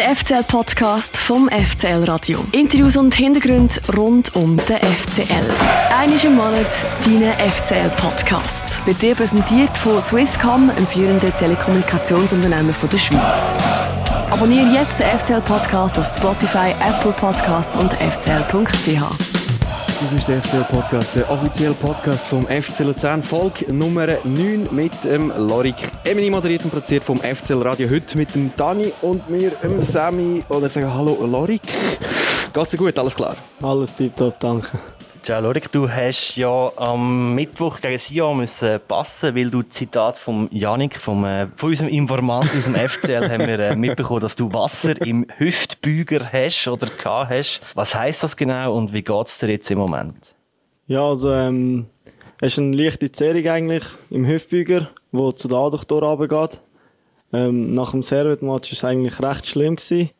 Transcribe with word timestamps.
Der 0.00 0.16
FCL-Podcast 0.16 1.14
vom 1.14 1.50
FCL 1.50 2.04
Radio. 2.04 2.42
Interviews 2.52 2.96
und 2.96 3.14
Hintergründe 3.14 3.74
rund 3.94 4.34
um 4.34 4.56
den 4.56 4.78
FCL. 4.78 5.44
Einmal 5.94 6.24
im 6.24 6.36
Monat 6.36 6.72
dein 7.04 7.50
FCL-Podcast. 7.50 8.86
Wird 8.86 9.02
dir 9.02 9.14
präsentiert 9.14 9.76
von 9.76 10.00
Swisscom, 10.00 10.70
einem 10.70 10.86
führenden 10.86 11.36
Telekommunikationsunternehmen 11.36 12.74
der 12.90 12.98
Schweiz. 12.98 13.52
Abonniere 14.30 14.72
jetzt 14.72 14.98
den 14.98 15.18
FCL-Podcast 15.18 15.98
auf 15.98 16.06
Spotify, 16.06 16.74
Apple 16.80 17.12
Podcast 17.12 17.76
und 17.76 17.92
fcl.ch. 17.92 19.29
Das 20.00 20.12
ist 20.12 20.28
der 20.28 20.40
FCL-Podcast, 20.40 21.16
der 21.16 21.30
offizielle 21.30 21.74
Podcast 21.74 22.28
vom 22.28 22.46
FC 22.46 22.80
Luzern, 22.80 23.22
Folge 23.22 23.70
Nummer 23.70 24.06
9 24.24 24.68
mit 24.70 24.92
dem 25.04 25.30
Lorik 25.36 25.74
Emini, 26.04 26.30
moderiert 26.30 26.64
und 26.64 26.70
produziert 26.70 27.04
vom 27.04 27.18
FCL 27.18 27.60
Radio. 27.60 27.90
Heute 27.90 28.16
mit 28.16 28.34
dem 28.34 28.50
Dani 28.56 28.92
und 29.02 29.28
mir, 29.28 29.50
dem 29.62 29.82
Sammy. 29.82 30.42
Oder 30.48 30.68
ich 30.68 30.72
sage 30.72 30.92
Hallo 30.92 31.18
Lorik. 31.26 31.60
Geht's 32.54 32.70
dir 32.70 32.78
gut? 32.78 32.98
Alles 32.98 33.14
klar? 33.14 33.36
Alles 33.60 33.94
tiptop, 33.94 34.40
danke. 34.40 34.78
Ciao 35.22 35.38
Lorik, 35.42 35.70
du 35.70 35.88
hast 35.88 36.36
ja 36.36 36.72
am 36.76 37.34
Mittwoch 37.34 37.82
gegen 37.82 37.98
Sion 37.98 38.38
müssen 38.38 38.80
passen, 38.88 39.36
weil 39.36 39.50
du 39.50 39.62
Zitat 39.62 40.16
vom 40.16 40.48
Janik, 40.50 40.98
vom, 40.98 41.26
äh, 41.26 41.46
von 41.56 41.68
unserem 41.68 41.90
Informant 41.90 42.50
aus 42.56 42.64
dem 42.64 42.74
FCL, 42.74 43.28
haben 43.30 43.46
wir 43.46 43.58
äh, 43.58 43.76
mitbekommen, 43.76 44.20
dass 44.20 44.34
du 44.34 44.50
Wasser 44.50 44.98
im 45.02 45.26
Hüftbüger 45.36 46.32
hast 46.32 46.66
oder 46.68 46.86
gehabt 46.86 47.30
hast. 47.30 47.60
Was 47.74 47.94
heisst 47.94 48.22
das 48.22 48.34
genau 48.34 48.74
und 48.74 48.94
wie 48.94 49.02
geht's 49.02 49.38
dir 49.38 49.50
jetzt 49.50 49.70
im 49.70 49.78
Moment? 49.78 50.34
Ja, 50.86 51.06
also 51.06 51.32
ähm, 51.32 51.86
es 52.40 52.54
ist 52.54 52.60
eine 52.60 52.74
leichte 52.74 53.12
Zerrung 53.12 53.46
eigentlich 53.46 53.84
im 54.08 54.26
Hüftbüger, 54.26 54.88
wo 55.12 55.32
zu 55.32 55.48
der 55.48 55.58
Adductor 55.58 56.02
runtergeht. 56.02 56.62
Ähm, 57.34 57.72
nach 57.72 57.90
dem 57.90 58.02
Servet-Match 58.02 58.70
war 58.70 58.72
es 58.72 58.84
eigentlich 58.84 59.20
recht 59.20 59.46
schlimm 59.46 59.76
gewesen, 59.76 60.10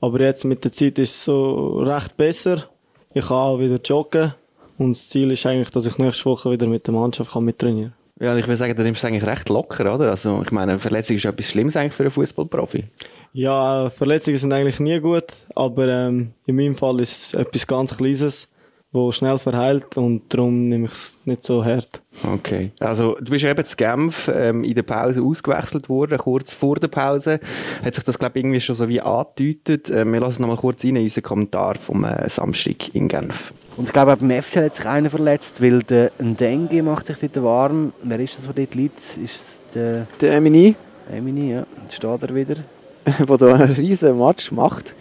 aber 0.00 0.20
jetzt 0.20 0.44
mit 0.44 0.62
der 0.62 0.70
Zeit 0.70 1.00
ist 1.00 1.16
es 1.16 1.24
so 1.24 1.80
recht 1.80 2.16
besser. 2.16 2.68
Ich 3.16 3.28
kann 3.28 3.36
auch 3.38 3.58
wieder 3.58 3.80
joggen 3.82 4.34
und 4.76 4.90
das 4.90 5.08
Ziel 5.08 5.30
ist 5.30 5.46
eigentlich, 5.46 5.70
dass 5.70 5.86
ich 5.86 5.96
nächste 5.96 6.26
Woche 6.26 6.50
wieder 6.50 6.66
mit 6.66 6.86
der 6.86 6.92
Mannschaft 6.92 7.32
kann 7.32 7.46
mittrainieren 7.46 7.94
Ja, 8.20 8.32
und 8.32 8.38
ich 8.38 8.46
würde 8.46 8.58
sagen, 8.58 8.76
du 8.76 8.82
nimmst 8.82 9.02
es 9.02 9.08
eigentlich 9.08 9.24
recht 9.24 9.48
locker, 9.48 9.94
oder? 9.94 10.10
Also, 10.10 10.42
ich 10.42 10.50
meine, 10.50 10.72
eine 10.72 10.80
Verletzung 10.80 11.16
ist 11.16 11.24
etwas 11.24 11.46
Schlimmes 11.46 11.76
eigentlich 11.76 11.94
für 11.94 12.02
einen 12.02 12.12
Fußballprofi. 12.12 12.84
Ja, 13.32 13.88
Verletzungen 13.88 14.36
sind 14.36 14.52
eigentlich 14.52 14.80
nie 14.80 15.00
gut, 15.00 15.24
aber 15.54 15.88
ähm, 15.88 16.32
in 16.44 16.56
meinem 16.56 16.76
Fall 16.76 17.00
ist 17.00 17.28
es 17.28 17.32
etwas 17.32 17.66
ganz 17.66 17.96
Kleines, 17.96 18.48
wo 18.96 19.12
schnell 19.12 19.38
verheilt 19.38 19.96
und 19.96 20.22
darum 20.28 20.68
nehme 20.68 20.86
ich 20.86 20.92
es 20.92 21.18
nicht 21.24 21.44
so 21.44 21.64
hart. 21.64 22.02
Okay. 22.34 22.72
Also, 22.80 23.16
du 23.20 23.30
bist 23.30 23.44
eben 23.44 23.64
zu 23.64 23.76
Genf 23.76 24.28
ähm, 24.34 24.64
in 24.64 24.74
der 24.74 24.82
Pause 24.82 25.22
ausgewechselt 25.22 25.88
worden, 25.88 26.18
kurz 26.18 26.54
vor 26.54 26.76
der 26.76 26.88
Pause. 26.88 27.38
Hat 27.84 27.94
sich 27.94 28.02
das, 28.02 28.18
glaube 28.18 28.38
ich, 28.38 28.44
irgendwie 28.44 28.60
schon 28.60 28.74
so 28.74 28.88
wie 28.88 29.00
angedeutet. 29.00 29.90
Äh, 29.90 30.04
wir 30.04 30.20
lassen 30.20 30.42
noch 30.42 30.48
mal 30.48 30.56
kurz 30.56 30.82
rein 30.84 30.96
in 30.96 31.04
unseren 31.04 31.22
Kommentar 31.22 31.76
vom 31.76 32.04
äh, 32.04 32.28
Samstag 32.28 32.94
in 32.94 33.06
Genf. 33.08 33.52
Und 33.76 33.86
ich 33.86 33.92
glaube, 33.92 34.14
auch 34.14 34.16
beim 34.16 34.30
FC 34.30 34.56
hat 34.56 34.74
sich 34.74 34.86
einer 34.86 35.10
verletzt, 35.10 35.62
weil 35.62 35.82
der 35.82 36.10
Ndengi 36.18 36.80
macht 36.80 37.08
sich 37.08 37.18
dort 37.20 37.44
warm. 37.44 37.92
Wer 38.02 38.18
ist 38.20 38.38
das, 38.38 38.44
der 38.46 38.54
dort 38.54 38.74
liegt? 38.74 38.98
Ist 39.22 39.34
es 39.34 39.60
der 39.74 40.06
Der 40.20 40.34
Emini, 40.34 40.74
Emini? 41.12 41.52
Ja, 41.52 41.66
jetzt 41.82 41.96
steht 41.96 42.22
er 42.22 42.34
wieder. 42.34 42.56
der 43.28 43.36
da 43.36 43.54
einen 43.54 43.74
riesen 43.74 44.18
Match 44.18 44.50
macht, 44.50 44.94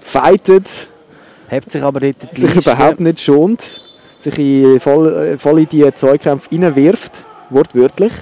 fightet, 0.00 0.88
Hebt 1.52 1.70
sich 1.70 1.82
aber 1.82 2.00
dort 2.00 2.16
die 2.34 2.40
sich 2.40 2.54
überhaupt 2.54 2.98
nicht 2.98 3.20
schont, 3.20 3.82
sich 4.18 4.38
in 4.38 4.80
voll, 4.80 5.34
äh, 5.34 5.38
voll 5.38 5.58
in 5.58 5.68
die 5.68 5.92
Zweikämpfe 5.92 6.50
reinwirft, 6.50 7.26
wortwörtlich. 7.50 8.12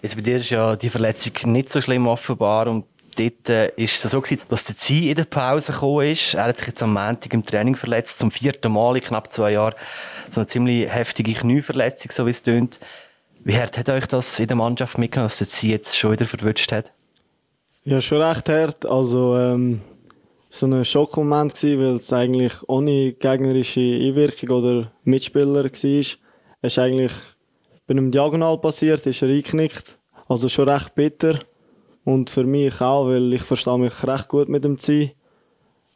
Jetzt 0.00 0.14
bei 0.14 0.22
dir 0.22 0.36
ist 0.36 0.50
ja 0.50 0.76
die 0.76 0.88
Verletzung 0.88 1.52
nicht 1.52 1.70
so 1.70 1.80
schlimm 1.80 2.06
offenbar 2.06 2.68
und 2.68 2.84
dort 3.18 3.48
äh, 3.48 3.72
ist 3.74 4.04
es 4.04 4.08
so 4.08 4.20
gewesen, 4.20 4.42
dass 4.48 4.62
der 4.62 4.76
Ziel 4.76 5.10
in 5.10 5.16
der 5.16 5.24
Pause 5.24 5.72
gekommen 5.72 6.06
ist. 6.06 6.34
Er 6.34 6.44
hat 6.44 6.58
sich 6.58 6.68
jetzt 6.68 6.80
am 6.80 6.92
Montag 6.92 7.34
im 7.34 7.44
Training 7.44 7.74
verletzt, 7.74 8.20
zum 8.20 8.30
vierten 8.30 8.70
Mal 8.70 8.96
in 8.96 9.02
knapp 9.02 9.32
zwei 9.32 9.54
Jahren. 9.54 9.74
So 10.28 10.42
eine 10.42 10.46
ziemlich 10.46 10.88
heftige 10.88 11.34
Knieverletzung, 11.34 12.12
so 12.12 12.26
wie 12.26 12.30
es 12.30 12.44
tönt. 12.44 12.78
Wie 13.42 13.56
hart 13.56 13.76
hat 13.76 13.88
euch 13.88 14.06
das 14.06 14.38
in 14.38 14.46
der 14.46 14.56
Mannschaft 14.56 14.98
mitgenommen, 14.98 15.30
dass 15.30 15.38
der 15.38 15.48
Ziel 15.48 15.72
jetzt 15.72 15.98
schon 15.98 16.12
wieder 16.12 16.26
verwünscht 16.26 16.70
hat? 16.70 16.92
Ja, 17.82 18.00
schon 18.00 18.22
recht 18.22 18.48
hart. 18.48 18.86
Also, 18.86 19.36
ähm, 19.36 19.80
so 20.58 20.66
ein 20.66 20.84
Schockmoment 20.84 21.54
gewesen, 21.54 21.80
weil 21.80 21.94
es 21.96 22.12
eigentlich 22.12 22.54
ohne 22.68 23.12
gegnerische 23.12 23.80
Einwirkung 23.80 24.50
oder 24.50 24.92
Mitspieler 25.04 25.64
war. 25.64 25.70
Es 25.70 26.16
ist 26.62 26.78
eigentlich 26.78 27.12
bei 27.86 27.92
einem 27.92 28.10
Diagonal 28.10 28.58
passiert, 28.58 29.06
ist 29.06 29.22
er 29.22 29.28
eingeknickt. 29.28 29.98
Also 30.28 30.48
schon 30.48 30.68
recht 30.68 30.94
bitter. 30.94 31.38
Und 32.04 32.30
für 32.30 32.44
mich 32.44 32.80
auch, 32.80 33.08
weil 33.08 33.32
ich 33.32 33.42
verstehe 33.42 33.78
mich 33.78 34.06
recht 34.06 34.28
gut 34.28 34.48
mit 34.48 34.64
dem 34.64 34.78
Ziel. 34.78 35.12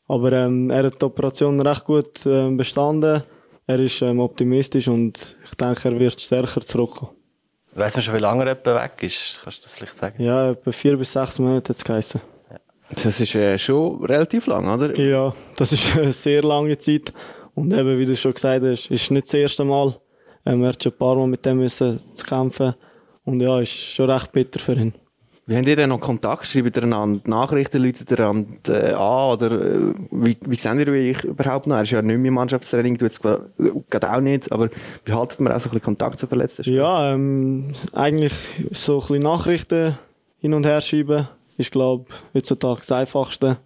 Aber 0.08 0.32
ähm, 0.32 0.70
er 0.70 0.84
hat 0.84 1.00
die 1.00 1.04
Operation 1.04 1.60
recht 1.60 1.84
gut 1.84 2.26
ähm, 2.26 2.56
bestanden. 2.56 3.22
Er 3.66 3.80
ist 3.80 4.02
ähm, 4.02 4.20
optimistisch 4.20 4.88
und 4.88 5.36
ich 5.44 5.54
denke, 5.54 5.88
er 5.88 5.98
wird 5.98 6.20
stärker 6.20 6.60
zurückkommen. 6.60 7.12
Weiss 7.74 7.94
man 7.94 8.02
schon, 8.02 8.14
wie 8.14 8.18
lange 8.18 8.44
er 8.44 8.74
weg 8.74 9.02
ist? 9.02 9.40
Kannst 9.42 9.58
du 9.58 9.62
das 9.62 9.74
vielleicht 9.74 9.96
sagen? 9.96 10.22
Ja, 10.22 10.50
etwa 10.50 10.72
vier 10.72 10.96
bis 10.96 11.12
sechs 11.12 11.38
Monate 11.38 11.70
hat 11.70 11.76
es 11.76 11.84
geheissen. 11.84 12.20
Das 12.90 13.20
ist 13.20 13.34
äh, 13.34 13.58
schon 13.58 14.04
relativ 14.04 14.46
lang, 14.46 14.68
oder? 14.68 14.98
Ja, 14.98 15.34
das 15.56 15.72
ist 15.72 15.96
eine 15.96 16.12
sehr 16.12 16.42
lange 16.42 16.76
Zeit. 16.78 17.12
Und 17.54 17.72
eben, 17.72 17.98
wie 17.98 18.06
du 18.06 18.16
schon 18.16 18.34
gesagt 18.34 18.64
hast, 18.64 18.90
ist 18.90 19.10
nicht 19.10 19.26
das 19.26 19.34
erste 19.34 19.64
Mal. 19.64 19.94
Ähm, 20.44 20.62
er 20.62 20.70
hat 20.70 20.82
schon 20.82 20.92
ein 20.92 20.98
paar 20.98 21.16
Mal 21.16 21.26
mit 21.26 21.44
dem 21.44 21.58
müssen 21.58 22.00
zu 22.14 22.26
kämpfen. 22.26 22.74
Und 23.24 23.40
ja, 23.40 23.60
ist 23.60 23.72
schon 23.72 24.10
recht 24.10 24.32
bitter 24.32 24.58
für 24.58 24.74
ihn. 24.74 24.94
Wie 25.44 25.56
habt 25.56 25.66
ihr 25.66 25.74
denn 25.74 25.88
noch 25.88 26.00
Kontakt? 26.00 26.46
Schreibt 26.46 26.76
ihr 26.76 26.84
einander 26.84 27.20
Nachrichten, 27.28 27.82
läutet 27.82 28.10
ihr 28.12 28.20
einander 28.20 28.90
äh, 28.90 28.92
an? 28.94 29.32
Oder 29.32 29.50
äh, 29.52 29.94
wie, 30.12 30.36
wie 30.46 30.56
seht 30.56 30.78
ihr 30.78 30.88
euch 30.92 31.24
überhaupt 31.24 31.66
noch? 31.66 31.76
Er 31.76 31.82
ist 31.82 31.90
ja 31.90 32.00
nicht 32.00 32.16
mehr 32.16 32.28
im 32.28 32.34
Mannschaftstraining, 32.34 32.96
du 32.96 33.04
jetzt 33.04 33.22
gerade 33.22 34.12
auch 34.12 34.20
nicht. 34.20 34.52
Aber 34.52 34.68
wie 35.04 35.12
haltet 35.12 35.40
man 35.40 35.52
auch 35.52 35.58
so 35.58 35.68
ein 35.68 35.72
bisschen 35.72 35.82
Kontakt 35.82 36.18
zu 36.20 36.28
Verletzten? 36.28 36.72
Ja, 36.72 37.12
ähm, 37.12 37.72
eigentlich 37.92 38.32
so 38.70 38.94
ein 38.94 39.00
bisschen 39.00 39.22
Nachrichten 39.22 39.98
hin 40.38 40.54
und 40.54 40.64
her 40.64 40.80
schreiben, 40.80 41.28
ist, 41.62 41.72
glaube 41.72 42.04
ich, 42.08 42.34
heutzutage 42.34 42.80
das 42.80 42.92
Einfachste. 42.92 43.56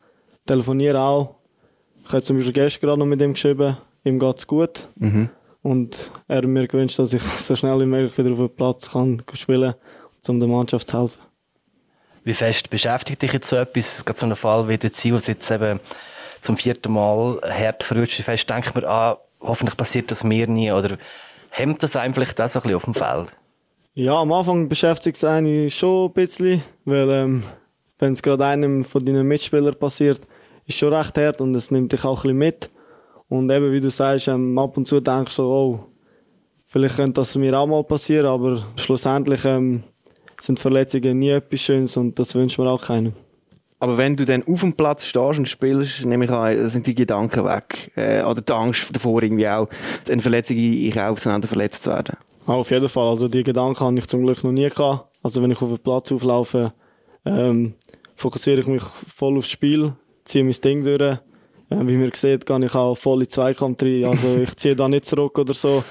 Telefonieren 0.47 0.97
auch. 0.97 1.37
Ich 2.05 2.13
habe 2.13 2.23
zum 2.23 2.37
Beispiel 2.37 2.53
gestern 2.53 2.81
gerade 2.83 2.99
noch 3.01 3.07
mit 3.07 3.21
ihm 3.21 3.33
geschrieben, 3.33 3.77
ihm 4.05 4.19
geht's 4.19 4.47
gut. 4.47 4.89
Mhm. 4.97 5.29
Und 5.63 6.13
er 6.29 6.37
hat 6.37 6.45
mir 6.45 6.69
gewünscht, 6.69 6.99
dass 6.99 7.13
ich 7.13 7.23
so 7.37 7.57
schnell 7.57 7.81
wie 7.81 7.87
möglich 7.87 8.17
wieder 8.17 8.31
auf 8.31 8.39
den 8.39 8.55
Platz 8.55 8.91
kann 8.93 9.23
spielen 9.35 9.73
kann, 9.73 10.35
um 10.35 10.41
der 10.41 10.49
Mannschaft 10.49 10.89
zu 10.89 11.01
helfen. 11.01 11.23
Wie 12.23 12.35
fest 12.35 12.71
beschäftigt 12.71 13.23
dich 13.23 13.33
jetzt 13.33 13.49
so 13.49 13.57
etwas, 13.57 14.05
gerade 14.05 14.19
so 14.19 14.27
ein 14.27 14.37
Fall 14.37 14.69
wie 14.69 14.79
der 14.79 14.93
Ziel, 14.93 15.15
was 15.15 15.27
jetzt 15.27 15.51
eben 15.51 15.81
zum 16.41 16.57
vierten 16.57 16.93
Mal 16.93 17.41
hart 17.43 17.83
verrutscht, 17.83 18.19
wie 18.19 18.23
fest 18.23 18.49
denkt 18.49 18.75
man, 18.75 18.85
ah, 18.85 19.19
hoffentlich 19.41 19.77
passiert 19.77 20.11
das 20.11 20.25
mir 20.25 20.47
nie, 20.47 20.73
oder 20.73 20.99
hemmt 21.51 21.83
das 21.83 21.97
einem 21.97 22.15
vielleicht 22.15 22.41
auch 22.41 22.49
so 22.49 22.59
ein 22.59 22.63
bisschen 22.63 22.77
auf 22.77 22.85
dem 22.85 22.95
Feld? 22.95 23.37
Ja, 23.95 24.21
am 24.21 24.33
Anfang 24.33 24.69
beschäftigt 24.69 25.17
es 25.17 25.25
einen 25.25 25.71
schon 25.71 26.11
ein 26.11 26.13
bisschen, 26.13 26.63
weil 26.85 27.09
ähm, 27.11 27.43
wenn 27.99 28.13
es 28.13 28.23
gerade 28.23 28.45
einem 28.45 28.85
von 28.85 29.05
deinen 29.05 29.27
Mitspielern 29.27 29.75
passiert, 29.75 30.21
ist 30.67 30.79
schon 30.79 30.93
recht 30.93 31.17
hart 31.17 31.41
und 31.41 31.55
es 31.55 31.71
nimmt 31.71 31.93
dich 31.93 32.05
auch 32.05 32.19
ein 32.19 32.23
bisschen 32.23 32.39
mit. 32.39 32.71
Und 33.29 33.51
eben, 33.51 33.73
wie 33.73 33.81
du 33.81 33.91
sagst, 33.91 34.29
ähm, 34.29 34.59
ab 34.59 34.77
und 34.77 34.87
zu 34.87 35.01
denkst 35.01 35.37
du 35.37 35.43
so, 35.43 35.49
oh, 35.49 35.81
vielleicht 36.67 36.97
könnte 36.97 37.21
das 37.21 37.35
mir 37.37 37.59
auch 37.59 37.67
mal 37.67 37.83
passieren, 37.85 38.27
aber 38.27 38.65
schlussendlich 38.77 39.45
ähm, 39.45 39.83
sind 40.41 40.61
Verletzungen 40.61 41.19
nie 41.19 41.31
etwas 41.31 41.61
Schönes 41.61 41.97
und 41.97 42.19
das 42.19 42.35
wünscht 42.35 42.59
man 42.59 42.69
auch 42.69 42.83
keinem. 42.83 43.15
Aber 43.79 43.99
wenn 43.99 44.17
du 44.17 44.25
dann 44.25 44.43
auf 44.47 44.61
dem 44.61 44.73
Platz 44.73 45.05
stehst 45.05 45.39
und 45.39 45.49
spielst, 45.49 46.05
nehme 46.05 46.25
ich 46.25 46.31
an, 46.31 46.69
sind 46.69 46.87
die 46.87 46.95
Gedanken 46.95 47.45
weg. 47.45 47.93
Äh, 47.95 48.23
oder 48.23 48.41
die 48.41 48.53
Angst 48.53 48.95
davor 48.95 49.23
irgendwie 49.23 49.49
auch, 49.49 49.69
eine 50.09 50.23
Verletzung 50.23 50.57
zu 50.57 51.29
nehmen, 51.29 51.43
verletzt 51.43 51.83
zu 51.83 51.91
werden. 51.91 52.17
Auch 52.47 52.59
auf 52.59 52.71
jeden 52.71 52.89
Fall. 52.89 53.09
Also 53.09 53.29
die 53.29 53.43
Gedanken 53.43 53.81
habe 53.81 53.99
ich 53.99 54.07
zum 54.07 54.23
Glück 54.23 54.43
noch 54.45 54.53
nie 54.53 54.69
gehabt. 54.69 55.19
Also 55.23 55.43
wenn 55.43 55.51
ich 55.51 55.61
auf 55.61 55.69
den 55.69 55.79
Platz 55.79 56.11
auflaufe, 56.11 56.73
ähm, 57.27 57.75
fokussiere 58.17 58.61
ich 58.61 58.67
mich 58.67 58.83
voll 58.83 59.39
aufs 59.39 59.51
Spiel, 59.51 59.93
ziehe 60.25 60.43
mein 60.43 60.53
Ding 60.53 60.83
durch. 60.83 61.01
Äh, 61.01 61.19
wie 61.71 61.97
man 61.97 62.11
sieht, 62.15 62.47
gehe 62.47 62.65
ich 62.65 62.75
auch 62.75 62.97
voll 62.97 63.23
in 63.23 63.29
Zweikampf 63.29 63.83
rein. 63.83 64.05
Also 64.07 64.39
ich 64.39 64.57
ziehe 64.57 64.75
da 64.75 64.89
nicht 64.89 65.05
zurück 65.05 65.39
oder 65.39 65.55
so. 65.55 65.85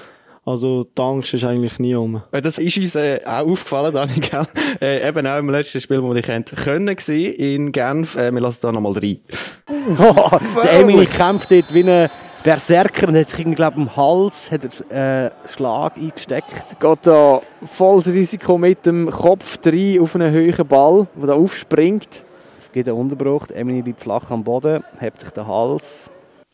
Also 0.44 0.84
die 0.84 1.02
Angst 1.02 1.34
ist 1.34 1.44
eigentlich 1.44 1.80
nie 1.80 1.96
um. 1.96 2.22
Äh, 2.30 2.40
Das 2.40 2.58
ist 2.58 2.76
uns 2.76 2.94
äh, 2.94 3.20
auch 3.26 3.48
aufgefallen, 3.48 3.92
Dani, 3.92 4.14
gell? 4.20 4.46
Äh, 4.80 5.08
eben 5.08 5.26
auch 5.26 5.38
im 5.38 5.50
letzten 5.50 5.80
Spiel, 5.80 6.00
wo 6.02 6.14
wir 6.14 6.22
dich 6.22 6.56
können 6.64 6.96
in 7.08 7.72
Genf. 7.72 8.16
Äh, 8.16 8.30
wir 8.32 8.40
lassen 8.40 8.60
da 8.62 8.70
nochmal 8.70 8.92
rein. 8.92 9.18
Oh, 9.98 10.30
der 10.62 10.72
Emini 10.80 11.06
kämpft 11.06 11.50
dort 11.50 11.74
wie 11.74 11.82
ein 11.82 12.08
Berserker 12.46 13.08
und 13.08 13.16
hat 13.16 13.28
sich, 13.28 13.40
irgendwie, 13.40 13.56
glaub, 13.56 13.76
am 13.76 13.96
Hals 13.96 14.52
hat 14.52 14.60
er, 14.88 15.26
äh, 15.26 15.30
einen 15.30 15.32
Schlag 15.52 15.96
eingesteckt. 15.96 16.78
Geht 16.78 16.98
da 17.02 17.42
volles 17.64 18.06
Risiko 18.06 18.56
mit 18.56 18.86
dem 18.86 19.10
Kopf 19.10 19.58
rein 19.66 19.98
auf 20.00 20.14
einen 20.14 20.32
hohen 20.32 20.68
Ball, 20.68 21.08
der 21.16 21.26
da 21.26 21.32
aufspringt. 21.32 22.24
Es 22.56 22.70
gibt 22.70 22.86
einen 22.86 22.98
Unterbruch. 22.98 23.48
Emini 23.50 23.80
liegt 23.80 23.98
flach 23.98 24.30
am 24.30 24.44
Boden, 24.44 24.84
hebt 25.00 25.18
sich 25.18 25.30
den 25.30 25.44
Hals. 25.44 26.08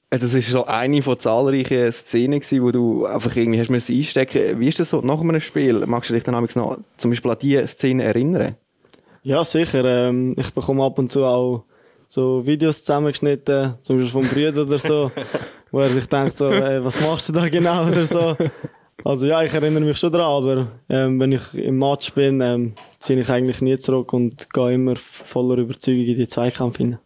Äh, 0.09 0.19
Das 0.19 0.33
ist 0.33 0.49
so 0.49 0.65
eine 0.65 1.03
von 1.03 1.21
zahlreichen 1.21 1.93
Szenen 1.93 2.41
wo 2.41 2.71
du 2.71 3.05
einfach 3.05 3.37
irgendwie 3.37 3.61
hast 3.61 3.69
müssen 3.69 3.94
einstecken. 3.94 4.59
Wie 4.59 4.69
ist 4.69 4.81
das 4.81 4.89
so 4.89 5.03
nach 5.03 5.21
einem 5.21 5.43
Spiel? 5.43 5.85
Magst 5.85 6.09
du 6.09 6.15
dich 6.15 6.25
dann 6.25 6.43
noch 6.43 6.79
zum 6.97 7.11
Beispiel 7.11 7.31
an 7.31 7.39
diese 7.39 7.67
Szene 7.67 8.05
erinnern? 8.05 8.56
Ja, 9.25 9.44
sicher. 9.44 9.85
Ähm, 9.85 10.35
ich 10.39 10.55
bekomme 10.55 10.85
ab 10.85 10.99
und 10.99 11.12
zu 11.12 11.27
auch 11.27 11.65
so 12.09 12.47
Videos 12.47 12.79
zusammengeschnitten, 12.83 13.75
zum 13.83 13.99
Beispiel 13.99 14.12
vom 14.23 14.27
Brüder 14.27 14.62
oder 14.62 14.79
so, 14.79 15.11
wo 15.72 15.80
er 15.80 15.90
sich 15.90 16.08
denkt 16.08 16.36
so, 16.36 16.48
ey, 16.48 16.84
was 16.84 17.00
machst 17.00 17.30
du 17.30 17.32
da 17.32 17.48
genau 17.48 17.86
oder 17.88 18.04
so. 18.04 18.36
Also 19.04 19.26
ja, 19.26 19.42
ich 19.42 19.52
erinnere 19.52 19.82
mich 19.82 19.98
schon 19.98 20.12
dran, 20.12 20.20
aber 20.20 20.69
ähm, 20.88 21.19
wenn 21.19 21.32
ich 21.32 21.54
im 21.54 21.78
Match 21.78 22.12
bin, 22.12 22.40
ähm, 22.40 22.74
ziehe 23.00 23.19
ich 23.19 23.30
eigentlich 23.30 23.60
nie 23.60 23.76
zurück 23.76 24.12
und 24.12 24.48
gehe 24.52 24.74
immer 24.74 24.94
voller 24.94 25.56
Überzeugung 25.56 26.04
in 26.04 26.14
die 26.14 26.28
Zweikämpfe 26.28 26.78
hinein. 26.78 26.98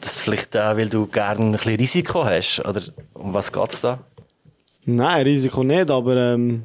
Das 0.00 0.12
ist 0.12 0.20
vielleicht 0.20 0.56
auch, 0.56 0.76
weil 0.76 0.88
du 0.88 1.06
gerne 1.06 1.46
ein 1.46 1.52
bisschen 1.52 1.76
Risiko 1.76 2.24
hast, 2.24 2.60
oder 2.64 2.82
um 3.14 3.34
was 3.34 3.50
geht's 3.50 3.80
da? 3.80 3.98
Nein, 4.84 5.24
Risiko 5.24 5.64
nicht, 5.64 5.90
aber 5.90 6.16
ähm, 6.16 6.64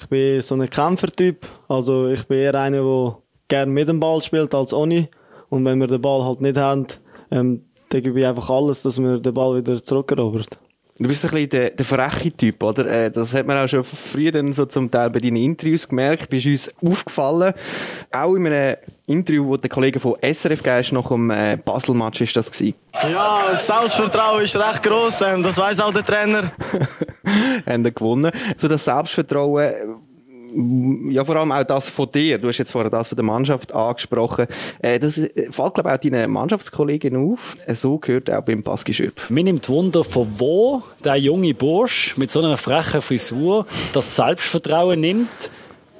ich 0.00 0.08
bin 0.08 0.40
so 0.40 0.54
ein 0.54 0.68
Kämpfertyp. 0.68 1.46
Also 1.68 2.08
ich 2.08 2.26
bin 2.26 2.38
eher 2.38 2.54
einer, 2.54 2.82
der 2.82 3.18
gerne 3.48 3.72
mit 3.72 3.88
dem 3.88 4.00
Ball 4.00 4.20
spielt 4.20 4.54
als 4.54 4.72
ohne. 4.72 5.08
Und 5.48 5.64
wenn 5.64 5.78
wir 5.78 5.86
den 5.86 6.00
Ball 6.00 6.24
halt 6.24 6.40
nicht 6.40 6.56
haben, 6.56 6.86
ähm, 7.30 7.64
dann 7.88 8.02
gebe 8.02 8.18
ich 8.18 8.26
einfach 8.26 8.48
alles, 8.50 8.82
dass 8.82 9.00
wir 9.00 9.18
den 9.18 9.34
Ball 9.34 9.56
wieder 9.56 9.82
zurückerobert. 9.82 10.58
Du 11.00 11.06
bist 11.06 11.24
ein 11.24 11.30
bisschen 11.30 11.50
der, 11.50 11.70
der 11.70 11.86
freche 11.86 12.32
Typ, 12.32 12.60
oder? 12.60 12.84
Äh, 12.86 13.10
Das 13.12 13.32
hat 13.32 13.46
man 13.46 13.56
auch 13.56 13.68
schon 13.68 13.84
früher 13.84 14.32
dann 14.32 14.52
so 14.52 14.66
zum 14.66 14.90
Teil 14.90 15.10
bei 15.10 15.20
deinen 15.20 15.36
Interviews 15.36 15.88
gemerkt. 15.88 16.24
Du 16.24 16.28
bist 16.30 16.46
uns 16.46 16.74
aufgefallen. 16.84 17.54
Auch 18.10 18.34
in 18.34 18.46
einem 18.48 18.76
Interview, 19.06 19.46
wo 19.46 19.56
der 19.56 19.70
Kollege 19.70 20.00
von 20.00 20.16
SRF 20.20 20.66
ist, 20.80 20.92
nach 20.92 21.06
dem 21.08 21.30
äh, 21.30 21.56
Basel-Match 21.64 22.22
ist 22.22 22.36
das 22.36 22.50
gewesen. 22.50 22.74
Ja, 22.94 23.42
das 23.52 23.64
Selbstvertrauen 23.64 24.42
ist 24.42 24.56
recht 24.56 24.82
gross, 24.82 25.20
ähm, 25.20 25.44
das 25.44 25.56
weiß 25.56 25.78
auch 25.80 25.92
der 25.92 26.04
Trainer. 26.04 26.50
haben 27.66 27.84
gewonnen. 27.84 28.32
So 28.56 28.66
das 28.66 28.84
Selbstvertrauen, 28.84 29.72
ja, 31.10 31.24
vor 31.24 31.36
allem 31.36 31.52
auch 31.52 31.62
das 31.64 31.88
von 31.88 32.10
dir. 32.10 32.38
Du 32.38 32.48
hast 32.48 32.58
jetzt 32.58 32.72
vorher 32.72 32.90
das 32.90 33.08
von 33.08 33.16
der 33.16 33.24
Mannschaft 33.24 33.72
angesprochen. 33.72 34.46
Äh, 34.80 34.98
das 34.98 35.18
äh, 35.18 35.52
fällt, 35.52 35.74
glaube 35.74 35.90
ich, 35.90 35.94
auch 35.94 36.00
deinen 36.00 36.30
Mannschaftskollegen 36.30 37.16
auf. 37.32 37.54
Äh, 37.66 37.74
So 37.74 37.98
gehört 37.98 38.30
auch 38.30 38.42
beim 38.42 38.62
Basketball. 38.62 39.12
Mir 39.28 39.44
nimmt 39.44 39.68
Wunder, 39.68 40.02
von 40.02 40.26
wo 40.38 40.82
der 41.04 41.16
junge 41.16 41.54
Bursch 41.54 42.16
mit 42.16 42.30
so 42.30 42.40
einer 42.40 42.56
frechen 42.56 43.02
Frisur 43.02 43.66
das 43.92 44.16
Selbstvertrauen 44.16 45.00
nimmt, 45.00 45.50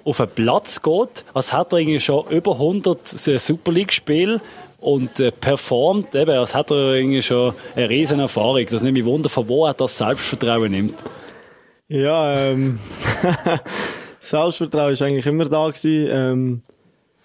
auf 0.05 0.17
den 0.17 0.29
Platz 0.29 0.83
geht, 0.83 1.25
als 1.35 1.53
hat 1.53 1.73
er 1.73 1.79
irgendwie 1.79 2.01
schon 2.01 2.27
über 2.29 2.53
100 2.53 3.07
Super 3.07 3.73
League-Spiele 3.73 4.41
und 4.81 5.21
äh, 5.21 5.31
performt, 5.31 6.15
eben, 6.15 6.31
als 6.31 6.55
hat 6.55 6.71
er 6.71 6.95
irgendwie 6.95 7.23
schon 7.23 7.53
eine 7.77 7.89
riesen 7.89 8.19
Erfahrung. 8.21 8.65
Das 8.71 8.83
nimmt 8.83 8.97
mich 8.97 9.05
Wunder, 9.05 9.29
von 9.29 9.49
wo 9.49 9.67
er 9.67 9.75
das 9.75 9.99
Selbstvertrauen 9.99 10.71
nimmt. 10.71 10.95
Ja, 11.89 12.39
ähm, 12.39 12.79
Selbstvertrauen 14.31 14.93
ist 14.93 15.03
eigentlich 15.03 15.27
immer 15.27 15.45
da 15.45 15.69
gewesen. 15.69 16.09
Ähm, 16.11 16.63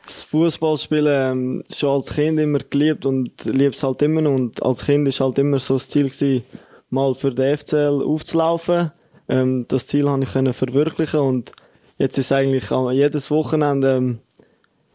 das 0.05 0.25
Fußballspielen 0.25 1.31
ähm, 1.31 1.63
schon 1.71 1.95
als 1.95 2.13
Kind 2.13 2.39
immer 2.39 2.59
geliebt 2.59 3.05
und 3.05 3.31
liebt 3.45 3.75
es 3.75 3.83
halt 3.83 4.01
immer 4.01 4.21
noch. 4.21 4.33
Und 4.33 4.61
als 4.63 4.85
Kind 4.85 5.07
ist 5.07 5.19
halt 5.19 5.37
immer 5.37 5.59
so 5.59 5.75
das 5.75 5.89
Ziel 5.89 6.09
gewesen, 6.09 6.43
mal 6.89 7.15
für 7.15 7.31
den 7.31 7.57
FCL 7.57 8.03
aufzulaufen. 8.05 8.91
Ähm, 9.29 9.65
das 9.67 9.87
Ziel 9.87 10.09
habe 10.09 10.23
ich 10.23 10.31
können 10.31 10.53
verwirklichen 10.53 11.21
und 11.21 11.51
jetzt 11.97 12.17
ist 12.17 12.31
eigentlich 12.31 12.69
jedes 12.91 13.31
Wochenende 13.31 13.95
ähm, 13.95 14.19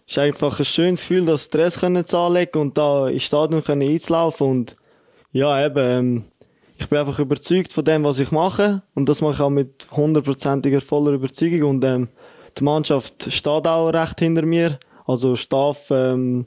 ist 0.06 0.18
einfach 0.18 0.58
ein 0.58 0.64
schönes 0.64 1.00
Gefühl, 1.00 1.26
das 1.26 1.44
Stress 1.44 1.80
können 1.80 2.06
zu 2.06 2.16
anlegen 2.18 2.58
und 2.58 2.78
da 2.78 3.08
ins 3.08 3.24
Stadion 3.24 3.62
können 3.62 3.88
einzulaufen 3.88 4.46
und 4.46 4.76
ja 5.32 5.64
eben 5.64 5.78
ähm, 5.78 6.24
ich 6.78 6.88
bin 6.88 6.98
einfach 6.98 7.18
überzeugt 7.18 7.72
von 7.72 7.84
dem, 7.84 8.04
was 8.04 8.20
ich 8.20 8.30
mache. 8.30 8.82
Und 8.94 9.08
das 9.08 9.20
mache 9.20 9.34
ich 9.34 9.40
auch 9.40 9.50
mit 9.50 9.88
hundertprozentiger 9.90 10.80
voller 10.80 11.12
Überzeugung. 11.12 11.70
Und 11.70 11.84
ähm, 11.84 12.08
die 12.56 12.64
Mannschaft 12.64 13.32
steht 13.32 13.66
auch 13.66 13.88
recht 13.88 14.20
hinter 14.20 14.42
mir. 14.42 14.78
Also 15.06 15.34
Staff, 15.34 15.88
ähm, 15.90 16.46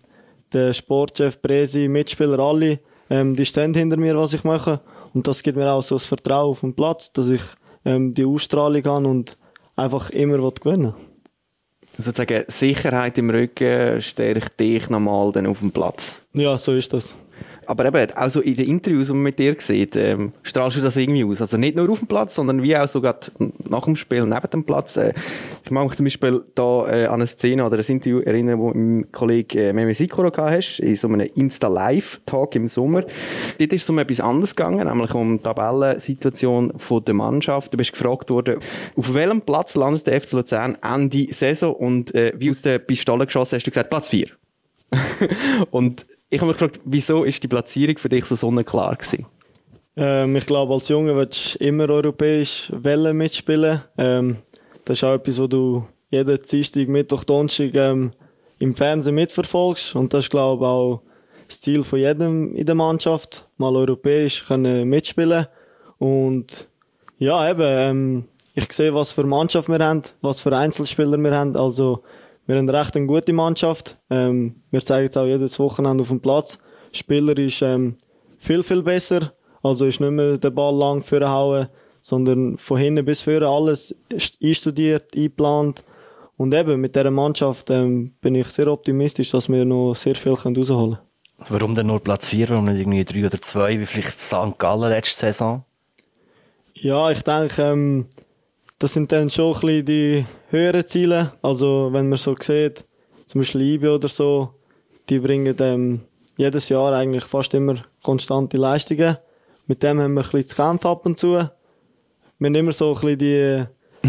der 0.53 0.73
Sportchef, 0.73 1.41
Presi, 1.41 1.87
Mitspieler, 1.87 2.39
alle, 2.39 2.79
ähm, 3.09 3.35
die 3.35 3.45
stehen 3.45 3.73
hinter 3.73 3.97
mir, 3.97 4.17
was 4.17 4.33
ich 4.33 4.43
mache. 4.43 4.79
Und 5.13 5.27
das 5.27 5.43
gibt 5.43 5.57
mir 5.57 5.69
auch 5.69 5.83
so 5.83 5.95
das 5.95 6.05
Vertrauen 6.05 6.51
auf 6.51 6.61
dem 6.61 6.73
Platz, 6.73 7.11
dass 7.11 7.29
ich 7.29 7.41
ähm, 7.83 8.13
die 8.13 8.25
Ausstrahlung 8.25 8.85
habe 8.85 9.07
und 9.07 9.37
einfach 9.75 10.11
immer 10.11 10.37
gewinnen 10.37 10.93
Sozusagen 11.97 12.45
Sicherheit 12.47 13.17
im 13.17 13.29
Rücken 13.29 14.01
stärkt 14.01 14.59
dich 14.61 14.89
nochmal 14.89 15.33
dann 15.33 15.45
auf 15.45 15.59
dem 15.59 15.71
Platz. 15.71 16.21
Ja, 16.33 16.57
so 16.57 16.73
ist 16.73 16.93
das. 16.93 17.17
Aber 17.71 17.85
eben, 17.85 18.11
auch 18.17 18.29
so 18.29 18.41
in 18.41 18.53
den 18.55 18.67
Interviews, 18.67 19.07
die 19.07 19.13
man 19.13 19.23
mit 19.23 19.39
dir 19.39 19.55
sieht, 19.57 19.95
ähm, 19.95 20.33
strahlst 20.43 20.75
du 20.75 20.81
das 20.81 20.97
irgendwie 20.97 21.23
aus. 21.23 21.39
Also 21.39 21.55
nicht 21.55 21.77
nur 21.77 21.89
auf 21.89 21.99
dem 21.99 22.07
Platz, 22.09 22.35
sondern 22.35 22.61
wie 22.61 22.75
auch 22.75 22.85
sogar 22.85 23.15
nach 23.39 23.85
dem 23.85 23.95
Spiel 23.95 24.25
neben 24.25 24.49
dem 24.49 24.65
Platz. 24.65 24.97
Äh, 24.97 25.13
ich 25.63 25.71
mag 25.71 25.85
mich 25.85 25.95
zum 25.95 26.03
Beispiel 26.03 26.43
da 26.53 26.85
äh, 26.91 27.05
an 27.05 27.13
eine 27.13 27.27
Szene 27.27 27.65
oder 27.65 27.77
ein 27.77 27.85
Interview 27.85 28.19
erinnern, 28.19 28.59
wo 28.59 28.73
mein 28.73 29.09
Kollege 29.13 29.69
äh, 29.69 29.73
Meme 29.73 29.95
Sikoro 29.95 30.33
hast, 30.35 30.79
in 30.79 30.97
so 30.97 31.07
einem 31.07 31.29
Insta-Live-Tag 31.33 32.55
im 32.55 32.67
Sommer. 32.67 33.03
Dort 33.57 33.71
ist 33.71 33.83
es 33.83 33.89
um 33.89 33.99
etwas 33.99 34.19
anderes 34.19 34.53
gegangen, 34.53 34.85
nämlich 34.85 35.13
um 35.13 35.37
die 35.37 35.43
Tabellensituation 35.43 36.73
der 37.07 37.13
Mannschaft. 37.13 37.71
Du 37.71 37.77
bist 37.77 37.93
gefragt 37.93 38.31
worden, 38.31 38.59
auf 38.97 39.13
welchem 39.13 39.43
Platz 39.43 39.75
landet 39.75 40.07
der 40.07 40.19
FC 40.19 40.33
Luzern 40.33 40.77
Ende 40.83 41.33
Saison 41.33 41.73
und 41.73 42.13
äh, 42.15 42.33
wie 42.35 42.49
aus 42.49 42.63
der 42.63 42.79
Pistole 42.79 43.25
geschossen 43.25 43.55
hast 43.55 43.65
du 43.65 43.71
gesagt, 43.71 43.89
Platz 43.89 44.09
4. 44.09 44.27
und 45.71 46.05
ich 46.31 46.39
habe 46.39 46.49
mich 46.49 46.57
gefragt, 46.57 46.79
wieso 46.85 47.25
ist 47.25 47.43
die 47.43 47.49
Platzierung 47.49 47.97
für 47.97 48.09
dich 48.09 48.25
so 48.25 48.35
sonnenklar 48.35 48.95
gewesen? 48.95 49.25
Ähm, 49.97 50.35
ich 50.37 50.45
glaube, 50.45 50.73
als 50.73 50.87
Junge 50.87 51.15
willst 51.15 51.55
du 51.55 51.65
immer 51.65 51.89
europäisch 51.89 52.71
Wellen 52.73 53.17
mitspielen. 53.17 53.81
Ähm, 53.97 54.37
das 54.85 54.97
ist 54.97 55.03
auch 55.03 55.13
etwas, 55.13 55.39
was 55.39 55.49
du 55.49 55.85
jeden 56.09 56.39
Dienstag, 56.39 56.87
Mittwoch, 56.87 57.25
Donnerstag 57.25 57.75
ähm, 57.75 58.13
im 58.59 58.73
Fernsehen 58.73 59.15
mitverfolgst. 59.15 59.93
Und 59.95 60.13
das 60.13 60.25
ist, 60.25 60.29
glaube 60.29 60.63
ich, 60.63 60.69
auch 60.69 61.01
das 61.47 61.59
Ziel 61.59 61.83
von 61.83 61.99
jedem 61.99 62.55
in 62.55 62.65
der 62.65 62.75
Mannschaft, 62.75 63.45
mal 63.57 63.75
europäisch 63.75 64.45
können 64.47 64.87
mitspielen. 64.87 65.47
Und 65.97 66.69
ja, 67.17 67.51
eben, 67.51 67.61
ähm, 67.61 68.23
ich 68.53 68.71
sehe, 68.71 68.93
was 68.93 69.11
für 69.11 69.25
Mannschaft 69.25 69.67
wir 69.67 69.79
haben, 69.79 70.03
was 70.21 70.41
für 70.41 70.55
Einzelspieler 70.55 71.17
wir 71.17 71.35
haben. 71.35 71.57
Also, 71.57 72.03
wir 72.47 72.57
haben 72.57 72.69
recht 72.69 72.95
eine 72.95 73.05
gute 73.05 73.33
Mannschaft. 73.33 73.97
Ähm, 74.09 74.55
wir 74.71 74.83
zeigen 74.83 75.07
es 75.07 75.17
auch 75.17 75.25
jedes 75.25 75.59
Wochenende 75.59 76.01
auf 76.01 76.09
dem 76.09 76.19
Platz. 76.19 76.59
Spieler 76.91 77.37
ist 77.37 77.61
ähm, 77.61 77.95
viel, 78.39 78.63
viel 78.63 78.81
besser. 78.81 79.33
Also 79.63 79.85
ist 79.85 80.01
nicht 80.01 80.11
mehr 80.11 80.37
der 80.37 80.49
Ball 80.49 80.75
lang 80.75 81.03
vorhauen, 81.03 81.67
sondern 82.01 82.57
von 82.57 82.77
hinten 82.77 83.05
bis 83.05 83.21
vorne 83.21 83.47
alles 83.47 83.95
einstudiert, 84.41 85.15
eingeplant. 85.15 85.83
Und 86.37 86.53
eben 86.55 86.81
mit 86.81 86.95
dieser 86.95 87.11
Mannschaft 87.11 87.69
ähm, 87.69 88.15
bin 88.19 88.33
ich 88.33 88.47
sehr 88.47 88.67
optimistisch, 88.67 89.29
dass 89.29 89.47
wir 89.47 89.63
noch 89.63 89.93
sehr 89.93 90.15
viel 90.15 90.35
können 90.35 90.55
rausholen 90.55 90.97
können. 90.97 91.49
Warum 91.49 91.75
denn 91.75 91.87
nur 91.87 91.99
Platz 91.99 92.27
4, 92.27 92.49
warum 92.49 92.65
nicht 92.65 92.79
irgendwie 92.79 93.05
3 93.05 93.27
oder 93.27 93.41
2, 93.41 93.79
wie 93.79 93.85
vielleicht 93.85 94.19
St. 94.19 94.57
Gallen 94.57 94.89
letzte 94.89 95.19
Saison? 95.19 95.63
Ja, 96.73 97.11
ich 97.11 97.23
denke, 97.23 97.61
ähm, 97.61 98.07
das 98.81 98.93
sind 98.93 99.11
dann 99.11 99.29
schon 99.29 99.53
ein 99.53 99.61
bisschen 99.61 99.85
die 99.85 100.25
höheren 100.49 100.87
Ziele. 100.87 101.33
Also, 101.41 101.89
wenn 101.91 102.09
man 102.09 102.17
so 102.17 102.35
sieht, 102.39 102.83
zum 103.27 103.41
Beispiel 103.41 103.61
IBE 103.61 103.93
oder 103.93 104.07
so, 104.07 104.49
die 105.07 105.19
bringen 105.19 105.55
ähm, 105.59 106.01
jedes 106.35 106.69
Jahr 106.69 106.91
eigentlich 106.93 107.23
fast 107.23 107.53
immer 107.53 107.75
konstante 108.03 108.57
Leistungen. 108.57 109.17
Mit 109.67 109.83
dem 109.83 109.99
haben 110.01 110.13
wir 110.15 110.21
ein 110.21 110.29
bisschen 110.31 110.47
zu 110.47 110.55
kämpfen 110.55 110.87
ab 110.87 111.05
und 111.05 111.19
zu. 111.19 111.33
Wir 111.33 112.47
haben 112.47 112.55
immer 112.55 112.71
so 112.71 112.89
ein 112.89 112.93
bisschen 112.95 113.17
die, 113.19 113.63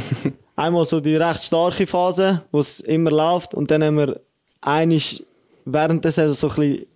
einmal 0.57 0.87
so 0.87 1.01
die 1.01 1.17
recht 1.17 1.45
starke 1.45 1.87
Phase, 1.87 2.43
wo 2.51 2.61
es 2.61 2.81
immer 2.81 3.11
läuft, 3.11 3.55
und 3.55 3.71
dann 3.71 3.85
haben 3.85 3.99
wir 3.99 4.21
einig 4.63 5.23
während 5.67 6.03
der 6.05 6.13
Saison 6.13 6.35
so 6.35 6.49
ein 6.49 6.69
bisschen 6.71 6.87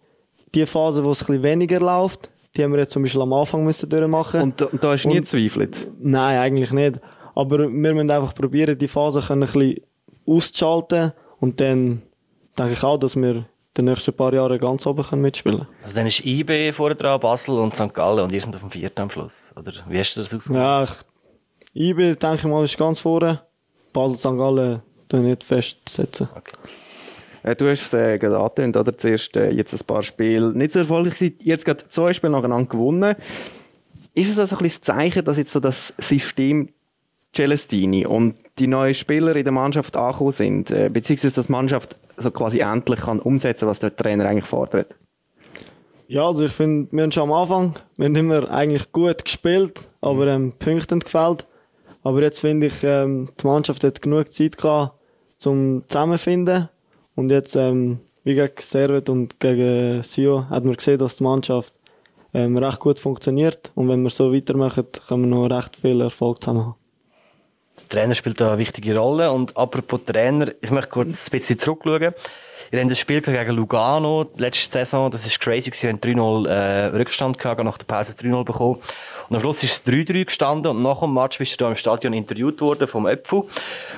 die 0.55 0.67
Phase, 0.67 1.05
wo 1.05 1.11
es 1.11 1.21
ein 1.23 1.27
bisschen 1.27 1.43
weniger 1.43 1.81
läuft. 1.81 2.31
Die 2.57 2.65
haben 2.65 2.73
wir 2.73 2.79
jetzt 2.81 2.93
zum 2.93 3.03
Beispiel 3.03 3.21
am 3.21 3.35
Anfang 3.35 3.65
müssen 3.65 3.91
durchmachen. 3.91 4.41
Und, 4.41 4.61
da- 4.63 4.65
und 4.65 4.83
da 4.83 4.93
hast 4.93 5.03
du 5.05 5.09
nie 5.11 5.17
gezweifelt. 5.17 5.89
Nein, 6.01 6.39
eigentlich 6.39 6.71
nicht. 6.73 7.01
Aber 7.37 7.59
wir 7.59 7.69
müssen 7.69 8.11
einfach 8.11 8.35
probieren, 8.35 8.77
die 8.77 8.89
Phase 8.89 9.21
können 9.21 9.43
ein 9.43 9.53
bisschen 9.53 9.83
auszuschalten. 10.27 11.13
Und 11.39 11.61
dann 11.61 12.03
denke 12.59 12.73
ich 12.73 12.83
auch, 12.83 12.97
dass 12.97 13.15
wir 13.15 13.45
die 13.77 13.83
nächsten 13.83 14.15
paar 14.15 14.33
Jahre 14.33 14.59
ganz 14.59 14.87
oben 14.87 15.05
können 15.05 15.21
mitspielen 15.21 15.59
können. 15.59 15.71
Also 15.83 15.95
dann 15.95 16.07
ist 16.07 16.25
IB 16.25 16.73
vorne 16.73 16.95
dran, 16.95 17.21
Basel 17.21 17.59
und 17.59 17.77
St. 17.77 17.93
Gallen 17.93 18.25
und 18.25 18.33
ihr 18.33 18.41
seid 18.41 18.55
auf 18.55 18.63
dem 18.63 18.71
vierten 18.71 19.03
am 19.03 19.11
Schluss. 19.11 19.53
Oder 19.55 19.73
wie 19.87 19.99
hast 19.99 20.15
du 20.17 20.23
das 20.23 20.33
ausgemacht? 20.33 20.57
Ja, 20.57 20.85
ich, 21.75 21.89
IB, 21.91 22.15
denke 22.15 22.37
ich 22.37 22.45
mal, 22.45 22.65
ist 22.65 22.79
ganz 22.79 23.01
vorne. 23.01 23.43
Basel, 23.93 24.17
St. 24.17 24.39
Gallen, 24.39 24.83
ich 25.13 25.19
nicht 25.19 25.45
festsetzen. 25.45 26.29
Äh, 27.43 27.55
Du 27.55 27.69
hast 27.71 27.83
es 27.83 27.93
äh, 27.93 28.19
gerade 28.19 28.39
angetönt, 28.39 28.77
oder? 28.79 28.97
Zuerst 28.97 29.37
äh, 29.37 29.51
jetzt 29.51 29.75
ein 29.75 29.87
paar 29.87 30.03
Spiele 30.03 30.53
nicht 30.57 30.73
so 30.73 30.79
erfolgreich 30.79 31.15
gewesen. 31.15 31.37
Jetzt 31.43 31.67
gerade 31.67 31.87
zwei 31.89 32.15
Spiele 32.15 32.33
nacheinander 32.33 32.69
gewonnen. 32.69 33.15
Ist 34.15 34.31
es 34.31 34.39
also 34.39 34.57
ein 34.57 34.63
bisschen 34.63 34.81
das 34.81 34.97
Zeichen, 34.97 35.25
dass 35.25 35.37
jetzt 35.37 35.53
so 35.53 35.61
das 35.61 35.93
System 35.99 36.71
Celestini 37.37 38.07
und 38.07 38.35
die 38.59 38.67
neuen 38.67 38.95
Spieler 38.95 39.37
in 39.37 39.45
der 39.45 39.53
Mannschaft 39.53 39.97
angekommen 39.97 40.33
sind, 40.33 40.71
äh, 40.71 40.89
beziehungsweise 40.93 41.37
dass 41.37 41.47
die 41.47 41.53
Mannschaft 41.53 41.97
so 42.17 42.31
quasi 42.31 42.61
endlich 42.61 43.01
kann 43.01 43.21
umsetzen, 43.21 43.69
was 43.69 43.79
der 43.79 43.95
Trainer 43.95 44.27
eigentlich 44.27 44.47
fordert? 44.47 44.97
Ja, 46.09 46.27
also 46.27 46.47
ich 46.47 46.53
finde, 46.53 46.89
wir 46.93 47.03
haben 47.03 47.13
schon 47.13 47.25
am 47.25 47.33
Anfang, 47.33 47.75
wir 47.97 48.07
haben 48.07 48.17
immer 48.17 48.51
eigentlich 48.51 48.93
gut 48.93 49.25
gespielt, 49.25 49.89
aber 50.01 50.29
ähm, 50.29 50.53
Punkte 50.59 50.95
haben 50.95 51.01
gefällt. 51.01 51.47
Aber 52.03 52.23
jetzt 52.23 52.41
finde 52.41 52.69
ich, 52.69 52.85
ähm, 52.85 53.29
die 53.41 53.47
Mannschaft 53.47 53.83
hat 53.83 54.01
genug 54.01 54.33
Zeit 54.33 54.57
gehabt, 54.57 55.01
zum 55.37 55.83
Zusammenfinden. 55.89 56.69
Und 57.17 57.31
jetzt 57.33 57.57
ähm, 57.57 57.99
wie 58.23 58.35
gegen 58.35 58.53
Servet 58.59 59.09
und 59.09 59.41
gegen 59.41 60.03
Sio 60.05 60.49
hat 60.49 60.65
man 60.65 60.75
gesehen, 60.75 60.99
dass 60.99 61.17
die 61.17 61.25
Mannschaft 61.25 61.75
ähm, 62.33 62.57
recht 62.57 62.79
gut 62.79 63.01
funktioniert. 63.01 63.73
Und 63.75 63.89
wenn 63.89 64.03
wir 64.03 64.11
so 64.11 64.33
weitermachen, 64.33 64.87
können 65.09 65.23
wir 65.23 65.37
noch 65.37 65.47
recht 65.47 65.77
viel 65.77 66.01
Erfolg 66.01 66.41
zusammen 66.41 66.67
haben. 66.67 66.86
Der 67.81 67.89
Trainer 67.89 68.15
spielt 68.15 68.41
da 68.41 68.49
eine 68.49 68.59
wichtige 68.59 68.97
Rolle. 68.97 69.31
Und 69.31 69.57
apropos 69.57 70.05
Trainer, 70.05 70.53
ich 70.61 70.71
möchte 70.71 70.91
kurz 70.91 71.29
ein 71.29 71.39
bisschen 71.39 71.59
zurückschauen. 71.59 72.15
Ihr 72.73 72.81
habt 72.81 72.91
das 72.91 72.99
Spiel 72.99 73.21
gegen 73.21 73.53
Lugano 73.53 74.27
letzte 74.39 74.73
Saison, 74.73 75.09
das 75.11 75.25
ist 75.25 75.39
crazy 75.41 75.71
ihr 75.83 75.93
habt 75.93 76.05
3-0 76.05 76.49
äh, 76.49 76.87
Rückstand 76.97 77.39
gehabt, 77.39 77.63
nach 77.63 77.79
der 77.79 77.85
Pause 77.85 78.13
3-0 78.13 78.45
bekommen. 78.45 78.81
Und 79.29 79.37
am 79.37 79.41
Schluss 79.41 79.63
ist 79.63 79.87
es 79.87 79.93
3-3 79.93 80.25
gestanden 80.25 80.73
und 80.73 80.83
nach 80.83 81.01
dem 81.01 81.15
Match 81.15 81.39
bist 81.39 81.53
du 81.53 81.65
da 81.65 81.71
im 81.71 81.77
Stadion 81.77 82.13
interviewt 82.13 82.61
worden 82.61 82.89
vom 82.89 83.07
Öpfu 83.07 83.49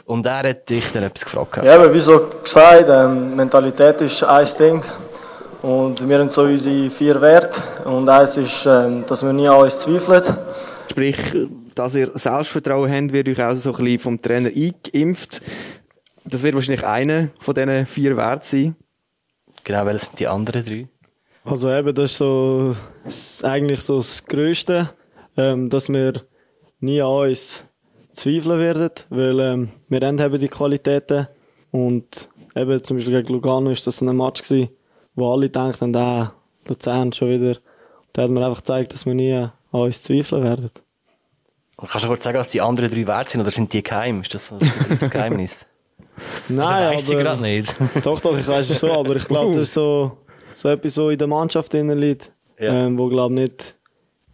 und 0.05 0.27
er 0.27 0.51
hat 0.51 0.69
dich 0.69 0.93
dann 0.93 1.03
etwas 1.03 1.25
gefragt. 1.25 1.53
gehabt. 1.53 1.67
Ja, 1.67 1.77
aber 1.77 1.93
wie 1.93 2.01
so 2.01 2.31
gesagt, 2.43 2.89
ähm, 2.89 3.37
Mentalität 3.37 4.01
ist 4.03 4.23
ein 4.23 4.47
Ding. 4.59 4.83
Und 5.63 6.09
wir 6.09 6.19
haben 6.19 6.31
so 6.31 6.43
unsere 6.43 6.89
vier 6.89 7.21
Werte. 7.21 7.61
Und 7.85 8.09
eins 8.09 8.37
ist, 8.37 8.65
ähm, 8.65 9.05
dass 9.07 9.25
wir 9.25 9.33
nie 9.33 9.49
an 9.49 9.63
uns 9.63 9.79
zweifeln. 9.79 10.23
Sprich, 10.91 11.19
dass 11.79 11.95
ihr 11.95 12.11
Selbstvertrauen 12.15 12.91
habt, 12.91 13.13
wird 13.13 13.29
euch 13.29 13.43
auch 13.43 13.55
so 13.55 13.75
ein 13.75 13.85
bisschen 13.85 13.99
vom 14.01 14.23
Trainer 14.23 14.49
eingeimpft. 14.49 15.43
Das 16.25 16.43
wird 16.43 16.55
wahrscheinlich 16.55 16.85
einer 16.85 17.29
von 17.39 17.55
diesen 17.55 17.87
vier 17.87 18.17
Werten 18.17 18.45
sein. 18.45 18.77
Genau, 19.65 19.87
welche 19.87 20.07
sind 20.07 20.21
die 20.21 20.27
anderen 20.27 20.65
drei? 20.65 20.89
Also 21.45 21.71
eben, 21.71 21.95
das 21.95 22.11
ist 22.11 22.19
so 22.19 22.75
das, 23.05 23.45
eigentlich 23.45 23.81
so 23.81 23.97
das 23.97 24.25
Größte, 24.25 24.91
ähm, 25.37 25.71
dass 25.71 25.89
wir 25.89 26.25
nie 26.81 27.01
an 27.01 27.31
uns 27.31 27.65
zweifeln 28.13 28.59
werden, 28.59 28.91
weil 29.11 29.41
ähm, 29.41 29.69
wir 29.89 30.01
haben 30.01 30.41
die 30.41 30.49
Qualitäten 30.49 31.27
und 31.71 32.29
eben 32.55 32.83
zum 32.83 32.97
Beispiel 32.97 33.23
gegen 33.23 33.33
Lugano 33.33 33.71
ist 33.71 33.87
das 33.87 34.03
ein 34.03 34.17
Match 34.17 34.43
gewesen, 34.43 34.71
wo 35.15 35.33
alle 35.33 35.49
denken, 35.49 35.95
ah, 35.97 36.35
Luzern 36.67 37.13
schon 37.13 37.31
wieder. 37.31 37.59
Da 38.13 38.23
hat 38.23 38.31
man 38.31 38.43
einfach 38.43 38.59
gezeigt, 38.59 38.93
dass 38.93 39.07
wir 39.07 39.15
nie 39.15 39.33
an 39.33 39.53
uns 39.71 40.03
zweifeln 40.03 40.43
werden. 40.43 40.71
Und 41.81 41.89
kannst 41.89 42.05
du 42.05 42.09
kurz 42.09 42.25
sagen, 42.25 42.39
was 42.39 42.49
die 42.49 42.61
anderen 42.61 42.91
drei 42.91 43.07
Werte 43.07 43.31
sind 43.31 43.41
oder 43.41 43.53
sind 43.53 43.73
die 43.73 43.83
geheim? 43.83 44.21
Ist 44.23 44.35
das 44.35 44.49
so 44.49 44.59
ein 44.59 45.11
Geheimnis? 45.11 45.65
Nein, 46.49 46.99
du 46.99 47.13
aber... 47.13 47.23
gerade 47.23 47.43
nicht? 47.43 47.75
Doch, 48.03 48.19
doch, 48.21 48.37
ich 48.37 48.47
weiß 48.47 48.69
es 48.71 48.81
schon, 48.81 48.91
aber 48.91 49.15
ich 49.15 49.29
glaube, 49.29 49.55
das 49.55 49.69
ist 49.69 49.75
so, 49.75 50.19
so 50.55 50.69
etwas, 50.69 50.95
so 50.95 51.11
in 51.11 51.19
der 51.19 51.29
Mannschaft 51.29 51.73
drin 51.73 51.89
liegt, 51.91 52.33
Ja. 52.59 52.87
ähm, 52.87 52.99
wo, 52.99 53.07
glaube 53.09 53.35
nicht 53.35 53.77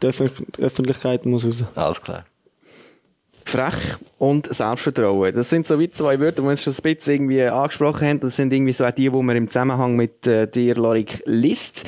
die 0.02 0.06
Öffentlich 0.08 0.46
die 0.56 0.62
Öffentlichkeit 0.62 1.26
muss 1.26 1.46
raus. 1.46 1.64
Alles 1.74 2.00
klar. 2.00 2.24
Frech 3.44 3.74
und 4.18 4.52
Selbstvertrauen. 4.52 5.34
Das 5.34 5.50
sind 5.50 5.66
so 5.66 5.78
wie 5.78 5.90
zwei 5.90 6.18
Wörter, 6.18 6.40
die 6.40 6.42
wir 6.44 6.50
jetzt 6.50 6.64
schon 6.64 6.72
ein 6.72 6.94
bisschen 6.94 7.14
irgendwie 7.14 7.42
angesprochen 7.42 8.08
haben. 8.08 8.20
Das 8.20 8.36
sind 8.36 8.52
irgendwie 8.52 8.72
so 8.72 8.84
auch 8.86 8.90
die, 8.90 9.10
die 9.10 9.22
man 9.22 9.36
im 9.36 9.48
Zusammenhang 9.48 9.96
mit 9.96 10.26
äh, 10.26 10.48
dir, 10.48 10.74
Lorik, 10.76 11.22
liest. 11.26 11.84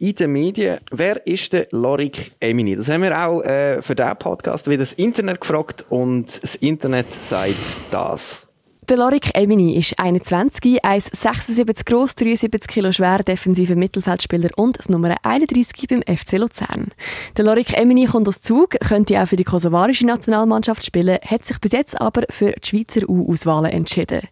In 0.00 0.14
den 0.14 0.32
Medien. 0.32 0.78
Wer 0.92 1.26
ist 1.26 1.52
der 1.52 1.66
Lorik 1.72 2.32
Emini? 2.38 2.76
Das 2.76 2.88
haben 2.88 3.02
wir 3.02 3.18
auch 3.18 3.42
äh, 3.42 3.82
für 3.82 3.96
diesen 3.96 4.16
Podcast 4.16 4.68
wieder 4.68 4.78
das 4.78 4.92
Internet 4.92 5.40
gefragt 5.40 5.84
und 5.88 6.40
das 6.40 6.54
Internet 6.54 7.12
sagt 7.12 7.78
das. 7.90 8.47
Der 8.88 8.96
Lorik 8.96 9.32
Emini 9.34 9.76
ist 9.76 9.98
21, 9.98 10.82
1,76 10.82 11.84
groß, 11.84 12.14
73 12.14 12.66
Kilo 12.66 12.90
schwer, 12.90 13.18
defensiver 13.18 13.76
Mittelfeldspieler 13.76 14.48
und 14.56 14.78
das 14.78 14.88
Nummer 14.88 15.14
31 15.22 15.88
beim 15.88 16.00
FC 16.00 16.38
Luzern. 16.38 16.92
Der 17.36 17.44
Lorik 17.44 17.76
Emini 17.76 18.06
kommt 18.06 18.26
aus 18.28 18.40
Zug, 18.40 18.70
könnte 18.80 19.22
auch 19.22 19.28
für 19.28 19.36
die 19.36 19.44
kosovarische 19.44 20.06
Nationalmannschaft 20.06 20.86
spielen, 20.86 21.18
hat 21.22 21.44
sich 21.44 21.60
bis 21.60 21.72
jetzt 21.72 22.00
aber 22.00 22.22
für 22.30 22.52
die 22.52 22.66
Schweizer 22.66 23.06
U-Auswahlen 23.06 23.70
entschieden. 23.70 24.22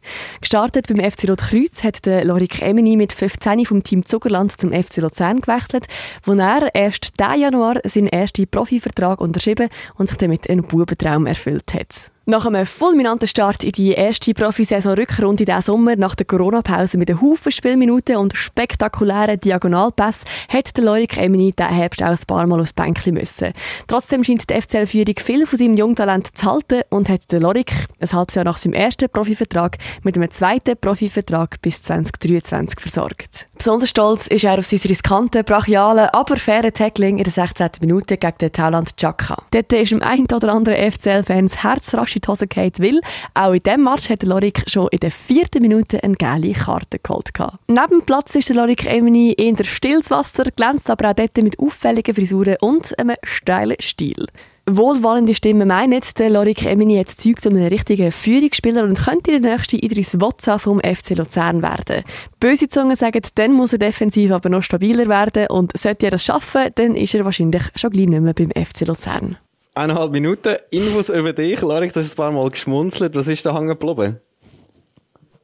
Gestartet 0.41 0.89
beim 0.89 1.01
FC 1.01 1.29
Rotkreuz 1.29 1.85
hat 1.85 2.07
der 2.07 2.25
Lorik 2.25 2.63
Emini 2.63 2.97
mit 2.97 3.13
15 3.13 3.67
vom 3.67 3.83
Team 3.83 4.07
Zuckerland 4.07 4.59
zum 4.59 4.73
FC 4.73 5.03
Luzern 5.03 5.43
gewechselt, 5.43 5.85
wo 6.25 6.33
er 6.33 6.75
erst 6.75 7.21
diesen 7.21 7.41
Januar 7.43 7.75
seinen 7.85 8.07
ersten 8.07 8.49
Profivertrag 8.49 9.21
unterschrieben 9.21 9.69
und 9.97 10.09
sich 10.09 10.17
damit 10.17 10.49
einen 10.49 10.63
Bubentraum 10.63 11.27
erfüllt 11.27 11.75
hat. 11.75 12.11
Nach 12.29 12.45
einem 12.45 12.67
fulminanten 12.67 13.29
Start 13.29 13.63
in 13.63 13.71
die 13.71 13.93
erste 13.93 14.35
Profisaison-Rückrunde 14.35 15.45
diesen 15.45 15.63
Sommer, 15.63 15.95
nach 15.95 16.17
der 16.17 16.27
Corona-Pause 16.27 16.99
mit 16.99 17.09
einem 17.09 17.23
Haufen 17.23 17.53
Spielminuten 17.53 18.17
und 18.17 18.35
spektakulären 18.35 19.39
Diagonalpass, 19.39 20.25
hat 20.49 20.77
der 20.77 20.83
Lorik 20.83 21.17
Emini 21.19 21.53
diesen 21.57 21.73
Herbst 21.73 22.03
auch 22.03 22.09
ein 22.09 22.19
paar 22.27 22.49
Mal 22.49 22.61
aufs 22.61 22.73
Bänkchen 22.73 23.15
müssen. 23.15 23.53
Trotzdem 23.87 24.25
scheint 24.25 24.51
die 24.51 24.61
FCL-Führung 24.61 25.15
viel 25.21 25.47
von 25.47 25.57
seinem 25.57 25.77
Jungtalent 25.77 26.37
zu 26.37 26.51
halten 26.51 26.83
und 26.91 27.09
hat 27.09 27.31
der 27.31 27.39
Lorik 27.39 27.71
ein 28.01 28.13
halbes 28.13 28.35
Jahr 28.35 28.45
nach 28.45 28.59
seinem 28.59 28.73
ersten 28.73 29.09
Profivertrag 29.09 29.79
mit 30.03 30.17
einem 30.17 30.29
zweiten 30.33 30.77
Profivertrag 30.77 31.63
bis 31.63 31.81
2023 31.83 32.81
versorgt. 32.81 33.47
Besonders 33.57 33.91
stolz 33.91 34.27
ist 34.27 34.43
er 34.43 34.59
auf 34.59 34.67
sein 34.67 34.81
riskante, 34.85 35.45
brachiale, 35.45 36.13
aber 36.13 36.37
faire 36.39 36.73
Tackling 36.73 37.19
in 37.19 37.25
der 37.25 37.33
16. 37.33 37.71
Minute 37.83 38.17
gegen 38.17 38.39
den 38.39 38.51
Thailand 38.51 38.97
Chaka. 38.97 39.37
Dort 39.53 39.73
ist 39.73 39.93
dem 39.93 40.03
einen 40.03 40.27
oder 40.27 40.53
anderen 40.53 40.91
FCL-Fans 40.91 41.63
Herz 41.63 41.95
rasch 41.95 42.16
in 42.17 42.23
die 42.23 42.29
Hose 42.29 42.47
gefallen, 42.47 42.73
weil 42.79 43.01
auch 43.35 43.53
in 43.53 43.63
diesem 43.63 43.85
Match 43.85 44.11
hat 44.11 44.23
der 44.23 44.29
Lorik 44.29 44.65
schon 44.67 44.89
in 44.91 45.01
der 45.01 45.11
vierten 45.11 45.63
Minute 45.63 46.03
eine 46.03 46.15
geile 46.15 46.53
Karte 46.53 46.99
geholt. 46.99 47.31
Neben 47.69 47.89
dem 47.91 48.03
Platz 48.03 48.35
ist 48.35 48.49
der 48.49 48.57
Lorik 48.57 48.87
Emini 48.87 49.35
eher 49.37 49.65
stilles 49.65 50.11
Wasser, 50.11 50.45
glänzt 50.55 50.91
aber 50.91 51.11
auch 51.11 51.15
dort 51.15 51.37
mit 51.37 51.59
auffälligen 51.59 52.15
Frisuren 52.15 52.57
und 52.61 52.99
einem 52.99 53.17
steilen 53.23 53.77
Stil. 53.81 54.27
Wohlwollende 54.69 55.33
Stimmen 55.33 55.69
meinen, 55.69 56.01
der 56.19 56.29
Lorik 56.29 56.65
Emini 56.65 56.97
hat 56.97 57.09
Zeug 57.09 57.41
zu 57.41 57.51
einem 57.51 57.69
richtigen 57.69 58.11
Führungsspieler 58.11 58.83
und 58.83 58.99
könnte 58.99 59.41
der 59.41 59.53
nächste 59.53 59.77
Idris 59.77 60.21
Wotza 60.21 60.59
vom 60.59 60.81
FC 60.81 61.11
Luzern 61.11 61.63
werden. 61.63 62.03
Böse 62.41 62.69
Zungen 62.69 62.97
sagen, 62.97 63.23
dann 63.37 63.53
muss 63.53 63.73
er 63.73 63.79
defensiv 63.79 64.33
aber 64.33 64.49
noch 64.49 64.63
stabiler 64.63 65.07
werden 65.07 65.47
und 65.51 65.79
sollte 65.79 66.07
er 66.07 66.11
das 66.11 66.25
schaffen, 66.25 66.71
dann 66.75 66.97
ist 66.97 67.15
er 67.15 67.25
wahrscheinlich 67.25 67.63
schon 67.77 67.91
gleich 67.91 68.09
nicht 68.09 68.21
mehr 68.21 68.35
beim 68.35 68.51
FC 68.51 68.81
Luzern. 68.89 69.37
Eineinhalb 69.77 70.11
Minuten. 70.11 70.57
Infos 70.71 71.11
über 71.11 71.35
dich. 71.35 71.61
Lorik, 71.61 71.93
du 71.93 72.01
hast 72.01 72.15
ein 72.15 72.17
paar 72.17 72.33
Mal 72.33 72.49
geschmunzelt. 72.49 73.15
Was 73.15 73.29
ist 73.29 73.45
da 73.45 73.53
hängen 73.55 73.69
geblieben? 73.69 74.19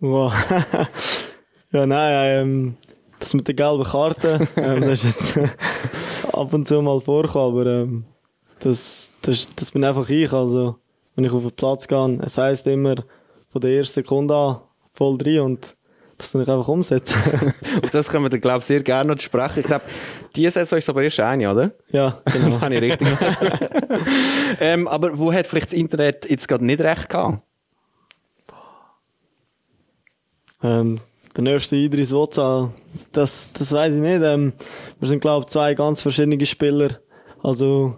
Wow. 0.01 0.33
ja, 1.71 1.85
nein, 1.85 2.41
ähm, 2.41 2.77
das 3.19 3.35
mit 3.35 3.47
der 3.47 3.55
gelben 3.55 3.85
Karte, 3.85 4.49
ähm, 4.57 4.81
das 4.89 5.05
ist 5.05 5.37
jetzt 5.37 5.51
ab 6.33 6.51
und 6.55 6.67
zu 6.67 6.81
mal 6.81 6.99
vorgekommen, 7.03 7.61
aber 7.61 7.71
ähm, 7.71 8.05
das, 8.61 9.13
das, 9.21 9.49
das 9.55 9.71
bin 9.71 9.85
einfach 9.85 10.09
ich. 10.09 10.33
Also, 10.33 10.77
wenn 11.15 11.27
ich 11.27 11.33
auf 11.33 11.43
den 11.43 11.53
Platz 11.53 11.87
gehe, 11.87 12.19
es 12.23 12.39
heisst 12.39 12.67
immer 12.67 13.05
von 13.51 13.61
der 13.61 13.73
ersten 13.77 14.01
Sekunde 14.01 14.35
an 14.35 14.61
voll 14.95 15.19
drin 15.19 15.41
und 15.41 15.77
das 16.23 16.33
kann 16.33 16.43
ich 16.43 16.49
einfach 16.49 16.69
umsetzen. 16.69 17.19
Auf 17.83 17.91
das 17.91 18.09
können 18.09 18.25
wir, 18.25 18.31
dann, 18.31 18.41
glaube 18.41 18.61
ich, 18.61 18.65
sehr 18.65 18.83
gerne 18.83 19.13
noch 19.13 19.21
sprechen. 19.21 19.61
Ich 19.61 19.67
glaube, 19.67 19.85
diese 20.35 20.51
Saison 20.51 20.79
ist 20.79 20.89
aber 20.89 21.03
erst 21.03 21.21
eine, 21.21 21.51
oder? 21.51 21.73
ja, 21.91 22.21
genau. 22.33 22.61
Habe 22.61 22.75
ich 22.75 22.83
richtig. 22.83 23.09
ähm, 24.61 24.89
aber 24.89 25.19
wo 25.19 25.33
hat 25.33 25.47
vielleicht 25.47 25.67
das 25.67 25.75
Internet 25.75 26.29
jetzt 26.29 26.49
gerade 26.49 26.65
nicht 26.65 26.81
recht 26.81 27.09
gehabt? 27.09 27.43
Ähm, 30.63 31.01
der 31.37 31.45
nächste 31.45 31.77
Idris 31.77 32.13
Wotza, 32.13 32.73
das, 33.13 33.53
das 33.53 33.73
weiß 33.73 33.97
ich 33.97 34.01
nicht. 34.01 34.23
Ähm, 34.23 34.53
wir 35.01 35.09
sind, 35.09 35.21
glaube 35.21 35.45
ich, 35.45 35.53
zwei 35.53 35.75
ganz 35.75 36.03
verschiedene 36.03 36.45
Spieler. 36.47 36.99
Also, 37.43 37.97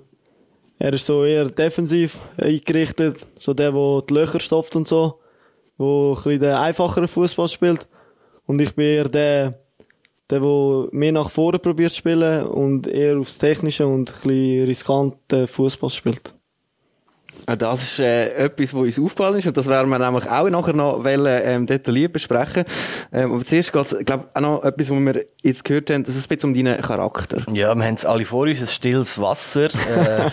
er 0.78 0.92
ist 0.92 1.06
so 1.06 1.24
eher 1.24 1.50
defensiv 1.50 2.18
eingerichtet, 2.36 3.18
so 3.38 3.54
der, 3.54 3.72
der 3.72 4.02
die 4.08 4.14
Löcher 4.14 4.40
stopft 4.40 4.76
und 4.76 4.88
so, 4.88 5.20
wo 5.76 6.10
ein 6.12 6.22
bisschen 6.22 6.40
den 6.40 6.54
einfacheren 6.54 7.06
Fußball 7.06 7.48
spielt. 7.48 7.86
Und 8.46 8.60
ich 8.60 8.74
bin 8.74 8.84
eher 8.86 9.08
der, 9.08 9.54
der, 10.30 10.40
der 10.40 10.88
mehr 10.92 11.12
nach 11.12 11.30
vorne 11.30 11.58
probiert 11.58 11.92
zu 11.92 11.98
spielen 11.98 12.46
und 12.46 12.86
eher 12.86 13.18
aufs 13.18 13.38
Technische 13.38 13.86
und 13.86 14.10
ein 14.10 14.14
bisschen 14.14 14.64
riskanten 14.66 15.48
Fußball 15.48 15.90
spielt. 15.90 16.34
Ah, 17.46 17.56
Das 17.56 17.82
ist 17.82 17.98
äh, 17.98 18.30
etwas, 18.36 18.72
was 18.72 18.82
uns 18.82 18.98
aufgefallen 18.98 19.38
ist 19.38 19.46
und 19.46 19.56
das 19.56 19.66
werden 19.66 19.90
wir 19.90 19.98
nämlich 19.98 20.30
auch 20.30 20.48
nachher 20.48 20.72
noch 20.72 21.04
wollen, 21.04 21.42
ähm, 21.44 21.66
detailliert 21.66 22.12
besprechen. 22.12 22.64
Ähm, 23.12 23.32
aber 23.34 23.44
zuerst 23.44 23.72
geht 23.72 23.92
es, 23.92 23.98
glaube 24.06 24.28
auch 24.32 24.40
noch 24.40 24.64
etwas, 24.64 24.88
was 24.88 24.98
wir 24.98 25.26
jetzt 25.42 25.64
gehört 25.64 25.90
haben, 25.90 26.04
das 26.04 26.16
ist 26.16 26.24
ein 26.24 26.36
bisschen 26.36 26.50
um 26.50 26.54
deinen 26.54 26.80
Charakter. 26.80 27.44
Ja, 27.52 27.74
wir 27.74 27.84
haben 27.84 27.94
es 27.94 28.06
alle 28.06 28.24
vor 28.24 28.42
uns, 28.46 28.60
ein 28.60 28.68
stilles 28.68 29.20
Wasser. 29.20 29.66
Äh, 29.66 30.30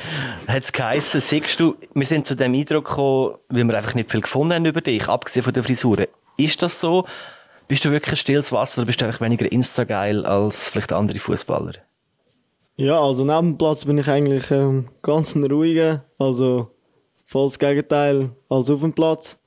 hat 0.48 0.64
es 0.64 0.72
geheissen, 0.72 1.20
siehst 1.20 1.60
du, 1.60 1.76
wir 1.94 2.06
sind 2.06 2.26
zu 2.26 2.36
dem 2.36 2.54
Eindruck 2.54 2.88
gekommen, 2.88 3.36
weil 3.50 3.64
wir 3.66 3.78
einfach 3.78 3.96
nicht 3.96 4.10
viel 4.12 4.22
gefunden 4.22 4.54
haben 4.54 4.66
über 4.66 4.82
dich, 4.82 5.08
abgesehen 5.10 5.44
von 5.44 5.54
der 5.54 5.64
Frisur. 5.64 6.08
Ist 6.38 6.62
das 6.62 6.80
so? 6.80 7.06
Bist 7.72 7.86
du 7.86 7.92
wirklich 7.92 8.12
ein 8.12 8.18
stilles 8.18 8.52
Wasser 8.52 8.80
oder 8.80 8.88
bist 8.88 9.00
du 9.00 9.06
einfach 9.06 9.22
weniger 9.22 9.50
Insta-geil 9.50 10.26
als 10.26 10.70
vielleicht 10.70 10.92
andere 10.92 11.20
Fußballer? 11.20 11.76
Ja, 12.76 13.00
also 13.00 13.24
neben 13.24 13.52
dem 13.52 13.58
Platz 13.58 13.86
bin 13.86 13.98
ich 13.98 14.10
eigentlich 14.10 14.52
ähm, 14.52 14.90
ganz 15.02 15.38
ruhiger, 15.38 16.04
also 16.18 16.68
voll 17.24 17.48
das 17.48 17.58
Gegenteil 17.58 18.32
als 18.50 18.70
auf 18.70 18.82
dem 18.82 18.92
Platz. 18.92 19.40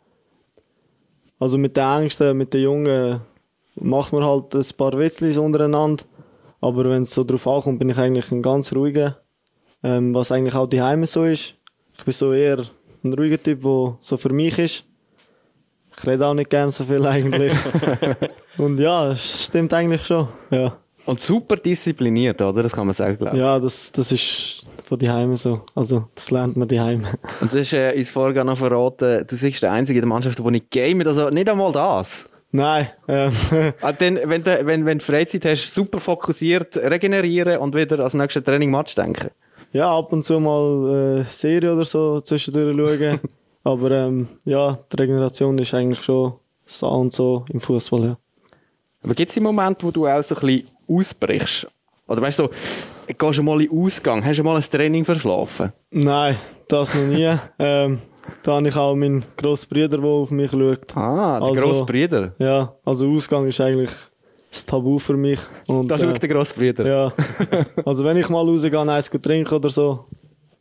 Also 1.38 1.58
mit 1.58 1.76
den 1.76 1.84
Ängsten, 1.84 2.34
mit 2.38 2.54
den 2.54 2.62
Jungen 2.62 3.20
macht 3.74 4.14
man 4.14 4.24
halt 4.24 4.54
ein 4.54 4.64
paar 4.74 4.98
Witzlis 4.98 5.36
untereinander, 5.36 6.04
aber 6.62 6.88
wenn 6.88 7.02
es 7.02 7.12
so 7.12 7.24
drauf 7.24 7.46
ankommt, 7.46 7.78
bin 7.78 7.90
ich 7.90 7.98
eigentlich 7.98 8.32
ein 8.32 8.40
ganz 8.40 8.74
ruhiger, 8.74 9.20
ähm, 9.82 10.14
was 10.14 10.32
eigentlich 10.32 10.54
auch 10.54 10.66
die 10.66 10.80
Heime 10.80 11.06
so 11.06 11.24
ist. 11.24 11.56
Ich 11.98 12.04
bin 12.04 12.14
so 12.14 12.32
eher 12.32 12.64
ein 13.04 13.12
ruhiger 13.12 13.42
Typ, 13.42 13.60
der 13.60 13.98
so 14.00 14.16
für 14.16 14.32
mich 14.32 14.58
ist. 14.58 14.84
Ich 15.98 16.06
rede 16.06 16.26
auch 16.26 16.34
nicht 16.34 16.50
gern 16.50 16.70
so 16.70 16.84
viel 16.84 17.04
eigentlich. 17.06 17.52
Und 18.58 18.78
ja, 18.78 19.12
es 19.12 19.44
stimmt 19.46 19.72
eigentlich 19.72 20.04
schon. 20.04 20.28
Ja, 20.50 20.76
Und 21.06 21.20
super 21.20 21.56
diszipliniert, 21.56 22.40
oder? 22.42 22.62
Das 22.62 22.72
kann 22.72 22.86
man 22.86 22.94
sagen, 22.94 23.18
glaube 23.18 23.36
ich. 23.36 23.42
ja 23.42 23.58
das, 23.58 23.92
das 23.92 24.12
ist 24.12 24.64
von 24.84 24.98
die 24.98 25.36
so. 25.36 25.62
Also, 25.74 26.08
das 26.14 26.30
lernt 26.30 26.56
man 26.56 26.68
die 26.68 26.78
Und 26.78 27.52
du 27.52 27.58
hast 27.58 27.72
äh, 27.72 27.94
uns 27.96 28.10
vorher 28.10 28.44
noch 28.44 28.58
verraten, 28.58 29.26
du 29.26 29.36
bist 29.36 29.62
der 29.62 29.72
Einzige 29.72 29.98
in 29.98 30.02
der 30.02 30.08
Mannschaft, 30.08 30.38
der 30.38 30.50
nicht 30.50 30.70
gamet. 30.70 31.06
Also 31.06 31.30
nicht 31.30 31.48
einmal 31.48 31.72
das. 31.72 32.28
Nein, 32.52 32.88
ähm, 33.08 33.32
Ah, 33.80 33.92
dann, 33.92 34.20
wenn 34.24 34.44
du 34.44 34.66
wenn, 34.66 34.86
wenn 34.86 34.98
du 34.98 35.04
Freizeit 35.04 35.44
hast, 35.44 35.74
super 35.74 35.98
fokussiert, 35.98 36.76
regenerieren 36.76 37.58
und 37.58 37.74
wieder 37.74 37.98
als 37.98 38.14
nächstes 38.14 38.44
Training-Match 38.44 38.94
denken. 38.94 39.30
ja, 39.72 39.92
ab 39.92 40.12
und 40.12 40.22
zu 40.24 40.38
mal 40.38 41.22
äh, 41.22 41.24
Serie 41.24 41.72
oder 41.74 41.84
so 41.84 42.20
zwischendurch 42.20 42.76
schauen. 42.76 43.20
Aber 43.64 43.90
ähm, 43.90 44.28
ja, 44.44 44.78
die 44.92 44.97
Regeneration 44.97 45.59
ist 45.59 45.75
eigentlich 45.75 46.02
schon 46.02 46.35
so 46.66 46.88
und 46.88 47.12
so 47.12 47.44
im 47.49 47.61
Fußball. 47.61 48.04
Ja. 48.04 48.16
Aber 49.02 49.14
gibt 49.14 49.30
es 49.30 49.40
Momente, 49.40 49.85
wo 49.87 49.90
du 49.90 50.06
auch 50.06 50.23
so 50.23 50.35
ein 50.37 50.40
bisschen 50.40 50.68
ausbrichst? 50.88 51.66
Oder 52.06 52.23
weißt 52.23 52.38
du, 52.40 52.42
so, 52.44 52.50
gehst 53.18 53.38
du 53.38 53.42
mal 53.42 53.61
in 53.62 53.71
Ausgang, 53.71 54.25
hast 54.25 54.38
du 54.38 54.44
mal 54.44 54.56
ein 54.56 54.62
Training 54.62 55.04
verschlafen? 55.04 55.73
Nein, 55.90 56.37
das 56.68 56.94
noch 56.94 57.02
nie. 57.06 57.25
ähm, 57.59 58.00
da 58.42 58.52
habe 58.56 58.68
ich 58.68 58.76
auch 58.76 58.94
meinen 58.94 59.25
grossen 59.37 59.68
Bruder, 59.71 59.99
der 59.99 60.04
auf 60.04 60.30
mich 60.30 60.50
schaut. 60.50 60.97
Ah, 60.97 61.40
der 61.40 61.49
Also- 61.49 61.62
grosse 61.62 61.85
Bruder. 61.85 62.35
Ja, 62.38 62.75
also 62.85 63.11
Ausgang 63.11 63.47
ist 63.47 63.61
eigentlich 63.61 63.90
das 64.50 64.64
Tabu 64.64 64.99
für 64.99 65.16
mich. 65.16 65.40
Und, 65.66 65.88
Da 65.88 65.97
äh, 65.97 65.99
schaut 65.99 66.23
der 66.23 66.28
grosse 66.28 66.54
Bruder. 66.54 66.87
Ja. 66.87 67.12
Also 67.85 68.04
wenn 68.04 68.16
ich 68.18 68.28
mal 68.28 68.47
rausgehe, 68.47 68.78
eins 68.80 69.11
trinken 69.11 69.54
oder 69.54 69.68
so, 69.68 70.04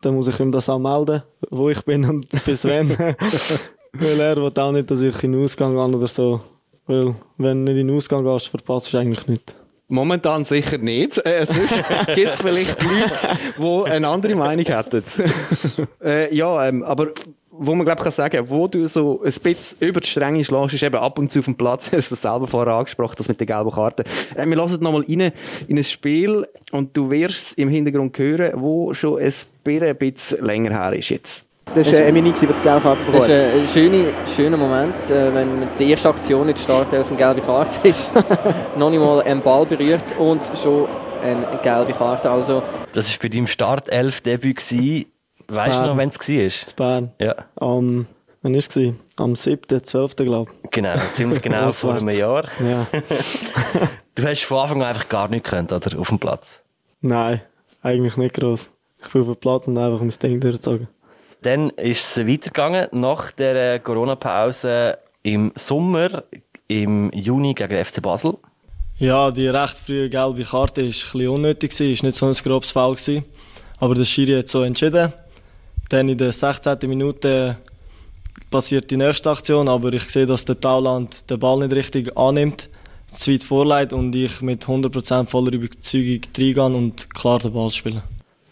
dann 0.06 0.16
muss 0.16 0.28
ich 0.28 0.40
ihm 0.40 0.52
das 0.52 0.70
auch 0.70 0.80
melden, 0.80 1.24
wo 1.50 1.70
ich 1.70 1.84
bin 1.84 2.06
und 2.06 2.30
bis 2.46 2.66
wann. 2.66 2.90
Weil 3.94 4.20
er 4.20 4.38
will 4.38 4.52
auch 4.58 4.72
nicht, 4.72 4.90
dass 4.90 5.02
ich 5.02 5.24
in 5.24 5.34
den 5.34 5.44
Ausgang 5.44 5.74
gehe 5.74 5.98
oder 5.98 6.08
so. 6.08 6.42
Weil 6.88 7.16
wenn 7.38 7.66
du 7.66 7.72
nicht 7.72 7.82
in 7.82 7.88
den 7.88 7.96
Ausgang 7.96 8.24
gehst, 8.24 8.48
verpasst 8.48 8.94
du 8.94 8.98
eigentlich 8.98 9.28
nichts. 9.28 9.56
Momentan 9.90 10.44
sicher 10.44 10.80
nicht. 10.80 11.24
Äh, 11.26 11.46
sonst 11.46 12.16
gibt 12.16 12.32
es 12.32 12.38
vielleicht 12.42 12.82
Leute, 12.82 13.38
die 13.60 13.92
eine 13.92 14.08
andere 14.08 14.36
Meinung 14.36 14.66
hätten. 14.66 15.04
äh, 16.04 16.34
ja, 16.34 16.68
ähm, 16.68 16.84
aber 16.84 17.10
wo 17.58 17.76
man 17.76 17.86
glaube 17.86 18.00
ich 18.00 18.04
kann 18.04 18.12
sagen, 18.12 18.50
wo 18.50 18.68
du 18.68 18.86
so 18.88 19.22
ein 19.24 19.32
bisschen 19.32 19.78
über 19.88 20.02
die 20.02 20.08
Stränge 20.10 20.44
schlägst, 20.44 20.74
ist 20.74 20.84
eben 20.84 20.96
ab 20.96 21.20
und 21.20 21.32
zu 21.32 21.40
auf 21.40 21.46
dem 21.46 21.56
Platz. 21.56 21.90
Du 21.92 21.98
hast 21.98 22.12
das 22.12 22.22
selber 22.22 22.48
vorher 22.48 22.74
angesprochen, 22.74 23.16
das 23.18 23.28
mit 23.28 23.40
der 23.40 23.48
gelben 23.48 23.72
Karte. 23.72 24.04
Äh, 24.36 24.46
wir 24.48 24.56
lassen 24.56 24.82
nochmal 24.82 25.04
rein 25.08 25.32
in 25.68 25.78
ein 25.78 25.84
Spiel 25.84 26.46
und 26.72 26.96
du 26.98 27.10
wirst 27.12 27.38
es 27.38 27.54
im 27.54 27.70
Hintergrund 27.70 28.18
hören, 28.18 28.54
wo 28.56 28.94
schon 28.94 29.20
ein 29.20 29.32
bisschen, 29.64 29.84
ein 29.84 29.96
bisschen 29.98 30.46
länger 30.46 30.72
her 30.72 30.94
ist 30.94 31.10
jetzt. 31.10 31.46
Das 31.76 31.88
war 31.88 31.94
äh, 31.94 32.10
Emini, 32.10 32.32
der 32.34 32.40
die 32.50 32.62
gelbe 32.62 32.82
Karte 32.82 32.98
Das 33.12 33.24
ist 33.24 33.30
hat. 33.30 33.32
ein 33.32 33.68
schöner, 33.68 34.06
schöner 34.36 34.58
Moment, 34.58 35.10
äh, 35.10 35.34
wenn 35.34 35.68
die 35.80 35.90
erste 35.92 36.10
Aktion 36.10 36.50
in 36.50 36.56
der 36.56 36.62
Startelf 36.62 37.08
eine 37.08 37.18
gelbe 37.18 37.42
Karte 37.42 37.88
ist. 37.88 38.12
noch 38.78 38.90
nicht 38.90 39.00
mal 39.00 39.22
einen 39.22 39.42
Ball 39.42 39.66
berührt 39.66 40.04
und 40.20 40.42
schon 40.62 40.88
eine 41.24 41.48
gelbe 41.64 41.94
Karte. 41.94 42.30
Also, 42.30 42.62
Das 42.94 43.10
war 43.12 43.18
bei 43.22 43.30
deinem 43.30 43.48
Startelf-Debüt. 43.48 44.62
Weißt 45.48 45.80
du 45.80 45.88
noch, 45.88 45.98
wenn 45.98 46.10
es 46.10 46.20
war? 46.20 46.68
zu 46.68 46.76
Bern. 46.76 47.12
Ja, 47.20 47.36
Am, 47.56 48.08
wann 48.42 48.54
war 48.54 48.60
es? 48.60 48.80
Am 49.18 49.36
7., 49.36 49.84
12. 49.84 50.16
glaube 50.18 50.52
genau. 50.72 50.96
Ziemlich 51.14 51.42
genau 51.42 51.72
vor 51.72 51.96
einem. 51.96 52.10
Jahr. 52.10 52.46
ich. 52.60 52.66
Ja. 52.66 52.88
Du 54.16 54.24
hast 54.28 54.44
von 54.44 54.60
Anfang 54.60 54.84
an 54.84 54.90
einfach 54.90 55.10
gar 55.10 55.28
nichts 55.28 55.50
können, 55.50 55.68
oder? 55.72 56.00
Auf 56.00 56.10
dem 56.10 56.20
Platz. 56.20 56.62
Nein, 57.02 57.42
eigentlich 57.82 58.16
nicht 58.16 58.36
gross. 58.36 58.70
Ich 59.04 59.12
bin 59.12 59.22
auf 59.22 59.28
dem 59.28 59.36
Platz 59.38 59.68
und 59.68 59.78
einfach 59.78 60.02
mein 60.02 60.12
Ding 60.12 60.40
durchgezogen. 60.40 60.88
Dann 61.42 61.72
ist 61.72 62.16
es 62.16 62.28
weitergegangen 62.28 62.88
nach 62.92 63.32
der 63.32 63.80
Corona-Pause 63.80 65.00
im 65.24 65.52
Sommer, 65.56 66.24
im 66.68 67.12
Juni 67.12 67.56
gegen 67.56 67.84
FC 67.84 68.04
Basel. 68.04 68.38
Ja, 68.98 69.32
die 69.32 69.48
recht 69.48 69.80
frühe 69.80 70.10
gelbe 70.10 70.44
Karte 70.44 70.82
war 70.82 70.86
ein 70.86 70.90
bisschen 70.90 71.28
unnötig, 71.28 71.72
gewesen, 71.72 71.92
ist 71.92 72.04
nicht 72.04 72.18
so 72.18 72.28
ein 72.28 72.34
grobes 72.34 72.72
Foul. 72.72 72.96
Aber 73.80 73.96
der 73.96 74.06
Schiri 74.06 74.38
hat 74.38 74.48
so 74.48 74.62
entschieden. 74.62 75.12
Dann 75.90 76.10
in 76.10 76.18
der 76.18 76.32
16. 76.32 76.78
Minute 76.88 77.58
passiert 78.50 78.89
die 78.91 78.98
nächste 78.98 79.32
Aktion, 79.32 79.67
aber 79.67 79.93
ich 79.93 80.10
sehe, 80.10 80.26
dass 80.26 80.46
der 80.46 80.60
Tauland 80.60 81.30
den 81.30 81.39
Ball 81.39 81.60
nicht 81.60 81.74
richtig 81.74 82.17
annimmt, 82.17 82.69
zu 83.08 83.32
weit 83.32 83.43
vorleitet 83.43 83.93
und 83.93 84.15
ich 84.15 84.41
mit 84.41 84.65
100% 84.65 85.28
voller 85.28 85.54
Überzeugung 85.54 86.22
reingehe 86.38 86.63
und 86.63 87.13
klar 87.13 87.39
den 87.39 87.54
Ball 87.54 87.69
spiele. 87.72 88.04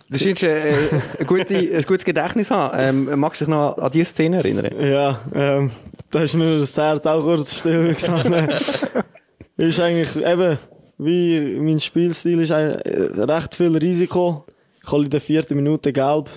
Du 0.10 0.18
scheinst 0.18 0.44
äh, 0.44 0.74
ein, 1.20 1.26
gute, 1.26 1.56
ein 1.56 1.84
gutes 1.84 2.04
Gedächtnis 2.04 2.52
haben. 2.52 3.08
Ähm, 3.10 3.20
magst 3.20 3.40
du 3.40 3.46
dich 3.46 3.52
noch 3.52 3.78
an 3.78 3.92
diese 3.94 4.06
Szene 4.12 4.38
erinnern? 4.38 4.70
Ja, 4.78 5.22
ähm, 5.34 5.72
da 6.10 6.24
ist 6.24 6.36
mir 6.36 6.60
das 6.60 6.76
Herz 6.76 7.06
auch 7.06 7.22
kurz 7.22 7.60
still 7.60 7.94
gestanden. 7.94 8.50
ist 9.58 9.80
eigentlich 9.80 10.14
eben, 10.18 10.58
wie 10.98 11.58
mein 11.62 11.80
Spielstil 11.80 12.42
ist 12.42 12.50
äh, 12.50 12.82
recht 13.22 13.56
viel 13.56 13.78
Risiko. 13.78 14.46
Ich 14.84 14.92
hole 14.92 15.06
in 15.06 15.12
der 15.12 15.22
vierten 15.22 15.56
Minute 15.56 15.94
gelb 15.94 16.30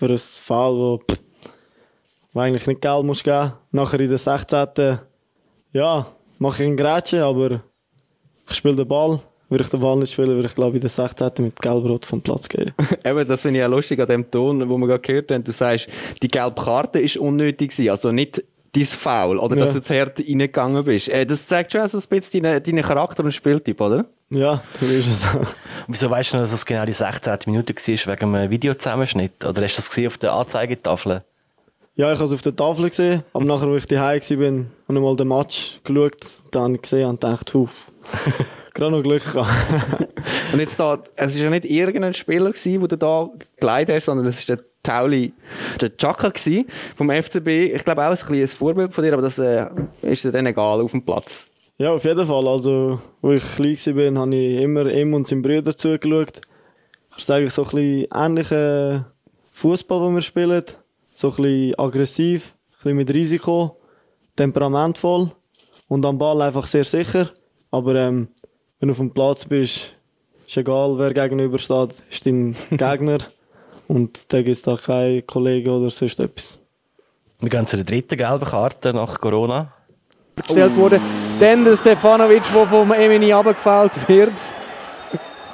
für 0.00 0.06
ein 0.06 0.18
Foul, 0.18 0.78
wo, 0.78 0.98
pff, 0.98 1.20
wo 2.32 2.40
eigentlich 2.40 2.66
nicht 2.66 2.80
gelb 2.80 3.04
muss 3.04 3.22
geben. 3.22 3.52
Nachher 3.70 4.00
in 4.00 4.08
der 4.08 4.16
16. 4.16 4.98
Ja, 5.72 6.06
mache 6.38 6.62
ich 6.62 6.68
einen 6.68 6.76
Grätsche, 6.78 7.22
aber 7.22 7.62
ich 8.48 8.56
spiele 8.56 8.76
den 8.76 8.88
Ball. 8.88 9.20
Würde 9.50 9.64
ich 9.64 9.70
den 9.70 9.80
Ball 9.80 9.96
nicht 9.98 10.12
spielen, 10.12 10.30
würde 10.30 10.48
ich 10.48 10.54
glaube 10.54 10.76
in 10.76 10.80
der 10.80 10.88
16. 10.88 11.32
mit 11.40 11.60
Gelbrot 11.60 12.06
vom 12.06 12.22
Platz 12.22 12.48
gehen. 12.48 12.72
Eben, 13.04 13.28
das 13.28 13.42
finde 13.42 13.60
ich 13.60 13.66
auch 13.66 13.70
lustig 13.70 14.00
an 14.00 14.06
dem 14.06 14.30
Ton, 14.30 14.66
wo 14.70 14.78
wir 14.78 14.86
gerade 14.86 15.00
gehört 15.00 15.32
haben. 15.32 15.44
Du 15.44 15.52
sagst, 15.52 15.88
die 16.22 16.28
gelbe 16.28 16.62
Karte 16.62 16.98
ist 16.98 17.18
unnötig. 17.18 17.74
Also 17.90 18.10
nicht 18.10 18.42
dein 18.74 18.84
Foul 18.84 19.38
oder 19.38 19.56
dass 19.56 19.68
Ja. 19.70 19.74
du 19.74 19.82
zu 19.82 19.94
hart 19.98 20.20
reingegangen 20.20 20.84
bist. 20.84 21.08
Äh, 21.08 21.26
das 21.26 21.46
zeigt 21.46 21.72
schon 21.72 21.86
so 21.88 21.98
ein 21.98 22.04
bisschen 22.08 22.42
deinen, 22.42 22.62
deinen 22.62 22.82
Charakter 22.82 23.24
und 23.24 23.32
Spieltyp, 23.32 23.80
oder? 23.80 24.06
Ja, 24.30 24.62
das 24.80 24.88
ist 24.90 25.06
es. 25.08 25.34
Und 25.34 25.48
wieso 25.88 26.08
weißt 26.08 26.32
du 26.32 26.36
noch, 26.36 26.44
dass 26.44 26.52
es 26.52 26.64
genau 26.64 26.84
die 26.84 26.92
16. 26.92 27.36
Minute 27.46 27.74
war, 27.74 28.12
wegen 28.14 28.34
einem 28.34 28.50
Videozusammenschnitt? 28.50 29.44
Oder 29.44 29.62
hast 29.62 29.74
du 29.74 29.76
das 29.78 29.88
gesehen 29.88 30.06
auf 30.06 30.18
der 30.18 30.32
Anzeigetafel? 30.32 31.22
Ja, 31.96 32.12
ich 32.12 32.18
habe 32.18 32.26
es 32.28 32.32
auf 32.32 32.42
der 32.42 32.54
Tafel 32.54 32.88
gesehen, 32.88 33.24
aber 33.32 33.44
nachher, 33.44 33.66
als 33.68 33.82
ich 33.84 33.88
daheim 33.88 34.20
war, 34.20 34.36
bin, 34.36 34.70
habe 34.88 34.98
ich 34.98 35.04
mal 35.04 35.16
den 35.16 35.28
Match 35.28 35.80
geschaut, 35.84 36.16
dann 36.52 36.80
gesehen 36.80 37.08
und 37.10 37.20
gedacht, 37.20 37.50
puh, 37.52 37.68
gerade 38.74 38.92
noch 38.92 39.02
Glück 39.02 39.24
gehabt. 39.24 39.48
Und 40.52 40.60
jetzt 40.60 40.78
da, 40.78 41.02
es 41.16 41.34
ist 41.34 41.40
ja 41.40 41.50
nicht 41.50 41.64
irgendein 41.64 42.14
Spieler 42.14 42.50
gewesen, 42.50 42.80
den 42.80 42.88
du 42.88 42.96
da 42.96 43.30
geleitet 43.58 43.96
hast, 43.96 44.06
sondern 44.06 44.26
es 44.26 44.40
ist 44.40 44.48
der 44.48 44.60
Tauli, 44.82 45.32
der 45.80 45.96
Chaka 45.96 46.30
gewesen, 46.30 46.66
vom 46.96 47.10
FCB. 47.10 47.74
Ich 47.74 47.84
glaube 47.84 48.06
auch 48.06 48.10
ein 48.10 48.34
ein 48.34 48.48
Vorbild 48.48 48.94
von 48.94 49.04
dir, 49.04 49.12
aber 49.12 49.22
das 49.22 49.38
äh, 49.38 49.66
ist 50.02 50.24
dir 50.24 50.32
dann 50.32 50.46
egal 50.46 50.80
auf 50.80 50.90
dem 50.90 51.04
Platz. 51.04 51.46
Ja, 51.76 51.92
auf 51.92 52.04
jeden 52.04 52.26
Fall. 52.26 52.46
Also, 52.46 53.00
als 53.22 53.42
ich 53.42 53.84
klein 53.84 54.14
war, 54.14 54.22
habe 54.22 54.36
ich 54.36 54.60
immer 54.62 54.86
ihm 54.86 55.14
und 55.14 55.26
seinem 55.26 55.42
Bruder 55.42 55.76
zugeschaut. 55.76 56.40
Das 57.10 57.22
ist 57.22 57.30
eigentlich 57.30 57.52
so 57.52 57.64
ein 57.64 57.70
bisschen 57.70 58.06
ähnlicher 58.14 59.12
Fußball, 59.52 60.06
den 60.06 60.14
wir 60.14 60.20
spielen. 60.22 60.64
So 61.14 61.30
ein 61.30 61.36
bisschen 61.36 61.78
aggressiv, 61.78 62.54
ein 62.54 62.74
bisschen 62.74 62.96
mit 62.96 63.14
Risiko, 63.14 63.80
temperamentvoll 64.36 65.32
und 65.88 66.06
am 66.06 66.18
Ball 66.18 66.40
einfach 66.42 66.66
sehr 66.66 66.84
sicher. 66.84 67.30
Aber 67.70 67.94
ähm, 67.94 68.28
wenn 68.80 68.88
du 68.88 68.92
auf 68.92 68.98
dem 68.98 69.10
Platz 69.10 69.44
bist, 69.44 69.94
ist 70.46 70.56
egal, 70.56 70.98
wer 70.98 71.12
gegenüber 71.12 71.58
steht, 71.58 72.02
ist 72.10 72.26
dein 72.26 72.56
Gegner. 72.70 73.18
Und 73.88 74.32
da 74.32 74.38
gibt 74.38 74.56
es 74.56 74.62
da 74.62 74.76
keinen 74.76 75.26
Kollegen 75.26 75.68
oder 75.68 75.90
sonst 75.90 76.18
etwas. 76.18 76.58
Wir 77.40 77.50
gehen 77.50 77.66
zu 77.66 77.76
der 77.76 77.84
dritten 77.84 78.16
gelben 78.16 78.44
Karte 78.44 78.94
nach 78.94 79.20
Corona. 79.20 79.72
gestellt 80.36 80.74
wurde. 80.76 81.00
Dann 81.40 81.64
der 81.64 81.76
Stefanovic, 81.76 82.42
der 82.54 82.66
vom 82.66 82.92
Emini 82.92 83.32
abgefällt 83.32 84.08
wird. 84.08 84.32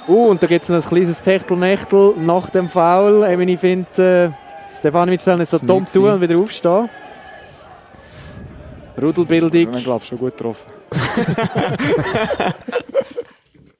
Uh, 0.09 0.29
und 0.29 0.41
da 0.41 0.47
gibt 0.47 0.63
es 0.63 0.69
noch 0.69 0.77
ein 0.77 0.89
kleines 0.89 1.21
Techtelmechtel 1.21 2.15
nach 2.19 2.49
dem 2.51 2.69
Foul. 2.69 3.25
Emini 3.25 3.57
findet, 3.57 3.99
äh, 3.99 4.31
Stefanovic 4.79 5.21
soll 5.21 5.39
nicht 5.39 5.51
so 5.51 5.59
dumm 5.59 5.85
tun 5.93 6.11
und 6.11 6.21
wieder 6.21 6.39
aufstehen. 6.39 6.89
Rudelbildung. 9.01 9.75
Ich 9.75 9.85
glaube 9.85 10.05
schon 10.05 10.19
gut 10.19 10.37
getroffen. 10.37 10.77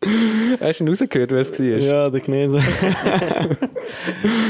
Hast 0.61 0.81
du 0.81 0.85
ihn 0.85 0.89
rausgehört, 0.89 1.31
wer 1.31 1.39
es 1.39 1.59
war? 1.59 1.67
Ja, 1.67 2.11
der 2.11 2.21
Gnese. 2.21 2.61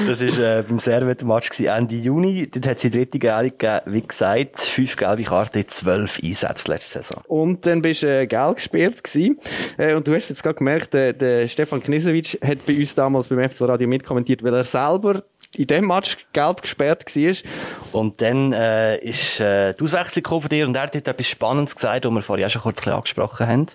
Das 0.07 0.21
war 0.21 0.59
äh, 0.59 0.63
beim 0.63 0.79
Servet-Match 0.79 1.61
Ende 1.61 1.97
Juni. 1.97 2.49
Dort 2.51 2.67
hat 2.67 2.77
es 2.77 2.83
die 2.83 2.91
dritte 2.91 3.19
Gelbe 3.19 3.51
gegeben. 3.51 3.81
Wie 3.87 4.01
gesagt, 4.01 4.61
fünf 4.61 4.97
gelbe 4.97 5.25
Karten 5.25 5.59
in 5.59 5.69
zwölf 5.69 6.19
Einsätzen 6.23 6.71
letzte 6.71 7.03
Saison. 7.03 7.23
Und 7.27 7.67
dann 7.67 7.83
bist 7.83 8.03
du 8.03 8.07
äh, 8.07 8.27
gelb 8.27 8.57
gesperrt 8.57 9.03
gewesen. 9.05 9.39
Äh, 9.77 9.95
und 9.95 10.07
du 10.07 10.15
hast 10.15 10.29
jetzt 10.29 10.43
gerade 10.43 10.57
gemerkt, 10.57 10.95
der, 10.95 11.13
der 11.13 11.49
Stefan 11.49 11.83
Knisewitsch 11.83 12.39
hat 12.43 12.65
bei 12.67 12.79
uns 12.79 12.95
damals 12.95 13.27
beim 13.27 13.47
FC 13.49 13.63
Radio 13.63 13.89
mitkommentiert, 13.89 14.43
weil 14.43 14.55
er 14.55 14.65
selber 14.65 15.23
in 15.55 15.67
dem 15.67 15.87
Match 15.87 16.17
gelb 16.33 16.63
gesperrt 16.63 17.05
war. 17.05 18.01
Und 18.01 18.21
dann 18.21 18.53
äh, 18.53 18.99
ist 18.99 19.41
äh, 19.41 19.75
die 19.75 19.83
Auswechslung 19.83 20.23
gekommen 20.23 20.43
von 20.43 20.49
dir 20.51 20.67
und 20.67 20.75
er 20.75 20.83
hat 20.83 20.95
etwas 20.95 21.29
Spannendes 21.29 21.75
gesagt, 21.75 22.05
das 22.05 22.13
wir 22.13 22.23
vorher 22.23 22.47
auch 22.47 22.51
schon 22.51 22.63
kurz 22.63 22.87
angesprochen 22.87 23.47
haben. 23.47 23.67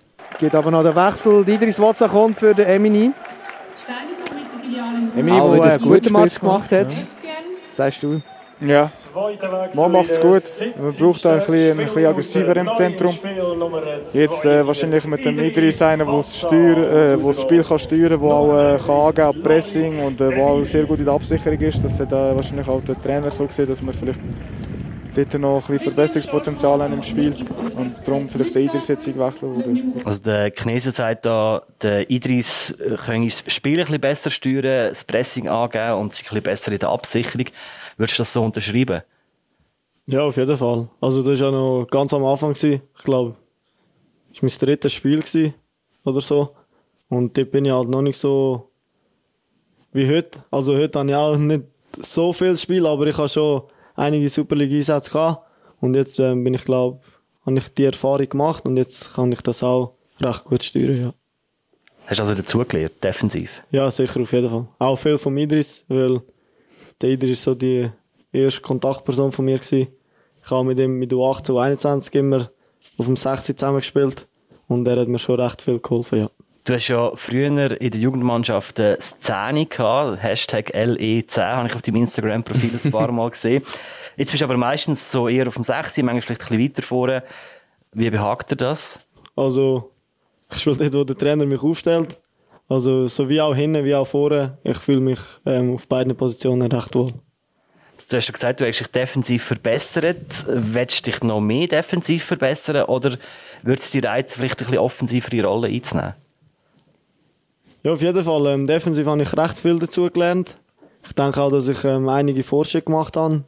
Geht 0.41 0.55
aber 0.55 0.71
noch 0.71 0.81
der 0.81 0.95
Wechsel. 0.95 1.47
Idris 1.47 1.79
Watsa 1.79 2.07
kommt 2.07 2.35
für 2.35 2.55
den 2.55 2.65
Emini. 2.65 3.11
Emini, 5.15 5.37
der 5.37 5.63
einen 5.63 5.81
gut 5.83 6.01
guten 6.01 6.13
Match 6.13 6.39
gemacht 6.39 6.71
hat. 6.71 6.87
Sagst 7.77 8.01
du? 8.01 8.19
Ja, 8.59 8.89
man 9.75 9.91
macht 9.91 10.09
es 10.09 10.19
gut. 10.19 10.41
Man 10.81 10.93
braucht 10.95 11.27
auch 11.27 11.31
ein 11.31 11.39
bisschen, 11.45 11.79
ein 11.79 11.85
bisschen 11.85 12.05
aggressiver 12.07 12.57
im 12.57 12.69
Zentrum. 12.75 13.15
Jetzt 14.13 14.45
äh, 14.45 14.65
wahrscheinlich 14.65 15.05
mit 15.05 15.23
dem 15.25 15.39
Idris 15.43 15.79
einer, 15.81 16.05
der 16.05 16.15
das, 16.15 16.39
Steuer, 16.39 16.77
äh, 16.77 17.17
das 17.17 17.41
Spiel 17.41 17.63
kann 17.63 17.79
steuern 17.79 18.09
kann, 18.09 18.21
der 18.21 18.29
auch 18.29 18.57
äh, 18.57 18.77
kann 18.77 18.95
angeben 18.95 19.15
kann, 19.15 19.43
Pressing 19.43 20.03
und 20.03 20.21
äh, 20.21 20.41
auch 20.41 20.65
sehr 20.65 20.85
gut 20.85 20.99
in 20.99 21.05
der 21.05 21.13
Absicherung 21.13 21.59
ist. 21.59 21.83
Das 21.83 21.99
hat 21.99 22.11
äh, 22.11 22.35
wahrscheinlich 22.35 22.67
auch 22.67 22.81
der 22.81 22.99
Trainer 22.99 23.29
so 23.29 23.45
gesehen, 23.45 23.67
dass 23.67 23.81
wir 23.81 23.93
vielleicht 23.93 24.19
dort 25.15 25.33
noch 25.35 25.69
ein 25.69 25.73
bisschen 25.73 25.93
Verbesserungspotenzial 25.93 26.81
haben 26.81 26.93
im 26.93 27.03
Spiel 27.03 27.35
und 27.75 27.95
darum 28.05 28.29
vielleicht 28.29 28.55
den 28.55 28.67
Idris 28.67 28.87
jetzt 28.87 29.07
wechseln. 29.07 30.01
Also 30.05 30.19
der 30.19 30.51
Chinese 30.51 30.91
sagt 30.91 31.25
da, 31.25 31.61
der 31.81 32.09
Idris 32.09 32.75
kann 33.05 33.23
das 33.23 33.43
Spiel 33.47 33.79
ein 33.79 33.85
bisschen 33.85 34.01
besser 34.01 34.31
steuern, 34.31 34.89
das 34.89 35.03
Pressing 35.03 35.47
angeben 35.47 35.93
und 35.99 36.13
sich 36.13 36.25
ein 36.25 36.29
bisschen 36.29 36.43
besser 36.43 36.71
in 36.71 36.79
der 36.79 36.89
Absicherung. 36.89 37.47
Würdest 37.97 38.19
du 38.19 38.21
das 38.21 38.33
so 38.33 38.43
unterschreiben? 38.43 39.01
Ja, 40.07 40.21
auf 40.23 40.37
jeden 40.37 40.57
Fall. 40.57 40.89
Also 40.99 41.23
das 41.23 41.39
war 41.39 41.47
ja 41.47 41.51
noch 41.51 41.85
ganz 41.89 42.13
am 42.13 42.25
Anfang. 42.25 42.53
Gewesen. 42.53 42.81
Ich 42.97 43.03
glaube, 43.03 43.35
das 44.33 44.41
war 44.41 44.49
mein 44.49 44.57
drittes 44.59 44.93
Spiel 44.93 45.19
gewesen, 45.19 45.53
oder 46.03 46.21
so. 46.21 46.55
Und 47.09 47.37
dort 47.37 47.51
bin 47.51 47.65
ich 47.65 47.71
halt 47.71 47.89
noch 47.89 48.01
nicht 48.01 48.17
so 48.17 48.69
wie 49.91 50.09
heute. 50.09 50.43
Also 50.49 50.75
heute 50.75 50.99
habe 50.99 51.09
ich 51.09 51.15
auch 51.15 51.37
nicht 51.37 51.63
so 51.99 52.33
viel 52.33 52.57
Spiel, 52.57 52.85
aber 52.85 53.05
ich 53.07 53.17
habe 53.17 53.27
schon 53.27 53.63
einige 53.95 54.29
Super 54.29 54.55
League-Einsätze 54.55 55.11
gehabt. 55.11 55.47
Und 55.79 55.95
jetzt 55.95 56.19
äh, 56.19 56.33
bin 56.35 56.53
ich, 56.53 56.65
glaube 56.65 56.99
habe 57.45 57.57
ich 57.57 57.73
die 57.73 57.85
Erfahrung 57.85 58.29
gemacht 58.29 58.65
und 58.65 58.77
jetzt 58.77 59.15
kann 59.15 59.31
ich 59.31 59.41
das 59.41 59.63
auch 59.63 59.93
recht 60.19 60.43
gut 60.45 60.63
steuern, 60.63 61.01
ja. 61.01 61.13
Hast 62.05 62.19
du 62.19 62.23
also 62.23 62.35
dazugelernt, 62.35 63.03
defensiv? 63.03 63.63
Ja, 63.71 63.89
sicher, 63.89 64.21
auf 64.21 64.31
jeden 64.33 64.49
Fall. 64.49 64.67
Auch 64.79 64.95
viel 64.95 65.17
von 65.17 65.37
Idris, 65.37 65.85
weil 65.87 66.21
der 66.99 67.09
Idris 67.11 67.43
so 67.43 67.55
die 67.55 67.89
erste 68.31 68.61
Kontaktperson 68.61 69.31
von 69.31 69.45
mir 69.45 69.57
gewesen. 69.57 69.87
Ich 70.43 70.51
habe 70.51 70.65
mit 70.65 70.79
ihm 70.79 70.97
mit 70.97 71.13
U18 71.13 71.51
und 71.51 71.59
21 71.59 72.15
immer 72.15 72.51
auf 72.97 73.05
dem 73.05 73.15
16 73.15 73.57
zusammengespielt 73.57 74.27
und 74.67 74.87
er 74.87 74.99
hat 74.99 75.07
mir 75.07 75.19
schon 75.19 75.39
recht 75.39 75.61
viel 75.61 75.79
geholfen, 75.79 76.19
ja. 76.19 76.29
Du 76.63 76.75
hast 76.75 76.89
ja 76.89 77.11
früher 77.15 77.47
in 77.81 77.91
der 77.91 77.99
Jugendmannschaft 77.99 78.79
eine 78.79 78.99
Szene 79.01 79.65
gehabt, 79.65 80.21
Hashtag 80.21 80.75
LE10, 80.75 81.41
habe 81.41 81.67
ich 81.67 81.75
auf 81.75 81.81
deinem 81.81 81.95
Instagram-Profil 81.95 82.79
ein 82.83 82.91
paar 82.91 83.11
Mal 83.11 83.31
gesehen. 83.31 83.63
Jetzt 84.15 84.29
bist 84.29 84.41
du 84.41 84.45
aber 84.45 84.57
meistens 84.57 85.11
so 85.11 85.27
eher 85.27 85.47
auf 85.47 85.55
dem 85.55 85.63
6, 85.63 85.97
manchmal 85.97 86.21
vielleicht 86.21 86.41
ein 86.41 86.57
bisschen 86.57 86.63
weiter 86.63 86.81
vorne. 86.83 87.23
Wie 87.93 88.09
behagt 88.11 88.51
dir 88.51 88.57
das? 88.57 88.99
Also, 89.35 89.89
ich 90.51 90.59
spiele 90.59 90.77
dort, 90.77 90.93
wo 90.93 91.03
der 91.03 91.17
Trainer 91.17 91.47
mich 91.47 91.63
aufstellt. 91.63 92.19
Also, 92.69 93.07
so 93.07 93.27
wie 93.27 93.41
auch 93.41 93.55
hinten, 93.55 93.83
wie 93.83 93.95
auch 93.95 94.05
vorne. 94.05 94.59
Ich 94.63 94.77
fühle 94.77 95.01
mich 95.01 95.19
ähm, 95.47 95.73
auf 95.73 95.87
beiden 95.87 96.15
Positionen 96.15 96.71
recht 96.71 96.93
wohl. 96.93 97.13
Du 98.07 98.17
hast 98.17 98.27
ja 98.27 98.33
gesagt, 98.33 98.59
du 98.59 98.67
hast 98.67 98.79
dich 98.79 98.87
defensiv 98.87 99.43
verbessert. 99.43 100.45
Willst 100.47 101.07
du 101.07 101.11
dich 101.11 101.23
noch 101.23 101.41
mehr 101.41 101.67
defensiv 101.67 102.23
verbessern 102.23 102.83
oder 102.83 103.17
würde 103.63 103.81
es 103.81 103.89
dir 103.89 104.03
reizen, 104.03 104.37
vielleicht 104.37 104.59
ein 104.59 104.65
bisschen 104.65 104.77
offensivere 104.77 105.43
Rolle 105.43 105.67
einzunehmen? 105.67 106.13
Ja, 107.83 107.93
auf 107.93 108.01
jeden 108.01 108.23
Fall. 108.23 108.45
Ähm, 108.47 108.67
defensiv 108.67 109.07
habe 109.07 109.23
ich 109.23 109.35
recht 109.35 109.57
viel 109.57 109.79
dazu 109.79 110.09
gelernt. 110.11 110.57
Ich 111.03 111.13
denke 111.13 111.41
auch, 111.41 111.49
dass 111.49 111.67
ich 111.67 111.83
ähm, 111.83 112.09
einige 112.09 112.43
Fortschritte 112.43 112.85
gemacht 112.85 113.17
habe. 113.17 113.43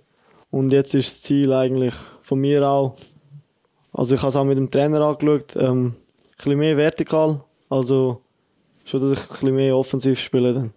Und 0.50 0.72
jetzt 0.72 0.96
ist 0.96 1.10
das 1.10 1.22
Ziel 1.22 1.54
eigentlich 1.54 1.93
von 2.22 2.39
mir 2.39 2.67
auch, 2.67 2.96
also 3.91 4.15
ich 4.15 4.22
habe 4.22 4.30
es 4.30 4.36
auch 4.36 4.43
mit 4.43 4.58
dem 4.58 4.72
Trainer 4.72 5.02
angeschaut, 5.02 5.56
ähm, 5.56 5.86
ein 5.86 5.96
bisschen 6.38 6.58
mehr 6.58 6.78
vertikal. 6.78 7.41
Also 7.69 8.22
schon, 8.86 9.02
dass 9.02 9.12
ich 9.12 9.19
ein 9.19 9.30
bisschen 9.30 9.56
mehr 9.56 9.78
offensiv 9.78 10.19
spiele 10.19 10.54
dann. 10.54 10.74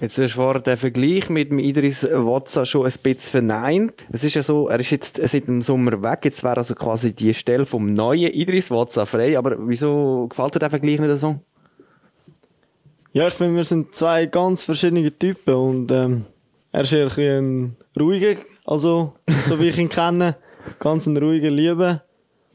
Jetzt 0.00 0.18
hast 0.18 0.36
du 0.36 0.58
den 0.58 0.76
Vergleich 0.76 1.30
mit 1.30 1.50
dem 1.50 1.58
Idris 1.58 2.02
Watsa 2.02 2.64
schon 2.64 2.86
ein 2.86 2.92
bisschen 3.02 3.30
verneint. 3.30 4.04
Es 4.10 4.24
ist 4.24 4.34
ja 4.34 4.42
so, 4.42 4.68
er 4.68 4.80
ist 4.80 4.90
jetzt 4.90 5.16
seit 5.16 5.46
dem 5.46 5.62
Sommer 5.62 6.02
weg. 6.02 6.24
Jetzt 6.24 6.42
wäre 6.42 6.56
also 6.56 6.74
quasi 6.74 7.14
die 7.14 7.32
Stelle 7.34 7.66
vom 7.66 7.92
neuen 7.92 8.32
Idris 8.32 8.70
Watsa 8.70 9.04
frei. 9.04 9.38
Aber 9.38 9.56
wieso 9.60 10.26
gefällt 10.28 10.56
dir 10.56 10.58
der 10.58 10.70
Vergleich 10.70 10.98
nicht 10.98 11.18
so? 11.18 11.38
Ja, 13.14 13.28
ich 13.28 13.34
finde, 13.34 13.56
wir 13.56 13.64
sind 13.64 13.94
zwei 13.94 14.24
ganz 14.24 14.64
verschiedene 14.64 15.16
Typen 15.18 15.54
und 15.54 15.92
ähm, 15.92 16.24
er 16.72 16.80
ist 16.80 16.94
eher 16.94 17.10
ein 17.18 17.76
ruhiger, 17.98 18.40
also 18.64 19.12
so 19.46 19.60
wie 19.60 19.68
ich 19.68 19.76
ihn 19.76 19.90
kenne, 19.90 20.36
ganz 20.78 21.06
ein 21.06 21.18
ruhiger 21.18 21.50
Liebe 21.50 22.00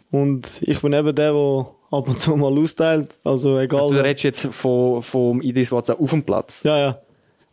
und 0.10 0.48
ich 0.62 0.82
bin 0.82 0.94
eben 0.94 1.14
der, 1.14 1.32
der 1.32 1.68
ab 1.92 2.08
und 2.08 2.20
zu 2.20 2.36
mal 2.36 2.58
austeilt, 2.58 3.20
also 3.24 3.60
egal. 3.60 3.82
Also, 3.82 3.96
du 3.96 4.04
redest 4.04 4.24
jetzt 4.24 4.48
vom, 4.48 5.04
vom 5.04 5.42
Idris 5.42 5.72
Watsa 5.72 5.94
auf 5.94 6.10
dem 6.10 6.24
Platz? 6.24 6.64
Ja, 6.64 6.80
ja. 6.80 7.02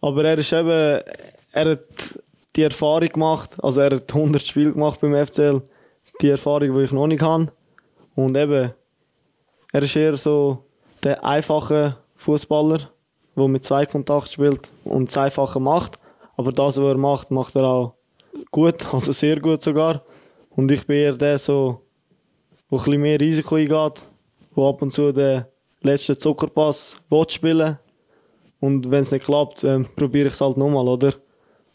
Aber 0.00 0.24
er 0.24 0.38
ist 0.38 0.52
eben, 0.54 1.02
er 1.52 1.70
hat 1.70 2.18
die 2.56 2.62
Erfahrung 2.62 3.08
gemacht, 3.08 3.50
also 3.62 3.82
er 3.82 3.96
hat 3.96 4.14
100 4.14 4.40
Spiele 4.40 4.72
gemacht 4.72 5.02
beim 5.02 5.14
FCL, 5.26 5.60
die 6.22 6.30
Erfahrung, 6.30 6.74
die 6.74 6.84
ich 6.84 6.92
noch 6.92 7.06
nicht 7.06 7.22
habe. 7.22 7.52
Und 8.14 8.34
eben, 8.34 8.72
er 9.72 9.82
ist 9.82 9.94
eher 9.94 10.16
so 10.16 10.64
der 11.02 11.22
einfache 11.22 11.96
Fußballer, 12.16 12.93
der 13.36 13.48
mit 13.48 13.64
zwei 13.64 13.86
Kontakt 13.86 14.30
spielt 14.30 14.72
und 14.84 15.08
das 15.08 15.16
Einfache 15.16 15.60
macht. 15.60 15.98
Aber 16.36 16.52
das, 16.52 16.78
was 16.78 16.92
er 16.92 16.96
macht, 16.96 17.30
macht 17.30 17.56
er 17.56 17.64
auch 17.64 17.94
gut, 18.50 18.86
also 18.92 19.12
sehr 19.12 19.40
gut 19.40 19.62
sogar. 19.62 20.02
Und 20.50 20.70
ich 20.70 20.86
bin 20.86 20.96
eher 20.96 21.12
der, 21.14 21.38
so, 21.38 21.80
der 22.70 22.78
ein 22.78 22.84
bisschen 22.84 23.00
mehr 23.00 23.20
Risiko 23.20 23.56
eingeht, 23.56 24.06
der 24.56 24.64
ab 24.64 24.82
und 24.82 24.92
zu 24.92 25.12
den 25.12 25.44
letzten 25.82 26.18
Zuckerpass 26.18 26.96
spielen 27.28 27.78
und 28.64 28.90
wenn 28.90 29.02
es 29.02 29.10
nicht 29.10 29.26
klappt, 29.26 29.62
ähm, 29.62 29.86
probiere 29.94 30.28
ich 30.28 30.32
es 30.32 30.40
halt 30.40 30.56
nochmal, 30.56 30.88
oder? 30.88 31.12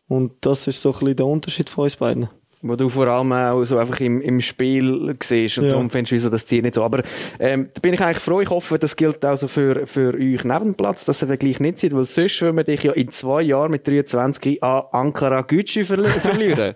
Und 0.08 0.34
das 0.42 0.66
ist 0.66 0.82
so 0.82 0.90
ein 0.90 1.00
bisschen 1.00 1.16
der 1.18 1.28
Unterschied 1.28 1.70
von 1.70 1.84
uns 1.84 1.96
beiden. 1.96 2.28
Wo 2.62 2.76
du 2.76 2.90
vor 2.90 3.08
allem 3.08 3.32
auch 3.32 3.64
so 3.64 3.78
einfach 3.78 4.02
im, 4.02 4.20
im 4.20 4.42
Spiel 4.42 5.16
siehst 5.24 5.60
und 5.60 5.66
ja. 5.66 5.72
darum 5.72 5.90
findest 5.90 6.12
du 6.12 6.16
wieso 6.16 6.30
das 6.30 6.46
Ziel 6.46 6.62
nicht 6.62 6.76
so. 6.76 6.84
Aber 6.84 7.04
ähm, 7.40 7.70
da 7.74 7.80
bin 7.80 7.94
ich 7.94 8.02
eigentlich 8.02 8.20
froh. 8.20 8.42
Ich 8.42 8.50
hoffe, 8.50 8.78
das 8.78 8.98
gilt 8.98 9.24
auch 9.24 9.38
so 9.38 9.48
für, 9.48 9.88
für 9.88 10.14
euch 10.14 10.44
neben 10.44 10.66
dem 10.66 10.76
Platz, 10.76 11.06
dass 11.06 11.22
ihr 11.22 11.38
gleich 11.38 11.62
nicht 11.62 11.80
seid, 11.80 11.96
weil 11.96 12.04
sonst 12.04 12.42
würden 12.42 12.58
wir 12.58 12.66
dich 12.66 12.84
ja 12.84 12.92
in 12.92 13.12
zwei 13.12 13.44
Jahren 13.44 13.72
mit 13.72 13.88
23 13.88 14.62
an 14.62 14.84
Ankara 14.92 15.42
Gücü 15.42 15.86
verli 15.86 16.04
verlieren. 16.10 16.76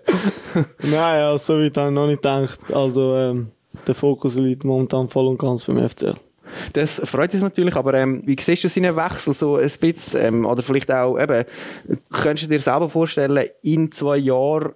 Nein, 0.78 0.90
ja, 0.92 1.36
so 1.36 1.58
weit 1.58 1.76
habe 1.76 1.88
ich 1.88 1.94
noch 1.94 2.06
nicht 2.06 2.22
gedacht. 2.22 2.60
Also 2.72 3.14
ähm, 3.16 3.50
der 3.86 3.94
Fokus 3.94 4.36
liegt 4.36 4.64
momentan 4.64 5.08
voll 5.08 5.26
und 5.26 5.38
ganz 5.38 5.66
beim 5.66 5.86
FCL. 5.86 6.14
Das 6.72 7.00
freut 7.04 7.32
uns 7.34 7.42
natürlich, 7.42 7.74
aber 7.74 7.94
ähm, 7.94 8.22
wie 8.24 8.36
siehst 8.40 8.64
du 8.64 8.68
seinen 8.68 8.96
Wechsel 8.96 9.34
so 9.34 9.56
ein 9.56 9.70
bisschen? 9.80 10.24
Ähm, 10.24 10.46
oder 10.46 10.62
vielleicht 10.62 10.90
auch, 10.90 11.18
eben, 11.18 11.44
könntest 12.10 12.44
du 12.44 12.54
dir 12.54 12.60
selber 12.60 12.88
vorstellen, 12.88 13.48
in 13.62 13.90
zwei 13.92 14.16
Jahren 14.16 14.72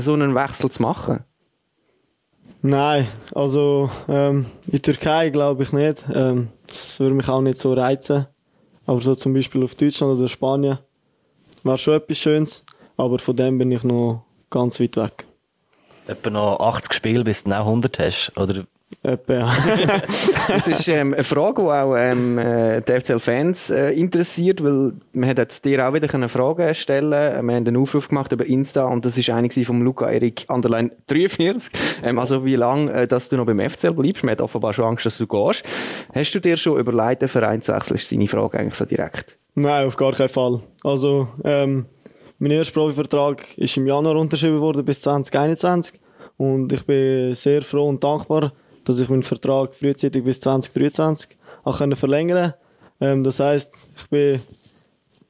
so 0.00 0.14
einen 0.14 0.34
Wechsel 0.34 0.70
zu 0.70 0.82
machen? 0.82 1.24
Nein, 2.62 3.08
also 3.34 3.90
ähm, 4.08 4.46
in 4.66 4.72
der 4.72 4.82
Türkei 4.82 5.30
glaube 5.30 5.64
ich 5.64 5.72
nicht. 5.72 6.04
Ähm, 6.14 6.48
das 6.66 7.00
würde 7.00 7.14
mich 7.14 7.28
auch 7.28 7.40
nicht 7.40 7.58
so 7.58 7.72
reizen. 7.72 8.26
Aber 8.86 9.00
so 9.00 9.14
zum 9.14 9.34
Beispiel 9.34 9.62
auf 9.62 9.74
Deutschland 9.74 10.16
oder 10.16 10.28
Spanien 10.28 10.78
wäre 11.64 11.78
schon 11.78 11.94
etwas 11.94 12.18
Schönes. 12.18 12.64
Aber 12.96 13.18
von 13.18 13.36
dem 13.36 13.58
bin 13.58 13.72
ich 13.72 13.82
noch 13.82 14.24
ganz 14.50 14.80
weit 14.80 14.96
weg. 14.96 15.26
Etwa 16.06 16.30
noch 16.30 16.60
80 16.60 16.92
Spiele, 16.92 17.24
bis 17.24 17.44
du 17.44 17.50
noch 17.50 17.58
100 17.66 17.98
hast? 17.98 18.32
Oder. 18.36 18.64
Das 19.02 20.68
ist 20.68 20.88
ähm, 20.88 21.14
eine 21.14 21.24
Frage, 21.24 21.62
die 21.62 21.68
auch 21.68 21.96
ähm, 21.96 22.38
äh, 22.38 22.80
die 22.82 22.92
FCL-Fans 22.92 23.70
äh, 23.70 23.90
interessiert, 23.92 24.62
weil 24.62 24.92
man 25.12 25.28
hat 25.28 25.38
jetzt 25.38 25.64
dir 25.64 25.88
auch 25.88 25.92
wieder 25.92 26.12
eine 26.14 26.28
Frage 26.28 26.74
stellen 26.74 27.10
Wir 27.10 27.36
haben 27.36 27.50
einen 27.50 27.76
Aufruf 27.76 28.08
gemacht 28.08 28.32
über 28.32 28.46
Insta 28.46 28.84
und 28.84 29.04
das 29.04 29.18
ist 29.18 29.30
eine 29.30 29.50
vom 29.50 29.82
Luca 29.82 30.08
Erik 30.10 30.44
Underline 30.48 30.92
43. 31.08 31.72
Ähm, 32.04 32.18
also 32.18 32.44
wie 32.44 32.56
lange 32.56 32.92
äh, 32.92 33.06
dass 33.06 33.28
du 33.28 33.36
noch 33.36 33.46
beim 33.46 33.60
FCL 33.60 33.94
bleibst. 33.94 34.24
Man 34.24 34.32
hat 34.32 34.40
offenbar 34.40 34.72
schon 34.72 34.84
Angst, 34.84 35.06
dass 35.06 35.18
du 35.18 35.26
gehst. 35.26 35.64
Hast 36.14 36.32
du 36.32 36.40
dir 36.40 36.56
schon 36.56 36.78
überlegt, 36.78 37.22
den 37.22 37.28
Verein 37.28 37.60
zu 37.60 37.72
wechseln? 37.72 37.96
Ist 37.96 38.08
seine 38.08 38.28
Frage 38.28 38.58
eigentlich 38.58 38.74
so 38.74 38.84
direkt? 38.84 39.38
Nein, 39.54 39.86
auf 39.86 39.96
gar 39.96 40.12
keinen 40.12 40.28
Fall. 40.28 40.60
Also, 40.84 41.28
ähm, 41.44 41.86
mein 42.38 42.52
erster 42.52 42.72
Profivertrag 42.72 43.56
ist 43.56 43.76
im 43.76 43.86
Januar 43.86 44.16
unterschrieben 44.16 44.60
worden 44.60 44.84
bis 44.84 45.00
2021 45.02 46.00
und 46.38 46.72
ich 46.72 46.84
bin 46.84 47.34
sehr 47.34 47.62
froh 47.62 47.88
und 47.88 48.02
dankbar, 48.02 48.52
dass 48.84 49.00
ich 49.00 49.08
meinen 49.08 49.22
Vertrag 49.22 49.74
frühzeitig 49.74 50.24
bis 50.24 50.40
2023 50.40 51.36
auch 51.64 51.78
können 51.78 51.96
verlängern 51.96 52.54
ähm, 53.00 53.24
Das 53.24 53.40
heißt, 53.40 53.72
ich 53.96 54.08
bin 54.08 54.40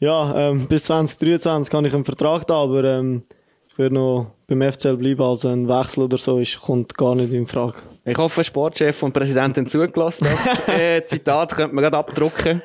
ja 0.01 0.51
ähm, 0.51 0.67
bis 0.67 0.85
2023 0.85 1.71
kann 1.71 1.85
ich 1.85 1.95
einen 1.95 2.05
Vertrag 2.05 2.47
da, 2.47 2.63
aber 2.63 2.85
ähm, 2.85 3.23
ich 3.69 3.79
werde 3.79 3.95
noch 3.95 4.33
beim 4.47 4.71
FCL 4.71 4.97
bleiben, 4.97 5.23
also 5.23 5.49
ein 5.49 5.67
Wechsel 5.67 6.05
oder 6.05 6.19
so 6.19 6.39
ist, 6.39 6.61
kommt 6.61 6.97
gar 6.97 7.15
nicht 7.15 7.33
in 7.33 7.47
Frage. 7.47 7.77
Ich 8.05 8.19
hoffe, 8.19 8.45
Sportchef 8.45 9.03
und 9.03 9.13
Präsident 9.13 9.57
haben 9.57 9.67
zugelassen. 9.67 10.27
Das 10.31 10.69
äh, 10.77 11.07
Zitat 11.07 11.55
könnte 11.55 11.75
man 11.75 11.83
gerade 11.83 11.97
abdrucken 11.97 12.61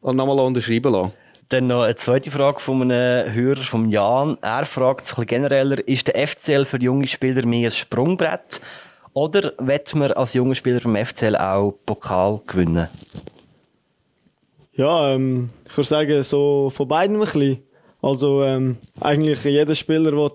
und 0.00 0.16
nochmal 0.16 0.40
unterschreiben 0.40 0.92
lassen. 0.92 1.12
Dann 1.50 1.66
noch 1.66 1.82
eine 1.82 1.96
zweite 1.96 2.30
Frage 2.30 2.60
von 2.60 2.80
einem 2.80 3.34
Hörer, 3.34 3.62
von 3.62 3.90
Jan. 3.90 4.38
Er 4.40 4.64
fragt 4.64 5.06
sich 5.06 5.26
genereller, 5.26 5.86
ist 5.86 6.06
der 6.06 6.26
FCL 6.26 6.64
für 6.64 6.78
junge 6.78 7.08
Spieler 7.08 7.44
mehr 7.44 7.68
ein 7.68 7.72
Sprungbrett 7.72 8.60
oder 9.12 9.52
wird 9.58 9.94
man 9.94 10.12
als 10.12 10.34
junger 10.34 10.54
Spieler 10.54 10.80
beim 10.80 11.04
FCL 11.04 11.36
auch 11.36 11.74
Pokal 11.84 12.40
gewinnen? 12.46 12.88
Ja, 14.72 15.14
ähm, 15.14 15.50
ich 15.66 15.76
würde 15.76 15.88
sagen, 15.88 16.22
so 16.22 16.70
von 16.70 16.88
beiden 16.88 17.16
ein 17.16 17.22
bisschen. 17.22 17.62
Also 18.02 18.42
ähm, 18.44 18.78
eigentlich 19.00 19.44
jeder 19.44 19.74
Spieler 19.74 20.12
will 20.12 20.30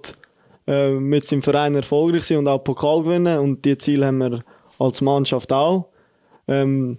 äh, 0.68 0.92
mit 0.92 1.26
seinem 1.26 1.42
Verein 1.42 1.76
erfolgreich 1.76 2.26
sein 2.26 2.40
und 2.40 2.48
auch 2.48 2.64
Pokal 2.64 3.04
gewinnen. 3.04 3.40
Und 3.40 3.64
die 3.66 3.78
Ziele 3.78 4.06
haben 4.06 4.20
wir 4.20 4.44
als 4.78 5.02
Mannschaft 5.02 5.52
auch. 5.52 5.88
Ähm, 6.48 6.98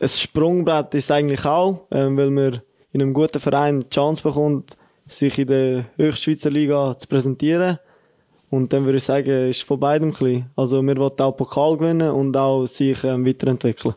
ein 0.00 0.08
Sprungbrett 0.08 0.94
ist 0.94 1.10
eigentlich 1.10 1.44
auch, 1.44 1.86
ähm, 1.90 2.16
weil 2.16 2.30
man 2.30 2.60
in 2.92 3.02
einem 3.02 3.14
guten 3.14 3.40
Verein 3.40 3.80
die 3.80 3.88
Chance 3.90 4.22
bekommt, 4.22 4.76
sich 5.06 5.38
in 5.38 5.48
der 5.48 5.84
Höchstschweizer 5.96 6.50
Liga 6.50 6.96
zu 6.96 7.06
präsentieren. 7.08 7.78
Und 8.50 8.72
dann 8.72 8.84
würde 8.84 8.96
ich 8.96 9.04
sagen, 9.04 9.48
ist 9.48 9.62
von 9.62 9.78
beidem 9.78 10.08
ein 10.08 10.12
bisschen. 10.12 10.50
Also 10.56 10.82
wir 10.82 10.96
wollen 10.96 11.18
auch 11.20 11.36
Pokal 11.36 11.76
gewinnen 11.76 12.10
und 12.10 12.36
auch 12.36 12.66
sich 12.66 13.02
ähm, 13.04 13.24
weiterentwickeln. 13.24 13.94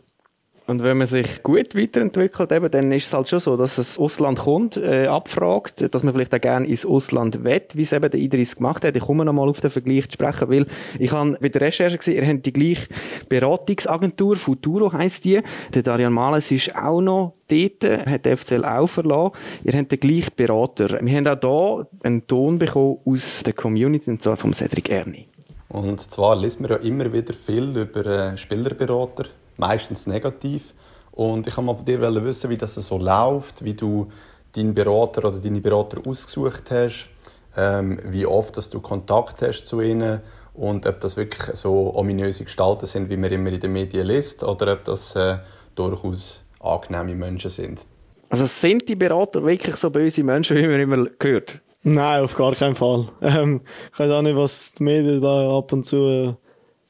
Und 0.65 0.82
wenn 0.82 0.97
man 0.97 1.08
sich 1.08 1.43
gut 1.43 1.76
weiterentwickelt, 1.76 2.52
eben, 2.54 2.71
dann 2.71 2.91
ist 2.93 3.08
es 3.08 3.13
halt 3.13 3.28
schon 3.28 3.39
so, 3.39 3.58
dass 3.58 3.76
das 3.76 3.99
Ausland 3.99 4.39
kommt, 4.39 4.78
äh, 4.78 5.08
abfragt, 5.08 5.93
dass 5.93 6.04
man 6.04 6.13
vielleicht 6.13 6.34
auch 6.34 6.39
gerne 6.39 6.65
ins 6.65 6.86
Ausland 6.86 7.43
will, 7.43 7.62
wie 7.73 7.82
es 7.82 7.91
eben 7.91 8.10
der 8.10 8.19
Idris 8.19 8.56
gemacht 8.56 8.86
hat. 8.86 8.95
Ich 8.95 9.04
komme 9.04 9.26
noch 9.26 9.34
mal 9.34 9.49
auf 9.49 9.60
den 9.60 9.71
Vergleich 9.71 10.06
zu 10.08 10.13
sprechen, 10.13 10.49
weil 10.49 10.65
ich 10.99 11.12
habe 11.12 11.38
bei 11.41 11.49
der 11.49 11.62
Recherche 11.62 11.97
gesehen, 11.97 12.23
ihr 12.23 12.34
habt 12.34 12.45
die 12.45 12.54
gleiche 12.54 12.88
Beratungsagentur, 13.28 14.38
Futuro 14.38 14.93
heisst 14.93 15.26
die. 15.26 15.41
Der 15.73 15.84
Darian 15.84 16.13
Males 16.13 16.49
ist 16.49 16.73
auch 16.76 17.02
noch 17.02 17.34
dort, 17.49 17.84
hat 17.84 18.26
der 18.26 18.38
FCL 18.38 18.63
auch 18.63 18.88
verlassen. 18.88 19.36
Ihr 19.65 19.73
habt 19.73 19.91
den 19.91 19.99
gleichen 19.99 20.32
Berater. 20.36 20.99
Wir 21.02 21.17
haben 21.17 21.28
auch 21.28 21.78
hier 21.78 21.88
einen 22.04 22.26
Ton 22.26 22.58
bekommen 22.58 22.99
aus 23.06 23.43
der 23.43 23.54
Community, 23.54 24.10
und 24.10 24.21
zwar 24.21 24.38
vom 24.38 24.54
Cedric 24.54 24.89
Erni. 24.89 25.28
Und 25.67 26.12
zwar 26.12 26.36
liest 26.36 26.62
man 26.62 26.71
ja 26.71 26.78
immer 26.78 27.12
wieder 27.12 27.34
viel 27.34 27.76
über 27.76 28.06
äh, 28.06 28.38
Spielerberater, 28.38 29.26
meistens 29.58 30.08
negativ. 30.08 30.74
Und 31.12 31.48
ich 31.48 31.56
wollte 31.56 31.66
mal 31.66 31.76
von 31.76 31.86
dir 31.86 32.26
wissen, 32.26 32.50
wie 32.50 32.58
das 32.58 32.74
so 32.76 32.98
läuft, 32.98 33.63
wie 33.63 33.74
du 33.74 34.10
deinen 34.56 34.74
Berater 34.74 35.26
oder 35.26 35.39
deine 35.39 35.62
Berater 35.62 36.02
ausgesucht 36.08 36.72
hast, 36.72 37.08
ähm, 37.56 38.00
wie 38.06 38.26
oft 38.26 38.58
dass 38.58 38.70
du 38.70 38.80
Kontakt 38.80 39.42
hast 39.42 39.66
zu 39.66 39.82
ihnen 39.82 40.22
und 40.54 40.86
ob 40.86 41.00
das 41.00 41.18
wirklich 41.18 41.56
so 41.56 41.96
ominöse 41.96 42.44
Gestalten 42.44 42.86
sind, 42.86 43.10
wie 43.10 43.18
man 43.18 43.32
immer 43.32 43.52
in 43.52 43.60
den 43.60 43.74
Medien 43.74 44.08
liest, 44.08 44.44
oder 44.44 44.74
ob 44.74 44.86
das 44.86 45.16
äh, 45.16 45.38
durchaus 45.76 46.42
angenehme 46.60 47.16
Menschen 47.16 47.50
sind. 47.50 47.82
Also 48.30 48.46
sind 48.46 48.88
die 48.88 48.96
Berater 48.96 49.44
wirklich 49.44 49.76
so 49.76 49.89
böse 49.89 50.24
Menschen, 50.24 50.58
wie 50.58 50.68
man 50.68 50.80
immer 50.80 51.08
hört? 51.22 51.62
Nein, 51.84 52.24
auf 52.24 52.36
gar 52.36 52.56
keinen 52.56 52.76
Fall. 52.76 53.08
Ähm, 53.22 53.62
ich 53.92 54.00
weiß 54.00 54.12
auch 54.12 54.22
nicht, 54.22 54.38
was 54.38 54.74
die 54.74 54.84
Medien 54.84 55.22
da 55.22 55.58
ab 55.58 55.72
und 55.74 55.86
zu 55.86 55.98
äh, 55.98 56.34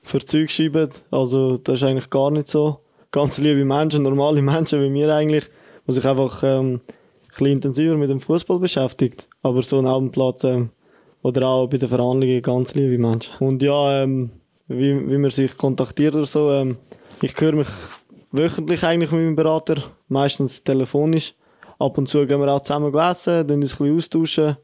für 0.03 0.19
Zeug 0.19 0.51
schreiben. 0.51 0.89
Also, 1.09 1.57
das 1.57 1.75
ist 1.75 1.83
eigentlich 1.83 2.09
gar 2.09 2.29
nicht 2.29 2.47
so. 2.47 2.79
Ganz 3.11 3.39
liebe 3.39 3.65
Menschen, 3.65 4.03
normale 4.03 4.41
Menschen 4.53 4.83
wie 4.83 4.89
mir 4.89 5.13
eigentlich, 5.13 5.45
die 5.87 5.91
sich 5.93 6.05
einfach 6.05 6.43
ähm, 6.43 6.73
ein 6.73 6.79
bisschen 7.29 7.47
intensiver 7.47 7.95
mit 7.95 8.09
dem 8.09 8.19
Fußball 8.19 8.59
beschäftigt. 8.59 9.27
Aber 9.41 9.61
so 9.61 9.79
ein 9.79 9.87
Abendplatz 9.87 10.43
ähm, 10.43 10.69
oder 11.23 11.47
auch 11.47 11.67
bei 11.67 11.77
den 11.77 11.89
Verhandlungen 11.89 12.41
ganz 12.41 12.75
liebe 12.75 12.97
Menschen. 12.97 13.33
Und 13.39 13.63
ja, 13.63 14.03
ähm, 14.03 14.29
wie, 14.67 15.09
wie 15.09 15.17
man 15.17 15.31
sich 15.31 15.57
kontaktiert 15.57 16.15
oder 16.15 16.25
so, 16.25 16.51
ähm, 16.51 16.77
ich 17.21 17.33
höre 17.39 17.53
mich 17.53 17.67
wöchentlich 18.31 18.83
eigentlich 18.83 19.11
mit 19.11 19.21
meinem 19.21 19.35
Berater, 19.35 19.75
meistens 20.07 20.63
telefonisch. 20.63 21.33
Ab 21.79 21.97
und 21.97 22.09
zu 22.09 22.25
gehen 22.25 22.39
wir 22.39 22.53
auch 22.53 22.61
zusammen 22.61 22.93
essen, 22.93 23.47
dann 23.47 23.61
uns 23.61 23.73
ein 23.73 23.77
bisschen 23.77 23.95
austauschen. 23.95 24.57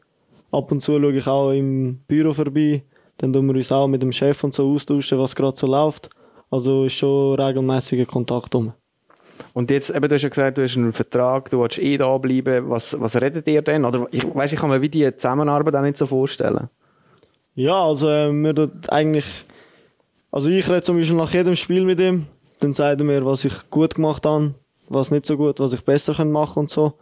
Ab 0.51 0.71
und 0.71 0.81
zu 0.81 0.99
schaue 0.99 1.13
ich 1.13 1.27
auch 1.27 1.51
im 1.51 1.99
Büro 2.07 2.33
vorbei, 2.33 2.83
dann 3.19 3.33
tun 3.33 3.45
wir 3.47 3.55
uns 3.55 3.71
auch 3.71 3.87
mit 3.87 4.01
dem 4.01 4.11
Chef 4.11 4.43
und 4.43 4.53
so 4.53 4.71
austauschen, 4.73 5.19
was 5.19 5.35
gerade 5.35 5.55
so 5.55 5.67
läuft. 5.67 6.09
Also 6.49 6.85
ist 6.85 6.93
schon 6.93 7.39
regelmäßiger 7.39 8.05
Kontakt 8.05 8.55
um. 8.55 8.73
Und 9.53 9.69
jetzt, 9.71 9.89
eben, 9.89 10.07
du 10.07 10.15
hast 10.15 10.21
ja 10.21 10.29
gesagt, 10.29 10.57
du 10.57 10.63
hast 10.63 10.77
einen 10.77 10.93
Vertrag, 10.93 11.49
du 11.49 11.61
willst 11.61 11.79
eh 11.79 11.97
da 11.97 12.17
bleiben. 12.17 12.69
Was, 12.69 12.99
was 12.99 13.15
redet 13.15 13.47
ihr 13.47 13.61
denn? 13.61 13.85
Oder 13.85 14.07
ich 14.11 14.23
weiss, 14.35 14.53
ich 14.53 14.59
kann 14.59 14.69
mir 14.69 14.81
wie 14.81 14.89
die 14.89 15.15
Zusammenarbeit 15.15 15.75
auch 15.75 15.81
nicht 15.81 15.97
so 15.97 16.07
vorstellen. 16.07 16.69
Ja, 17.55 17.85
also 17.85 18.09
äh, 18.09 18.31
wir 18.31 18.53
dort 18.53 18.91
eigentlich, 18.91 19.25
also 20.31 20.49
ich 20.49 20.67
rede 20.69 20.81
zum 20.81 20.97
Beispiel 20.97 21.17
nach 21.17 21.33
jedem 21.33 21.55
Spiel 21.55 21.83
mit 21.83 21.99
ihm, 21.99 22.25
dann 22.61 22.73
sagt 22.73 23.01
er 23.01 23.05
mir, 23.05 23.25
was 23.25 23.45
ich 23.45 23.69
gut 23.69 23.95
gemacht 23.95 24.25
habe, 24.25 24.53
was 24.87 25.11
nicht 25.11 25.25
so 25.25 25.35
gut, 25.35 25.59
was 25.59 25.73
ich 25.73 25.83
besser 25.83 26.13
machen 26.25 26.53
könnte 26.53 26.59
und 26.59 26.69
so. 26.69 26.93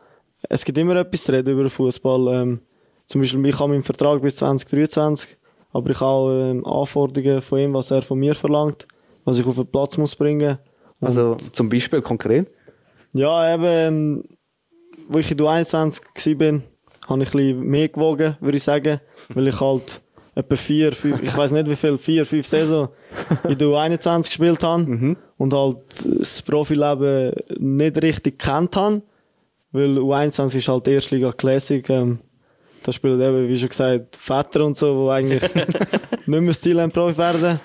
Es 0.50 0.66
gibt 0.66 0.78
immer 0.78 0.96
etwas 0.96 1.24
zu 1.24 1.32
reden 1.32 1.52
über 1.58 1.70
Fußball. 1.70 2.42
Ähm, 2.42 2.60
zum 3.06 3.22
Beispiel, 3.22 3.46
ich 3.46 3.60
habe 3.60 3.70
meinen 3.70 3.84
Vertrag 3.84 4.22
bis 4.22 4.38
2023, 4.38 5.38
aber 5.72 5.90
ich 5.92 6.00
habe 6.00 6.10
auch 6.10 6.32
ähm, 6.32 6.66
Anforderungen 6.66 7.42
von 7.42 7.60
ihm, 7.60 7.74
was 7.74 7.92
er 7.92 8.02
von 8.02 8.20
mir 8.20 8.36
verlangt, 8.36 8.88
was 9.26 9.40
ich 9.40 9.46
auf 9.46 9.56
den 9.56 9.68
Platz 9.68 9.98
muss 9.98 10.16
bringen. 10.16 10.58
Und 11.00 11.08
Also 11.08 11.36
zum 11.52 11.70
Beispiel 11.70 12.02
konkret? 12.02 12.48
ja, 13.14 13.54
eben, 13.54 13.64
ähm, 13.66 14.24
wo 15.08 15.20
ich 15.20 15.32
in 15.32 15.38
der 15.38 15.48
21 15.48 16.40
war, 16.40 16.62
habe 17.08 17.24
ich 17.24 17.30
ein 17.30 17.38
bisschen 17.38 17.60
mehr 17.62 17.88
gewogen, 17.88 18.38
würde 18.42 18.58
ich 18.58 18.64
sagen. 18.64 19.00
Weil 19.34 19.48
ich 19.48 19.60
halt 19.62 20.02
etwa 20.36 20.56
vier, 20.56 20.92
fünf, 20.92 21.24
ich 21.24 21.36
weiß 21.36 21.52
nicht 21.52 21.70
wie 21.70 21.76
viel, 21.76 21.98
vier, 21.98 22.26
fünf 22.26 22.46
Saison 22.46 22.90
in 23.50 23.58
der 23.58 23.70
21 23.70 24.30
gespielt 24.30 24.64
habe. 24.64 25.16
Und 25.38 25.54
halt 25.54 25.78
das 26.20 26.42
Profileben 26.42 27.32
nicht 27.58 28.02
richtig 28.04 28.38
kennt 28.40 28.76
habe. 28.76 29.02
Weil 29.72 29.98
U21 29.98 30.58
ist 30.58 30.68
halt 30.68 30.88
Erstliga 30.88 31.32
Classic. 31.32 31.88
Ähm, 31.90 32.20
da 32.84 32.92
spielen 32.92 33.20
eben, 33.22 33.48
wie 33.48 33.58
schon 33.58 33.70
gesagt, 33.70 34.16
Väter 34.16 34.66
und 34.66 34.78
so, 34.78 35.06
die 35.06 35.12
eigentlich 35.12 35.44
nicht 35.54 36.28
mehr 36.28 36.42
das 36.42 36.62
Ziel 36.62 36.80
haben, 36.82 36.92
Profi 36.92 37.18
werden. 37.18 37.60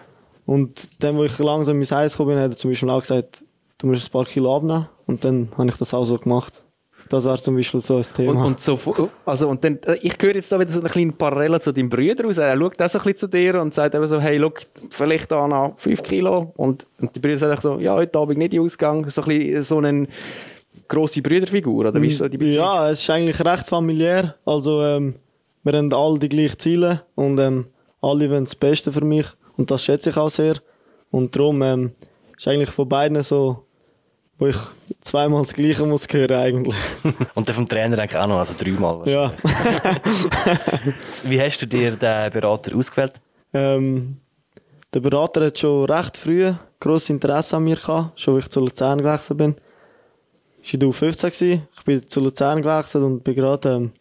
Und 0.46 1.02
dann, 1.02 1.16
wo 1.16 1.24
ich 1.24 1.38
langsam 1.38 1.78
ins 1.78 1.92
Eis 1.92 2.12
gekommen 2.12 2.34
bin, 2.34 2.44
hat 2.44 2.50
er 2.52 2.56
zum 2.56 2.70
Beispiel 2.70 2.90
auch 2.90 3.00
gesagt, 3.00 3.44
du 3.78 3.86
musst 3.86 4.08
ein 4.08 4.12
paar 4.12 4.24
Kilo 4.24 4.56
abnehmen. 4.56 4.88
Und 5.06 5.24
dann 5.24 5.48
habe 5.56 5.68
ich 5.68 5.76
das 5.76 5.94
auch 5.94 6.04
so 6.04 6.18
gemacht. 6.18 6.64
Das 7.08 7.24
wäre 7.26 7.36
zum 7.36 7.56
Beispiel 7.56 7.80
so 7.80 7.94
ein 7.94 7.98
Und, 7.98 8.14
Thema. 8.14 8.44
und 8.46 8.60
so, 8.60 8.78
also, 9.26 9.48
und 9.50 9.62
dann, 9.62 9.78
äh, 9.84 9.98
ich 10.00 10.14
höre 10.18 10.34
jetzt 10.34 10.50
da 10.50 10.58
wieder 10.58 10.70
so 10.70 10.80
eine 10.80 10.88
kleine 10.88 11.12
Parallele 11.12 11.60
zu 11.60 11.70
deinem 11.72 11.90
Bruder 11.90 12.26
aus. 12.26 12.38
Er 12.38 12.56
schaut 12.56 12.80
auch 12.80 12.88
so 12.88 12.98
ein 12.98 13.04
bisschen 13.04 13.18
zu 13.18 13.26
dir 13.28 13.60
und 13.60 13.74
sagt 13.74 13.94
eben 13.94 14.06
so, 14.08 14.18
hey, 14.20 14.38
look, 14.38 14.62
vielleicht 14.90 15.30
da 15.30 15.46
noch 15.46 15.74
5 15.78 16.02
Kilo. 16.02 16.52
Und, 16.56 16.86
und 17.00 17.14
die 17.14 17.20
Brüder 17.20 17.38
sagt 17.38 17.50
einfach 17.52 17.62
so, 17.62 17.78
ja, 17.80 17.94
heute 17.94 18.18
Abend 18.18 18.38
nicht 18.38 18.54
in 18.54 18.60
Ausgang. 18.62 19.10
So 19.10 19.22
ein 19.22 19.28
bisschen 19.28 19.62
so 19.62 19.78
eine 19.78 20.06
grosse 20.88 21.22
Brüderfigur, 21.22 21.86
oder 21.86 22.00
wie 22.00 22.08
ist 22.08 22.18
so 22.18 22.28
die 22.28 22.38
Beziehung? 22.38 22.64
Ja, 22.64 22.90
es 22.90 23.00
ist 23.00 23.10
eigentlich 23.10 23.44
recht 23.44 23.66
familiär. 23.66 24.36
Also, 24.44 24.82
ähm, 24.82 25.16
wir 25.62 25.72
haben 25.74 25.92
alle 25.92 26.18
die 26.18 26.28
gleichen 26.28 26.58
Ziele 26.58 27.02
und 27.14 27.38
ähm, 27.38 27.66
alle 28.00 28.28
wollen 28.30 28.44
das 28.44 28.54
Beste 28.54 28.90
für 28.92 29.04
mich. 29.04 29.26
Und 29.56 29.70
das 29.70 29.84
schätze 29.84 30.10
ich 30.10 30.16
auch 30.16 30.28
sehr. 30.28 30.56
Und 31.10 31.36
darum 31.36 31.62
ähm, 31.62 31.92
ist 32.36 32.48
eigentlich 32.48 32.70
von 32.70 32.88
beiden 32.88 33.22
so, 33.22 33.64
wo 34.38 34.48
ich 34.48 34.56
zweimal 35.00 35.42
das 35.42 35.52
Gleiche 35.52 35.86
muss 35.86 36.08
hören 36.10 36.36
eigentlich. 36.36 36.74
Und 37.34 37.48
dann 37.48 37.54
vom 37.54 37.68
Trainer 37.68 37.98
eigentlich 37.98 38.20
auch 38.20 38.26
noch, 38.26 38.38
also 38.38 38.54
dreimal. 38.58 39.08
ja. 39.08 39.32
Wie 41.22 41.40
hast 41.40 41.58
du 41.58 41.66
dir 41.66 41.92
den 41.92 42.32
Berater 42.32 42.76
ausgewählt? 42.76 43.12
Ähm, 43.52 44.16
der 44.92 45.00
Berater 45.00 45.46
hat 45.46 45.58
schon 45.58 45.84
recht 45.84 46.16
früh 46.16 46.52
grosses 46.80 47.10
Interesse 47.10 47.56
an 47.56 47.64
mir 47.64 47.76
gehabt, 47.76 48.20
schon 48.20 48.34
als 48.34 48.46
ich 48.46 48.50
zu 48.50 48.60
Luzern 48.60 48.98
gewechselt 48.98 49.38
bin. 49.38 49.54
Ich 50.62 50.72
war 50.72 50.74
in 50.74 50.80
der 50.80 50.88
U15, 50.90 51.22
gewesen. 51.22 51.68
ich 51.72 51.84
bin 51.84 52.08
zu 52.08 52.20
Luzern 52.20 52.62
gewechselt 52.62 53.02
und 53.02 53.24
bin 53.24 53.34
gerade 53.34 53.68
ähm, 53.68 53.92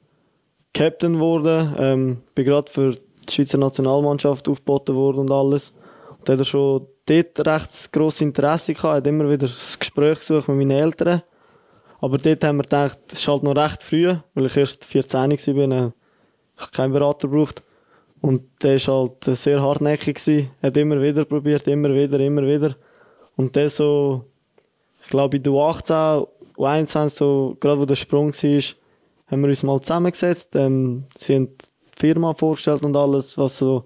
Captain 0.74 1.14
geworden, 1.14 1.76
ähm, 1.78 2.18
bin 2.36 2.46
gerade 2.46 2.72
für 2.72 2.92
die 2.92 3.34
Schweizer 3.34 3.58
Nationalmannschaft 3.58 4.48
aufgeboten 4.48 4.96
worden 4.96 5.20
und 5.20 5.32
alles. 5.32 5.74
Und 6.10 6.30
da 6.30 6.44
schon 6.44 6.88
dort 7.06 7.48
recht 7.48 7.92
grosses 7.92 8.22
Interesse 8.22 8.74
gehabt, 8.74 8.98
hat 8.98 9.08
immer 9.08 9.26
wieder 9.26 9.48
das 9.48 9.78
Gespräch 9.78 10.20
gesucht 10.20 10.48
mit 10.50 10.58
meinen 10.58 10.72
Eltern. 10.72 11.24
Aber 12.00 12.18
dort 12.18 12.44
haben 12.44 12.58
wir 12.58 12.64
gedacht, 12.64 13.00
es 13.08 13.20
ist 13.20 13.28
halt 13.28 13.44
noch 13.44 13.56
recht 13.56 13.82
früh, 13.82 14.16
weil 14.34 14.46
ich 14.46 14.58
erst 14.58 14.86
14 14.86 15.20
war, 15.20 15.32
äh, 15.32 15.34
ich 15.34 16.62
habe 16.62 16.72
keinen 16.74 16.94
Berater 16.94 17.28
gebraucht. 17.28 17.64
Und 18.22 18.44
der 18.62 18.76
war 18.88 18.96
halt 18.96 19.28
äh, 19.28 19.36
sehr 19.36 19.62
hartnäckig, 19.62 20.16
gewesen, 20.16 20.52
hat 20.62 20.78
immer 20.78 21.02
wieder 21.02 21.26
probiert, 21.26 21.68
immer 21.68 21.94
wieder, 21.94 22.20
immer 22.20 22.44
wieder. 22.44 22.76
Und 23.36 23.56
der 23.56 23.70
so, 23.70 24.26
ich 25.04 25.10
glaube, 25.10 25.38
in 25.38 25.44
der 25.44 25.54
U18, 25.54 26.28
U21, 26.62 27.10
so, 27.10 27.58
gerade 27.60 27.80
wo 27.80 27.86
der 27.86 27.96
Sprung 27.96 28.32
war, 28.32 28.62
haben 29.28 29.42
wir 29.42 29.50
uns 29.50 29.64
mal 29.64 29.80
zusammengesetzt. 29.82 30.56
Ähm, 30.56 31.06
sie 31.16 31.36
haben 31.36 31.48
die 31.58 32.00
Firma 32.00 32.34
vorgestellt 32.34 32.84
und 32.84 32.96
alles, 32.96 33.38
was, 33.38 33.58
so, 33.58 33.86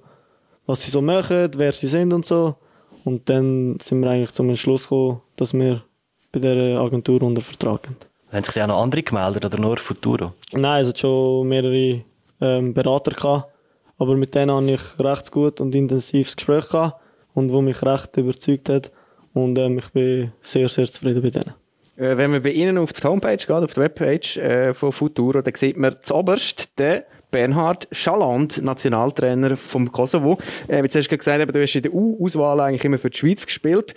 was 0.66 0.82
sie 0.82 0.92
so 0.92 1.02
machen, 1.02 1.52
wer 1.56 1.72
sie 1.72 1.88
sind 1.88 2.12
und 2.14 2.26
so. 2.26 2.56
Und 3.04 3.30
dann 3.30 3.78
sind 3.80 4.02
wir 4.02 4.10
eigentlich 4.10 4.32
zum 4.32 4.50
Entschluss 4.50 4.84
gekommen, 4.84 5.22
dass 5.36 5.54
wir 5.54 5.84
bei 6.32 6.40
dieser 6.40 6.80
Agentur 6.82 7.22
unter 7.22 7.42
Vertrag 7.42 7.86
sind. 7.86 8.08
Haben 8.32 8.44
sich 8.44 8.62
auch 8.62 8.68
noch 8.68 8.82
andere 8.82 9.04
gemeldet 9.04 9.46
oder 9.46 9.58
nur 9.60 9.78
Futuro? 9.78 10.34
Nein, 10.52 10.82
es 10.82 10.90
hat 10.90 11.00
schon 11.00 11.48
mehrere 11.48 12.02
ähm, 12.42 12.74
Berater 12.74 13.12
gehabt, 13.12 13.54
aber 13.98 14.16
mit 14.18 14.34
denen 14.36 14.54
hatte 14.54 14.72
ich 14.72 15.00
recht 15.00 15.32
gut 15.32 15.62
und 15.62 15.74
intensives 15.76 16.36
Gespräch 16.36 16.68
gehabt 16.68 17.00
und 17.34 17.54
wo 17.54 17.62
mich 17.62 17.82
recht 17.84 18.18
überzeugt 18.18 18.70
hat 18.70 18.92
und 19.34 19.58
ähm, 19.60 19.78
ich 19.78 19.90
bin 19.90 20.32
sehr, 20.42 20.68
sehr 20.68 20.86
zufrieden 20.86 21.22
bei 21.22 21.30
denen. 21.30 21.54
Äh, 21.98 22.18
wenn 22.18 22.32
man 22.32 22.42
bei 22.42 22.52
Ihnen 22.52 22.78
auf 22.78 22.94
die 22.94 23.04
Homepage 23.04 23.38
geht, 23.38 23.50
auf 23.50 23.74
die 23.74 23.82
Webpage 23.82 24.38
äh, 24.38 24.74
von 24.74 24.92
Futuro, 24.92 25.42
dann 25.42 25.56
sieht 25.56 25.78
man 25.78 25.96
zuoberst 26.02 26.78
den 26.78 27.02
Bernhard 27.32 27.88
Schaland, 27.92 28.62
Nationaltrainer 28.64 29.58
vom 29.58 29.92
Kosovo. 29.92 30.38
Äh, 30.68 30.84
jetzt 30.84 30.96
hast 30.96 31.10
du 31.10 31.18
gesagt, 31.18 31.54
du 31.54 31.62
hast 31.62 31.76
in 31.76 31.84
der 31.84 31.94
U-Auswahl 31.94 32.60
eigentlich 32.62 32.86
immer 32.86 32.98
für 32.98 33.10
die 33.10 33.18
Schweiz 33.18 33.46
gespielt. 33.46 33.94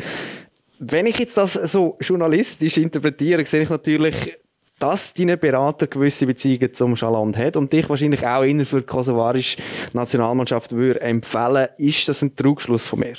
Wenn 0.79 1.07
ich 1.07 1.19
jetzt 1.19 1.37
das 1.37 1.55
so 1.55 1.97
journalistisch 2.01 2.77
interpretiere, 2.77 3.45
sehe 3.45 3.63
ich 3.63 3.71
natürlich 3.71 4.39
dass 4.79 5.13
deine 5.13 5.37
Berater 5.37 5.89
gewisse 5.89 6.27
Beziehungen 6.27 6.73
zum 6.73 6.97
Schaland 6.97 7.37
hat 7.37 7.57
und 7.57 7.73
dich 7.73 7.89
wahrscheinlich 7.89 8.25
auch 8.27 8.43
inner 8.43 8.65
für 8.65 8.81
die 8.81 8.87
kosovarische 8.87 9.59
Nationalmannschaft 9.93 10.73
würde 10.73 11.01
empfehlen, 11.01 11.69
ist 11.79 12.09
das 12.09 12.23
ein 12.23 12.37
Trugschluss 12.37 12.87
von 12.87 13.01
mir? 13.01 13.17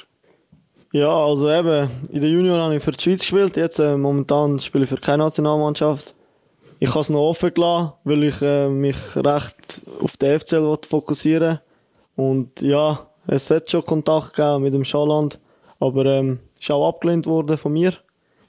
Ja, 0.92 1.24
also 1.24 1.52
eben, 1.52 1.88
in 2.12 2.20
der 2.20 2.32
Junior 2.32 2.58
habe 2.58 2.76
ich 2.76 2.84
für 2.84 2.92
die 2.92 3.04
Schweiz 3.04 3.20
gespielt, 3.20 3.56
jetzt 3.58 3.78
äh, 3.78 3.96
momentan 3.96 4.60
spiele 4.60 4.86
ich 4.86 4.90
für 4.90 4.98
keine 4.98 5.24
Nationalmannschaft. 5.24 6.16
Ich 6.80 6.90
habe 6.90 7.02
es 7.02 7.10
noch 7.10 7.30
offen 7.30 7.54
gelassen, 7.54 7.92
weil 8.06 8.24
ich 8.24 8.42
äh, 8.42 8.68
mich 8.68 8.98
recht 9.16 9.82
auf 10.02 10.18
den 10.18 10.40
FCL 10.40 10.78
fokussieren 10.88 11.60
Und 12.16 12.62
ja, 12.64 13.08
es 13.28 13.52
hat 13.52 13.70
schon 13.70 13.86
Kontakt 13.86 14.34
gegeben 14.34 14.64
mit 14.64 14.74
dem 14.74 14.84
Schaland, 14.84 15.40
aber 15.80 16.06
ähm, 16.08 16.40
ist 16.60 16.72
auch 16.72 16.88
abgelehnt 16.88 17.28
worden 17.28 17.60
von 17.60 17.74
mir, 17.74 17.94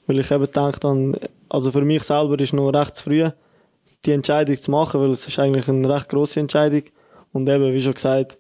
weil 0.07 0.18
ich 0.20 0.31
eben 0.31 0.44
gedacht 0.44 0.83
habe, 0.83 1.20
also 1.50 1.70
für 1.70 1.83
mich 1.83 2.05
selber 2.05 2.40
ist 2.40 2.55
noch 2.55 2.70
recht 2.70 2.96
früh, 2.96 3.29
die 4.07 4.12
Entscheidung 4.12 4.57
zu 4.57 4.70
machen, 4.70 4.98
weil 4.98 5.11
es 5.11 5.29
ist 5.29 5.38
eigentlich 5.38 5.68
eine 5.68 5.94
recht 5.94 6.09
grosse 6.09 6.40
Entscheidung. 6.40 6.85
Und 7.35 7.50
eben, 7.50 7.70
wie 7.74 7.81
schon 7.81 7.94
gesagt, 7.94 8.38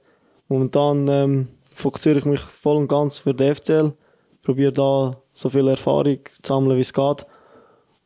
momentan 0.48 1.06
ähm, 1.08 1.48
fokussiere 1.80 2.18
ich 2.18 2.24
mich 2.24 2.40
voll 2.40 2.76
und 2.76 2.88
ganz 2.88 3.18
für 3.18 3.34
den 3.34 3.54
FCL, 3.54 3.92
probiere 4.42 4.72
da 4.72 5.16
so 5.32 5.48
viel 5.48 5.68
Erfahrung 5.68 6.18
zu 6.42 6.48
sammeln, 6.48 6.76
wie 6.76 6.82
es 6.82 6.92
geht. 6.92 7.26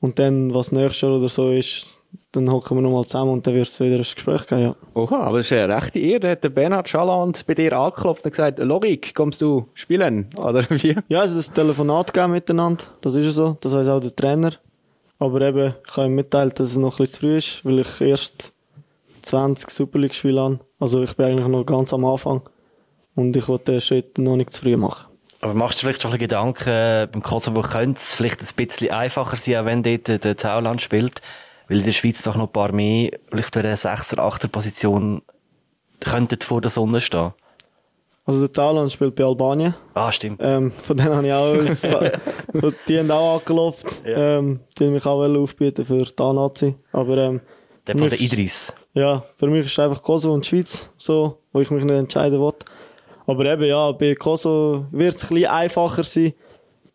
Und 0.01 0.19
dann, 0.19 0.53
was 0.53 0.73
nächstes 0.73 1.03
Jahr 1.03 1.17
oder 1.17 1.29
so 1.29 1.51
ist, 1.51 1.91
dann 2.33 2.51
hocken 2.51 2.77
wir 2.77 2.83
nochmal 2.83 3.05
zusammen 3.05 3.33
und 3.33 3.47
dann 3.47 3.55
wird 3.55 3.67
es 3.67 3.79
wieder 3.81 3.97
ein 3.97 3.99
Gespräch 3.99 4.47
geben, 4.47 4.63
ja. 4.63 4.77
Oha, 4.95 5.21
aber 5.21 5.39
das 5.39 5.47
ist 5.47 5.53
eine 5.53 5.75
rechte 5.75 5.99
Ehre. 5.99 6.21
Da 6.21 6.31
hat 6.31 6.45
der 6.45 6.49
Bernhard 6.49 6.89
Schaland 6.89 7.47
bei 7.47 7.55
dir 7.55 7.73
angeklopft 7.79 8.25
und 8.25 8.31
gesagt, 8.31 8.59
Logik, 8.59 9.15
kommst 9.15 9.41
du 9.41 9.67
spielen? 9.75 10.29
Oder 10.37 10.65
wie? 10.71 10.97
Ja, 11.09 11.25
es 11.25 11.35
hat 11.35 11.51
ein 11.51 11.55
Telefonat 11.55 12.13
gegeben 12.13 12.33
miteinander, 12.33 12.85
das 13.01 13.15
ist 13.15 13.27
ja 13.27 13.31
so, 13.31 13.57
das 13.61 13.75
weiß 13.75 13.89
auch 13.89 14.01
der 14.01 14.15
Trainer. 14.15 14.53
Aber 15.19 15.41
eben, 15.41 15.75
ich 15.87 15.97
habe 15.97 16.09
ihm 16.09 16.15
mitteilt, 16.15 16.59
dass 16.59 16.69
es 16.69 16.77
noch 16.77 16.99
ein 16.99 17.05
bisschen 17.05 17.13
zu 17.15 17.21
früh 17.21 17.37
ist, 17.37 17.65
weil 17.65 17.79
ich 17.79 18.01
erst 18.01 18.53
20 19.23 19.71
Super 19.71 19.99
League-Spiele 19.99 20.41
habe. 20.41 20.61
Also 20.79 21.03
ich 21.03 21.17
bin 21.17 21.27
eigentlich 21.27 21.47
noch 21.47 21.65
ganz 21.65 21.95
am 21.95 22.05
Anfang. 22.05 22.43
Und 23.15 23.37
ich 23.37 23.47
wollte 23.49 23.73
den 23.73 23.81
Schritt 23.81 24.19
noch 24.19 24.37
nicht 24.37 24.53
zu 24.53 24.63
früh 24.63 24.77
machen. 24.77 25.07
Aber 25.41 25.55
machst 25.55 25.79
du 25.79 25.87
vielleicht 25.87 26.03
schon 26.03 26.11
ein 26.11 26.19
bisschen 26.19 26.29
Gedanken, 26.29 26.69
äh, 26.71 27.09
beim 27.11 27.23
Kosovo 27.23 27.61
könnte 27.63 28.01
es 28.01 28.15
vielleicht 28.15 28.41
ein 28.41 28.49
bisschen 28.67 28.91
einfacher 28.91 29.37
sein, 29.37 29.57
auch 29.57 29.65
wenn 29.67 29.83
dort 29.83 30.09
der, 30.09 30.19
der 30.19 30.37
Tauland 30.37 30.81
spielt, 30.83 31.21
weil 31.69 31.79
in 31.81 31.85
der 31.85 31.93
Schweiz 31.93 32.23
doch 32.23 32.37
noch 32.37 32.47
ein 32.47 32.53
paar 32.53 32.73
mehr, 32.73 33.11
vielleicht 33.31 33.53
für 33.55 33.61
eine 33.61 33.77
6er, 33.77 34.17
8er 34.17 34.49
Position 34.49 35.23
könnten 36.01 36.41
vor 36.41 36.61
der 36.61 36.71
Sonne 36.71 37.01
stehen. 37.01 37.33
Also 38.27 38.41
der 38.41 38.53
Tauland 38.53 38.91
spielt 38.91 39.15
bei 39.17 39.25
Albanien. 39.25 39.75
Ah, 39.93 40.11
stimmt. 40.11 40.41
Ähm, 40.43 40.73
von 40.73 40.97
denen 40.97 41.15
habe 41.15 41.27
ich 41.27 41.33
auch, 41.35 42.03
ein- 42.63 42.75
die 42.89 42.99
haben 42.99 43.11
auch 43.11 43.39
angelaufen. 43.41 43.91
Ja. 44.07 44.39
Ähm, 44.39 44.61
die 44.79 44.87
haben 44.87 44.93
mich 44.95 45.05
auch 45.05 45.23
aufbieten 45.23 45.85
für 45.85 46.03
die 46.05 46.23
A-Nazi. 46.23 46.75
Aber 46.93 47.19
ähm, 47.19 47.41
Der 47.87 47.99
von 47.99 48.09
der 48.09 48.19
ist- 48.19 48.33
Idris. 48.33 48.73
Ja, 48.95 49.23
für 49.37 49.47
mich 49.49 49.67
ist 49.67 49.73
es 49.73 49.79
einfach 49.79 50.03
Kosovo 50.03 50.33
und 50.33 50.47
Schweiz, 50.47 50.89
so, 50.97 51.39
wo 51.53 51.61
ich 51.61 51.71
mich 51.71 51.85
nicht 51.85 51.95
entscheiden 51.95 52.41
will. 52.41 52.55
Aber 53.27 53.45
eben, 53.47 53.65
ja, 53.65 53.93
bei 53.93 54.15
Kosovo 54.15 54.87
wird 54.91 55.15
es 55.15 55.23
ein 55.25 55.29
bisschen 55.35 55.51
einfacher 55.51 56.03
sein, 56.03 56.33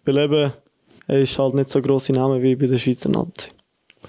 weil 0.05 0.17
eben, 0.17 0.53
es 1.07 1.31
ist 1.31 1.39
halt 1.39 1.55
nicht 1.55 1.69
so 1.69 1.81
grosse 1.81 2.13
Namen 2.13 2.41
wie 2.41 2.55
bei 2.55 2.67
der 2.67 2.77
Schweizer 2.77 3.09
Nazi. 3.09 3.49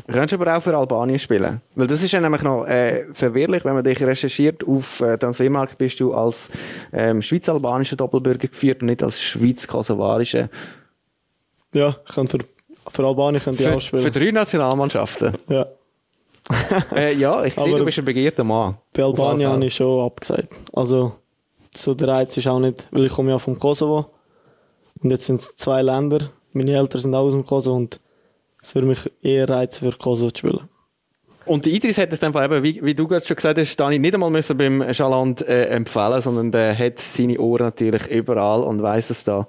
Du 0.07 0.13
könntest 0.13 0.41
aber 0.41 0.57
auch 0.57 0.63
für 0.63 0.77
Albanien 0.77 1.19
spielen. 1.19 1.61
Weil 1.75 1.87
das 1.89 2.03
ist 2.03 2.13
ja 2.13 2.21
nämlich 2.21 2.43
noch 2.43 2.65
äh, 2.67 3.07
verwirrlich, 3.13 3.65
wenn 3.65 3.75
man 3.75 3.83
dich 3.83 4.01
recherchiert. 4.03 4.63
Auf 4.67 5.01
äh, 5.01 5.19
Transfermarkt 5.19 5.79
bist 5.79 5.99
du 5.99 6.15
als 6.15 6.49
ähm, 6.93 7.21
schweiz-albanischer 7.23 7.97
Doppelbürger 7.97 8.47
geführt 8.49 8.83
und 8.83 8.87
nicht 8.87 9.03
als 9.03 9.21
schweiz-kosovarischer. 9.21 10.49
Ja, 11.75 11.97
für, 12.07 12.27
für 12.89 13.05
Albanien 13.07 13.43
könnte 13.43 13.63
ich 13.63 13.69
Für, 13.69 13.77
auch 13.77 13.81
spielen. 13.81 14.03
für 14.03 14.11
drei 14.11 14.31
Nationalmannschaften. 14.31 15.37
Ja. 15.49 15.67
äh, 16.97 17.15
ja, 17.15 17.45
ich 17.45 17.55
sehe, 17.55 17.65
Aber- 17.65 17.79
du 17.79 17.85
bist 17.85 17.99
ein 17.99 18.05
begehrter 18.05 18.45
Mann. 18.45 18.77
Bei 18.93 19.03
Albanien 19.03 19.51
habe 19.51 19.65
ich 19.65 19.75
schon 19.75 20.05
abgesagt. 20.05 20.55
Also, 20.73 21.13
so 21.75 21.95
der 21.95 22.09
Reiz 22.09 22.37
ist 22.37 22.49
auch 22.49 22.59
nicht, 22.59 22.89
weil 22.91 23.07
ich 23.07 23.13
komme 23.13 23.31
ja 23.31 23.39
vom 23.39 23.59
Kosovo. 23.59 24.07
Und 25.03 25.11
jetzt 25.11 25.27
sind 25.27 25.37
es 25.37 25.57
zwei 25.57 25.83
Länder. 25.83 26.31
Meine 26.53 26.77
Eltern 26.77 27.01
sind 27.01 27.15
auch 27.15 27.25
aus 27.25 27.33
dem 27.33 27.45
Kosovo 27.45 27.77
und 27.77 28.01
es 28.63 28.75
würde 28.75 28.89
mich 28.89 29.11
eher 29.23 29.49
reizen, 29.49 29.91
für 29.91 29.97
Kosovo 29.97 30.31
zu 30.31 30.39
spielen. 30.39 30.69
Und 31.47 31.67
Idris 31.67 31.99
hat 31.99 32.13
es 32.13 32.21
dann 32.21 32.35
eben, 32.35 32.63
wie, 32.63 32.85
wie 32.85 32.95
du 32.95 33.09
gerade 33.09 33.25
schon 33.25 33.35
gesagt 33.35 33.59
hast, 33.59 33.77
Dani, 33.77 33.99
nicht 33.99 34.15
einmal 34.15 34.31
müssen 34.31 34.57
beim 34.57 34.93
Schaland 34.93 35.43
äh, 35.43 35.67
empfehlen, 35.67 36.21
sondern 36.21 36.53
der 36.53 36.79
hat 36.79 36.99
seine 36.99 37.41
Ohren 37.41 37.65
natürlich 37.65 38.07
überall 38.09 38.63
und 38.63 38.83
weiss, 38.83 39.09
dass 39.09 39.25
da 39.25 39.47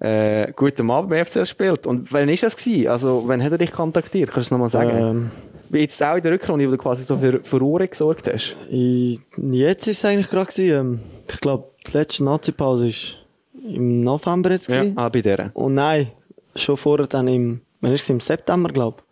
äh, 0.00 0.52
guten 0.52 0.86
Mann 0.86 1.08
beim 1.08 1.24
FCL 1.24 1.46
spielt. 1.46 1.86
Und 1.86 2.12
wann 2.12 2.28
ist 2.28 2.42
das 2.42 2.56
gewesen? 2.56 2.88
Also, 2.88 3.24
wann 3.26 3.42
hat 3.42 3.52
er 3.52 3.58
dich 3.58 3.72
kontaktiert? 3.72 4.30
Kannst 4.30 4.50
du 4.50 4.54
es 4.54 4.58
nochmal 4.58 4.68
sagen? 4.68 4.96
Ähm, 4.96 5.30
jetzt 5.72 6.02
auch 6.02 6.16
in 6.16 6.22
der 6.22 6.32
Rückrunde, 6.32 6.66
wo 6.66 6.70
du 6.72 6.78
quasi 6.78 7.02
so 7.04 7.16
für, 7.16 7.40
für 7.42 7.62
Ohren 7.62 7.88
gesorgt 7.88 8.26
hast. 8.32 8.56
Ich, 8.70 9.20
jetzt 9.38 9.86
ist 9.86 9.98
es 9.98 10.04
eigentlich 10.04 10.28
gerade 10.30 10.46
gewesen, 10.50 10.74
ähm, 10.74 11.00
ich 11.32 11.40
glaube, 11.40 11.64
die 11.86 11.96
letzte 11.96 12.24
Nazi-Pause 12.24 12.88
ist 12.88 13.16
im 13.64 14.02
November 14.02 14.50
jetzt 14.50 14.68
Ja, 14.70 14.80
gewesen. 14.82 14.98
ah, 14.98 15.08
bei 15.08 15.20
der. 15.20 15.50
Und 15.54 15.74
nein, 15.74 16.10
schon 16.56 16.76
vorher 16.76 17.06
dann 17.06 17.28
im, 17.28 17.60
wann 17.80 17.92
ist 17.92 18.02
es, 18.02 18.10
im 18.10 18.20
September, 18.20 18.70
glaube 18.70 18.98
ich. 18.98 19.04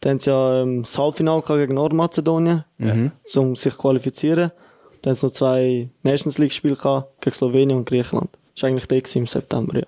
Dann 0.00 0.10
haben 0.12 0.18
sie 0.18 0.30
ja 0.30 0.60
ähm, 0.62 0.82
das 0.82 0.98
Halbfinale 0.98 1.42
gegen 1.46 1.74
Nordmazedonien, 1.74 2.64
Mhm. 2.78 3.12
um 3.36 3.56
sich 3.56 3.72
zu 3.72 3.78
qualifizieren. 3.78 4.50
Dann 5.02 5.10
haben 5.10 5.14
sie 5.16 5.26
noch 5.26 5.32
zwei 5.32 5.88
Nations 6.02 6.38
League-Spiele 6.38 6.76
gehabt, 6.76 7.20
gegen 7.22 7.34
Slowenien 7.34 7.78
und 7.78 7.86
Griechenland. 7.88 8.30
Das 8.54 8.62
war 8.62 8.70
eigentlich 8.70 8.86
der 8.86 9.02
im 9.16 9.26
September, 9.26 9.74
ja. 9.78 9.86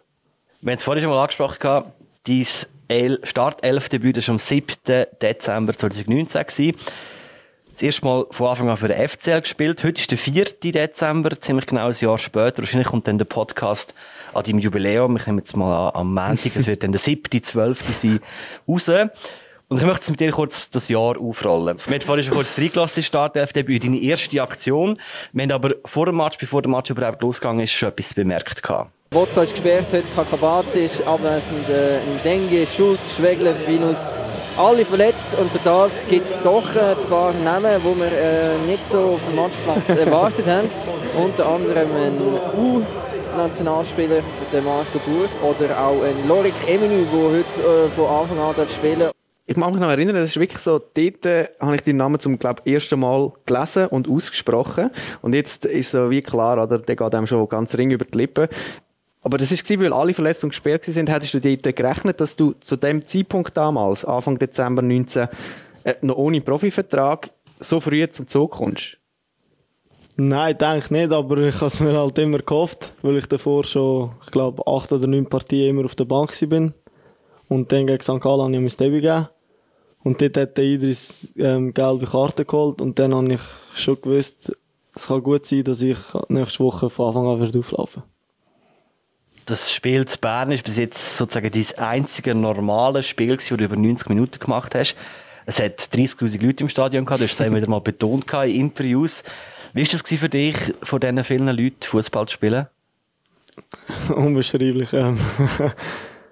Wir 0.63 0.73
haben 0.73 0.77
es 0.79 0.83
vorhin 0.83 1.03
schon 1.03 1.11
mal 1.13 1.21
angesprochen, 1.23 1.59
gehabt, 1.61 1.93
dein 2.27 2.47
El 2.89 3.19
Start-11-Debüt 3.25 4.17
war 4.17 4.33
am 4.35 4.39
7. 4.39 4.77
Dezember 5.21 5.73
2019. 5.73 6.47
gewesen. 6.47 6.77
Das 7.73 7.83
erste 7.83 8.05
Mal 8.07 8.27
von 8.31 8.49
Anfang 8.49 8.71
an 8.71 8.77
für 8.77 8.89
den 8.89 9.09
FCL 9.09 9.41
gespielt. 9.41 9.85
Heute 9.85 10.01
ist 10.01 10.11
der 10.11 10.19
4. 10.19 10.45
Dezember, 10.63 11.39
ziemlich 11.41 11.67
genau 11.67 11.89
ein 11.89 11.97
Jahr 11.99 12.17
später. 12.17 12.59
Wahrscheinlich 12.59 12.89
kommt 12.89 13.07
dann 13.09 13.19
der 13.19 13.27
Podcast 13.27 13.93
an 14.33 14.45
deinem 14.45 14.61
Jubiläum. 14.61 15.17
Ich 15.17 15.27
nehme 15.27 15.41
jetzt 15.41 15.57
mal 15.57 15.89
an, 15.89 15.95
am 15.95 16.15
Montag, 16.15 16.55
das 16.55 16.67
wird 16.69 16.85
dann 16.85 16.93
der 16.93 17.01
7., 17.01 17.43
12. 17.43 17.95
sein, 17.95 18.21
raus. 18.67 18.89
Und 19.69 19.79
ich 19.79 19.85
möchte 19.85 20.01
jetzt 20.01 20.11
mit 20.11 20.21
dir 20.21 20.31
kurz 20.31 20.71
das 20.71 20.89
Jahr 20.89 21.21
aufrollen. 21.21 21.77
Wir 21.87 21.95
haben 21.95 22.01
vorhin 22.01 22.25
schon 22.25 22.35
kurz 22.35 22.57
reingelassen, 22.57 23.03
Start-11-Debüt, 23.03 23.83
deine 23.83 24.01
erste 24.01 24.41
Aktion. 24.41 25.01
Wir 25.33 25.43
haben 25.43 25.51
aber 25.53 25.75
vor 25.85 26.07
dem 26.07 26.17
Match, 26.19 26.39
bevor 26.39 26.63
der 26.63 26.71
Match 26.71 26.89
überhaupt 26.91 27.21
losgegangen 27.21 27.65
ist, 27.65 27.73
schon 27.73 27.89
etwas 27.89 28.15
bemerkt 28.15 28.63
gehabt. 28.63 28.93
Bozza 29.11 29.45
ist 29.45 29.53
gesperrt, 29.53 29.93
heute 29.93 30.05
Kakabazi 30.15 30.81
ist 30.81 31.07
abwesend, 31.07 31.69
äh, 31.69 31.99
Dengue, 32.25 32.67
Schulz, 32.67 33.01
Schwegler, 33.17 33.55
Vinus, 33.67 33.99
alle 34.57 34.85
verletzt. 34.85 35.35
Und 35.41 35.53
durch 35.55 35.63
das 35.63 36.03
gibt 36.11 36.27
es 36.27 36.39
doch 36.41 36.75
äh, 36.75 36.81
ein 36.81 37.09
paar 37.09 37.33
Namen, 37.45 37.81
die 37.81 38.01
wir 38.01 38.13
äh, 38.13 38.59
nicht 38.67 38.87
so 38.87 38.99
auf 38.99 39.21
dem 39.29 39.37
Matchplatz 39.37 39.89
erwartet 39.99 40.47
haben. 40.49 40.69
Unter 41.17 41.49
anderem 41.49 41.89
ein 41.89 42.15
U-Nationalspieler, 42.59 44.23
der 44.53 44.63
Marco 44.63 44.99
Burg, 45.07 45.31
oder 45.43 45.81
auch 45.81 46.03
ein 46.03 46.27
Lorik 46.29 46.55
Emini, 46.67 47.07
der 47.13 47.31
heute 47.31 47.87
äh, 47.87 47.89
von 47.91 48.07
Anfang 48.09 48.39
an 48.41 48.55
darf 48.57 48.75
spielen 48.75 49.11
Ich 49.47 49.57
mag 49.57 49.71
mich 49.71 49.81
noch 49.81 49.89
erinnern, 49.89 50.17
das 50.17 50.31
ist 50.31 50.41
wirklich 50.41 50.61
so, 50.61 50.79
dort 50.79 51.25
äh, 51.25 51.47
habe 51.61 51.77
ich 51.77 51.83
deinen 51.83 51.99
Namen 51.99 52.19
zum, 52.19 52.39
glaub, 52.41 52.67
ersten 52.67 52.99
Mal 52.99 53.33
gelesen 53.47 53.87
und 53.87 54.11
ausgesprochen. 54.11 54.91
Und 55.23 55.33
jetzt 55.33 55.65
ist 55.65 55.93
so 55.93 56.11
wie 56.11 56.23
klar, 56.23 56.61
oder, 56.61 56.79
der 56.81 56.97
geht 56.97 57.15
einem 57.15 57.29
schon 57.29 57.49
ganz 57.49 57.75
ring 57.77 57.93
über 57.93 58.05
die 58.05 58.19
Lippen. 58.19 58.49
Aber 59.27 59.39
das 59.39 59.51
war, 59.51 59.81
weil 59.81 59.93
alle 59.93 60.15
Verletzungen 60.15 60.51
gesperrt 60.51 60.85
sind, 60.85 61.11
hättest 61.11 61.35
du 61.35 61.41
dort 61.41 61.75
gerechnet, 61.75 62.21
dass 62.21 62.37
du 62.37 62.55
zu 62.61 62.77
dem 62.77 63.05
Zeitpunkt 63.05 63.57
damals, 63.57 64.05
Anfang 64.05 64.39
Dezember 64.39 64.83
19, 64.83 65.27
äh, 65.83 65.95
noch 66.03 66.17
ohne 66.17 66.41
Profivertrag, 66.41 67.33
so 67.59 67.81
früh 67.81 68.09
zum 68.09 68.29
Zug 68.29 68.53
kommst? 68.53 68.99
Nein, 70.15 70.57
denke 70.57 70.95
nicht, 70.95 71.11
aber 71.11 71.39
ich 71.39 71.57
habe 71.57 71.67
es 71.67 71.81
mir 71.81 71.99
halt 71.99 72.17
immer 72.19 72.39
gehofft, 72.39 72.93
weil 73.03 73.17
ich 73.17 73.27
davor 73.27 73.65
schon, 73.65 74.13
ich 74.25 74.31
glaube, 74.31 74.65
acht 74.65 74.93
oder 74.93 75.09
neun 75.09 75.27
Partien 75.27 75.71
immer 75.71 75.87
auf 75.87 75.97
der 75.97 76.05
Bank 76.05 76.31
bin. 76.49 76.73
Und 77.49 77.73
dann 77.73 77.89
gegen 77.89 78.01
St. 78.01 78.21
Gallen 78.21 78.43
habe 78.43 78.55
ich 78.55 78.61
mein 78.61 78.69
Debüt 78.69 79.03
gegeben. 79.03 79.29
Und 80.05 80.23
dort 80.23 80.37
hat 80.37 80.57
der 80.57 80.65
Idris 80.67 81.33
ähm, 81.37 81.75
gelbe 81.75 82.07
Karte 82.07 82.45
geholt 82.45 82.81
und 82.81 82.97
dann 83.01 83.13
habe 83.13 83.33
ich 83.33 83.41
schon 83.75 84.01
gewusst, 84.01 84.53
es 84.95 85.09
kann 85.09 85.21
gut 85.21 85.47
sein, 85.47 85.65
dass 85.65 85.83
ich 85.83 85.99
nächste 86.29 86.63
Woche 86.63 86.91
von 86.91 87.09
Anfang 87.09 87.27
an 87.27 87.41
werde 87.41 87.59
auflaufen 87.59 88.05
Das 89.47 89.73
Spiel 89.73 90.05
zu 90.07 90.19
Bern 90.19 90.51
ist 90.51 90.65
bis 90.65 90.77
jetzt 90.77 91.17
sozusagen 91.17 91.53
dein 91.53 91.79
einzige 91.79 92.35
normale 92.35 93.05
Spiel, 93.05 93.37
das 93.37 93.47
du 93.47 93.55
über 93.55 93.77
90 93.77 94.09
Minuten 94.09 94.41
gemacht 94.41 94.75
hast. 94.75 94.97
Es 95.47 95.61
hat 95.61 95.79
30.000 95.79 96.45
Leute 96.45 96.65
im 96.65 96.69
Stadion 96.69 97.05
gehabt, 97.05 97.21
du 97.21 97.29
hast 97.29 97.41
es 97.41 97.55
wieder 97.55 97.69
mal 97.69 97.81
betont 97.81 98.33
in 98.33 98.51
Interviews. 98.51 99.23
Wie 99.73 99.87
war 99.87 99.99
das 100.01 100.03
für 100.03 100.29
dich, 100.29 100.57
von 100.83 100.99
diesen 100.99 101.23
vielen 101.23 101.47
Leuten 101.47 101.81
Fußball 101.81 102.27
zu 102.27 102.35
spielen? 102.35 102.67
Unbeschreiblich. 104.09 104.93
Ähm. 104.93 105.17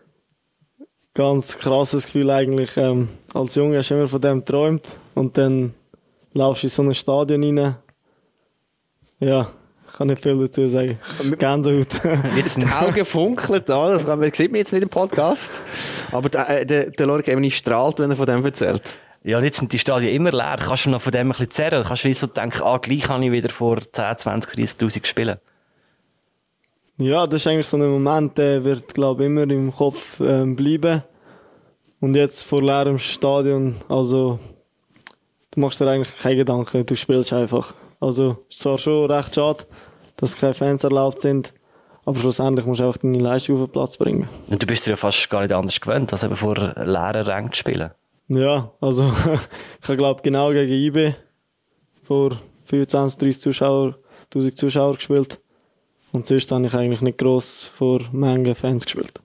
Ganz 1.15 1.57
krasses 1.59 2.07
Gefühl 2.07 2.31
eigentlich. 2.31 2.77
Ähm, 2.77 3.11
als 3.33 3.55
Junge 3.55 3.79
hast 3.79 3.91
du 3.91 3.95
immer 3.95 4.09
von 4.09 4.21
dem 4.21 4.41
geträumt 4.41 4.89
und 5.15 5.39
dann 5.39 5.75
laufst 6.33 6.65
du 6.65 6.67
in 6.67 6.71
so 6.71 6.83
ein 6.83 6.95
Stadion 6.95 7.45
rein. 7.45 7.77
Ja, 9.21 9.53
kann 9.97 10.09
nicht 10.09 10.23
viel 10.23 10.39
dazu 10.39 10.67
sagen. 10.69 10.99
Gänsehaut. 11.39 11.87
Jetzt 12.37 12.61
die 12.61 12.67
Augen 12.67 13.05
funkeln 13.05 13.63
da, 13.65 13.91
das 13.91 14.05
kann- 14.05 14.21
das 14.21 14.37
sieht 14.37 14.51
man 14.51 14.59
jetzt 14.59 14.73
nicht 14.73 14.83
im 14.83 14.89
Podcast. 14.89 15.61
Aber 16.13 16.29
der, 16.29 16.49
äh, 16.63 16.67
der, 16.67 16.91
der 16.91 17.07
Lorik 17.07 17.29
Emini 17.29 17.51
strahlt, 17.51 17.99
wenn 18.01 18.11
er 18.11 18.17
von 18.17 18.27
dem 18.27 18.45
erzählt. 18.45 18.99
Ja, 19.23 19.41
jetzt 19.41 19.59
sind 19.59 19.73
die 19.73 19.79
Stadien 19.79 20.15
immer 20.15 20.33
leer. 20.33 20.57
Kannst 20.61 20.85
du 20.85 20.91
noch 20.91 21.01
von 21.01 21.13
dem 21.13 21.29
ein 21.29 21.31
bisschen 21.31 21.51
zerren? 21.51 21.85
Kannst 21.85 22.05
du 22.05 22.09
wie 22.09 22.15
so 22.15 22.27
denken, 22.27 22.63
ah, 22.63 22.77
gleich 22.79 23.03
kann 23.05 23.23
ich 23.23 23.33
wieder 23.33 23.49
vor 23.49 23.79
10, 23.81 24.19
20, 24.19 24.51
30'000 24.53 25.07
spielen? 25.07 25.37
Ja, 26.99 27.27
das 27.27 27.41
ist 27.41 27.47
eigentlich 27.47 27.67
so 27.67 27.77
ein 27.77 27.89
Moment, 27.91 28.37
der 28.37 28.63
wird, 28.65 28.93
glaube 28.95 29.23
ich, 29.23 29.27
immer 29.27 29.43
im 29.43 29.73
Kopf 29.75 30.21
ähm, 30.21 30.55
bleiben. 30.57 31.03
Und 32.01 32.15
jetzt 32.17 32.45
vor 32.45 32.63
leerem 32.63 32.99
Stadion, 32.99 33.77
also, 33.89 34.39
du 35.53 35.61
machst 35.61 35.81
dir 35.81 35.89
eigentlich 35.89 36.17
keine 36.19 36.37
Gedanken, 36.37 36.85
du 36.85 36.95
spielst 36.97 37.33
einfach. 37.33 37.75
Also, 38.05 38.37
ist 38.51 38.59
zwar 38.59 38.77
schon 38.77 39.11
recht 39.11 39.35
schade, 39.35 39.65
dass 40.17 40.37
keine 40.37 40.53
Fans 40.53 40.85
erlaubt 40.85 41.21
sind, 41.21 41.55
aber 42.05 42.19
schlussendlich 42.19 42.67
musst 42.67 42.81
du 42.81 42.85
einfach 42.85 43.01
deine 43.01 43.19
Leistung 43.19 43.57
auf 43.57 43.69
den 43.69 43.73
Platz 43.73 43.97
bringen. 43.97 44.29
Und 44.49 44.63
du 44.63 44.67
bist 44.67 44.85
dir 44.85 44.91
ja 44.91 44.97
fast 44.97 45.31
gar 45.31 45.41
nicht 45.41 45.55
anders 45.55 45.81
gewöhnt, 45.81 46.13
als 46.13 46.23
eben 46.23 46.37
vor 46.37 46.55
leeren 46.55 47.27
Rängen 47.27 47.53
zu 47.53 47.61
spielen. 47.61 47.93
Ja, 48.29 48.71
also, 48.79 49.11
ich 49.89 49.97
glaube 49.97 50.21
genau 50.23 50.51
gegen 50.51 50.71
IB 50.71 51.15
vor 52.03 52.33
25, 52.67 53.19
30 53.21 53.41
Zuschauer, 53.41 53.95
1000 54.27 54.59
Zuschauer 54.59 54.97
gespielt. 54.97 55.41
Und 56.13 56.27
sonst 56.27 56.53
habe 56.53 56.67
ich 56.67 56.75
eigentlich 56.75 57.01
nicht 57.01 57.17
gross 57.17 57.65
vor 57.65 58.03
Mengen 58.13 58.55
Fans 58.55 58.85
gespielt. 58.85 59.19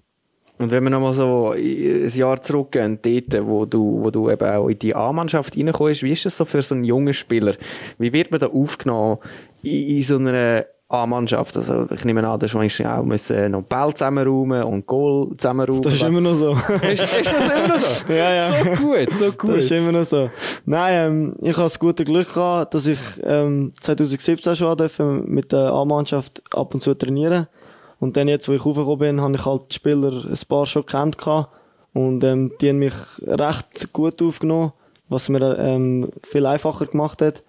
Und 0.60 0.72
wenn 0.72 0.84
wir 0.84 0.90
nochmal 0.90 1.14
so 1.14 1.52
ein 1.52 2.10
Jahr 2.10 2.42
zurückgehen, 2.42 3.00
dort, 3.02 3.48
wo 3.48 3.66
du, 3.66 4.04
wo 4.04 4.12
du 4.12 4.30
eben 4.30 4.48
auch 4.48 4.68
in 4.68 4.78
die 4.78 4.94
A-Mannschaft 4.94 5.58
reinkommst, 5.58 6.04
wie 6.04 6.12
ist 6.12 6.26
das 6.26 6.36
so 6.36 6.44
für 6.44 6.62
so 6.62 6.76
einen 6.76 6.84
jungen 6.84 7.14
Spieler? 7.14 7.54
Wie 7.98 8.12
wird 8.12 8.30
man 8.30 8.42
da 8.42 8.48
aufgenommen 8.48 9.20
in, 9.64 9.88
in 9.88 10.04
so 10.04 10.18
einer 10.18 10.66
A-Mannschaft? 10.90 11.56
Also 11.56 11.88
ich 11.96 12.04
nehme 12.04 12.28
an, 12.28 12.38
dass 12.42 12.54
wir 12.54 12.60
auch 12.60 13.04
müssen 13.04 13.52
noch 13.52 13.62
Ball 13.62 13.94
zusammenräumen 13.94 14.64
und 14.64 14.86
Goal 14.86 15.30
zusammenräumen. 15.38 15.82
Das 15.82 15.94
ist 15.94 16.04
immer 16.04 16.20
noch 16.20 16.34
so. 16.34 16.52
ist, 16.82 17.04
ist 17.04 17.26
das 17.26 17.56
immer 17.56 17.68
noch 17.70 17.80
so? 17.80 18.14
Ja, 18.14 18.36
ja. 18.36 18.52
So 18.52 18.70
gut, 18.84 19.10
so 19.12 19.32
gut. 19.32 19.50
Das 19.52 19.64
ist 19.64 19.72
immer 19.72 19.92
noch 19.94 20.04
so. 20.04 20.30
Nein, 20.66 20.94
ähm, 20.94 21.36
ich 21.40 21.54
habe 21.54 21.64
das 21.64 21.80
gute 21.80 22.04
Glück 22.04 22.34
gehabt, 22.34 22.74
dass 22.74 22.86
ich 22.86 23.00
ähm, 23.24 23.72
2017 23.80 24.58
schon 24.58 24.78
durfte 24.78 25.06
mit 25.06 25.54
der 25.54 25.72
A-Mannschaft 25.72 26.42
ab 26.52 26.74
und 26.74 26.84
zu 26.84 26.94
trainieren. 26.96 27.48
Und 28.00 28.18
dann 28.18 28.28
jetzt, 28.28 28.48
wo 28.48 28.54
ich 28.54 28.66
raufgekommen 28.66 29.00
bin, 29.00 29.22
habe 29.22 29.36
ich 29.36 29.46
halt 29.46 29.64
die 29.72 29.76
Spieler 29.76 30.26
ein 30.26 30.40
paar 30.48 30.66
schon 30.66 30.86
kennt. 30.86 31.18
Und 31.94 32.24
ähm, 32.24 32.52
die 32.62 32.70
haben 32.70 32.80
mich 32.80 32.94
recht 33.26 33.92
gut 33.94 34.22
aufgenommen, 34.22 34.72
was 35.10 35.30
mir 35.30 35.58
ähm, 35.58 36.10
viel 36.24 36.46
einfacher 36.46 36.86
gemacht 36.86 37.22
hat. 37.22 37.44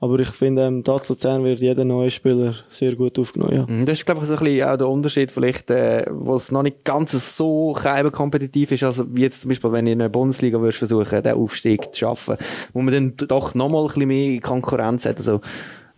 Aber 0.00 0.18
ich 0.18 0.28
finde, 0.28 0.66
ähm, 0.66 0.84
da 0.84 0.98
zu 0.98 1.14
Luzern 1.14 1.44
wird 1.44 1.60
jeder 1.60 1.84
neue 1.84 2.10
Spieler 2.10 2.54
sehr 2.68 2.94
gut 2.94 3.18
aufgenommen. 3.18 3.56
Ja. 3.56 3.66
Mhm, 3.66 3.86
Das 3.86 3.98
ist, 4.00 4.04
glaube 4.04 4.20
ich, 4.20 4.26
so 4.26 4.34
ein 4.34 4.44
bisschen 4.44 4.68
auch 4.68 4.76
der 4.76 4.88
Unterschied, 4.88 5.32
vielleicht, 5.32 5.70
äh, 5.70 6.04
wo 6.10 6.34
es 6.34 6.50
noch 6.52 6.62
nicht 6.62 6.84
ganz 6.84 7.12
so 7.36 7.74
kompetitiv 8.12 8.72
ist, 8.72 8.82
also 8.82 9.06
wie 9.14 9.22
jetzt 9.22 9.40
zum 9.40 9.48
Beispiel, 9.48 9.72
wenn 9.72 9.86
ihr 9.86 9.94
in 9.94 10.00
der 10.00 10.10
Bundesliga 10.10 10.60
würdest 10.60 10.78
versuchen, 10.78 11.22
den 11.22 11.34
Aufstieg 11.34 11.94
zu 11.94 12.00
schaffen, 12.00 12.36
wo 12.74 12.82
man 12.82 12.92
dann 12.92 13.28
doch 13.28 13.54
nochmal 13.54 13.82
ein 13.84 13.86
bisschen 13.86 14.08
mehr 14.08 14.40
Konkurrenz 14.42 15.06
hat. 15.06 15.16
Also, 15.16 15.40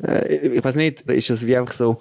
äh, 0.00 0.36
ich 0.50 0.62
weiß 0.62 0.76
nicht, 0.76 1.00
ist 1.00 1.30
das 1.30 1.44
wie 1.44 1.56
einfach 1.56 1.74
so 1.74 1.98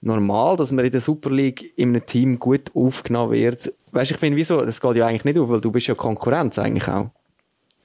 normal, 0.00 0.56
dass 0.56 0.72
man 0.72 0.84
in 0.84 0.92
der 0.92 1.00
Super 1.00 1.30
League 1.30 1.72
in 1.76 1.90
einem 1.90 2.06
Team 2.06 2.38
gut 2.38 2.70
aufgenommen 2.74 3.32
wird? 3.32 3.72
Weißt 3.92 4.10
du, 4.10 4.14
ich 4.14 4.20
finde, 4.20 4.36
wieso? 4.36 4.64
Das 4.64 4.80
geht 4.80 4.96
ja 4.96 5.06
eigentlich 5.06 5.24
nicht 5.24 5.38
auf, 5.38 5.48
weil 5.48 5.60
du 5.60 5.70
bist 5.70 5.86
ja 5.86 5.94
Konkurrenz 5.94 6.58
eigentlich 6.58 6.88
auch. 6.88 7.10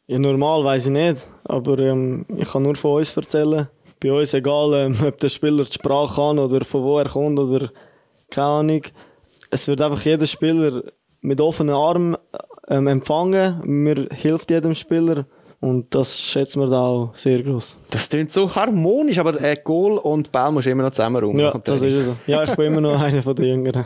Ja, 0.08 0.20
normal 0.20 0.66
weiß 0.66 0.88
ich 0.88 0.92
nicht, 0.92 1.28
aber 1.46 1.80
ähm, 1.80 2.26
ich 2.38 2.52
kann 2.52 2.64
nur 2.64 2.76
von 2.76 2.98
uns 2.98 3.16
erzählen. 3.16 3.68
Bei 4.02 4.12
uns 4.12 4.34
egal, 4.34 4.74
ähm, 4.74 4.98
ob 5.08 5.18
der 5.20 5.30
Spieler 5.30 5.64
die 5.64 5.72
Sprache 5.72 6.16
kann 6.16 6.40
oder 6.40 6.66
von 6.66 6.84
wo 6.84 7.00
er 7.00 7.10
kommt 7.10 7.40
oder 7.40 7.72
keine 8.30 8.48
Ahnung. 8.48 8.82
Es 9.50 9.68
wird 9.68 9.82
einfach 9.82 10.04
jeder 10.04 10.26
Spieler 10.26 10.84
mit 11.22 11.40
offenen 11.40 11.74
Armen 11.74 12.18
ähm, 12.68 12.88
empfangen. 12.88 13.62
Mir 13.64 14.10
hilft 14.12 14.52
jedem 14.52 14.76
Spieler 14.76 15.26
und 15.64 15.96
das 15.96 16.20
schätzen 16.20 16.60
wir 16.60 16.68
da 16.68 16.82
auch 16.82 17.12
sehr 17.16 17.42
groß. 17.42 17.78
Das 17.90 18.10
klingt 18.10 18.32
so 18.32 18.54
harmonisch, 18.54 19.18
aber 19.18 19.40
äh, 19.42 19.56
Goal 19.64 19.98
und 19.98 20.32
Ball 20.32 20.52
musst 20.52 20.68
du 20.68 20.72
immer 20.72 20.84
noch 20.84 20.92
zusammenräumen. 20.92 21.40
Ja, 21.40 21.58
das 21.64 21.82
ist 21.82 21.94
es 21.94 22.06
so. 22.08 22.16
Ja, 22.28 22.44
ich 22.44 22.54
bin 22.56 22.66
immer 22.66 22.82
noch 22.82 23.02
einer 23.02 23.24
von 23.24 23.34
den 23.36 23.46
Jüngeren. 23.46 23.86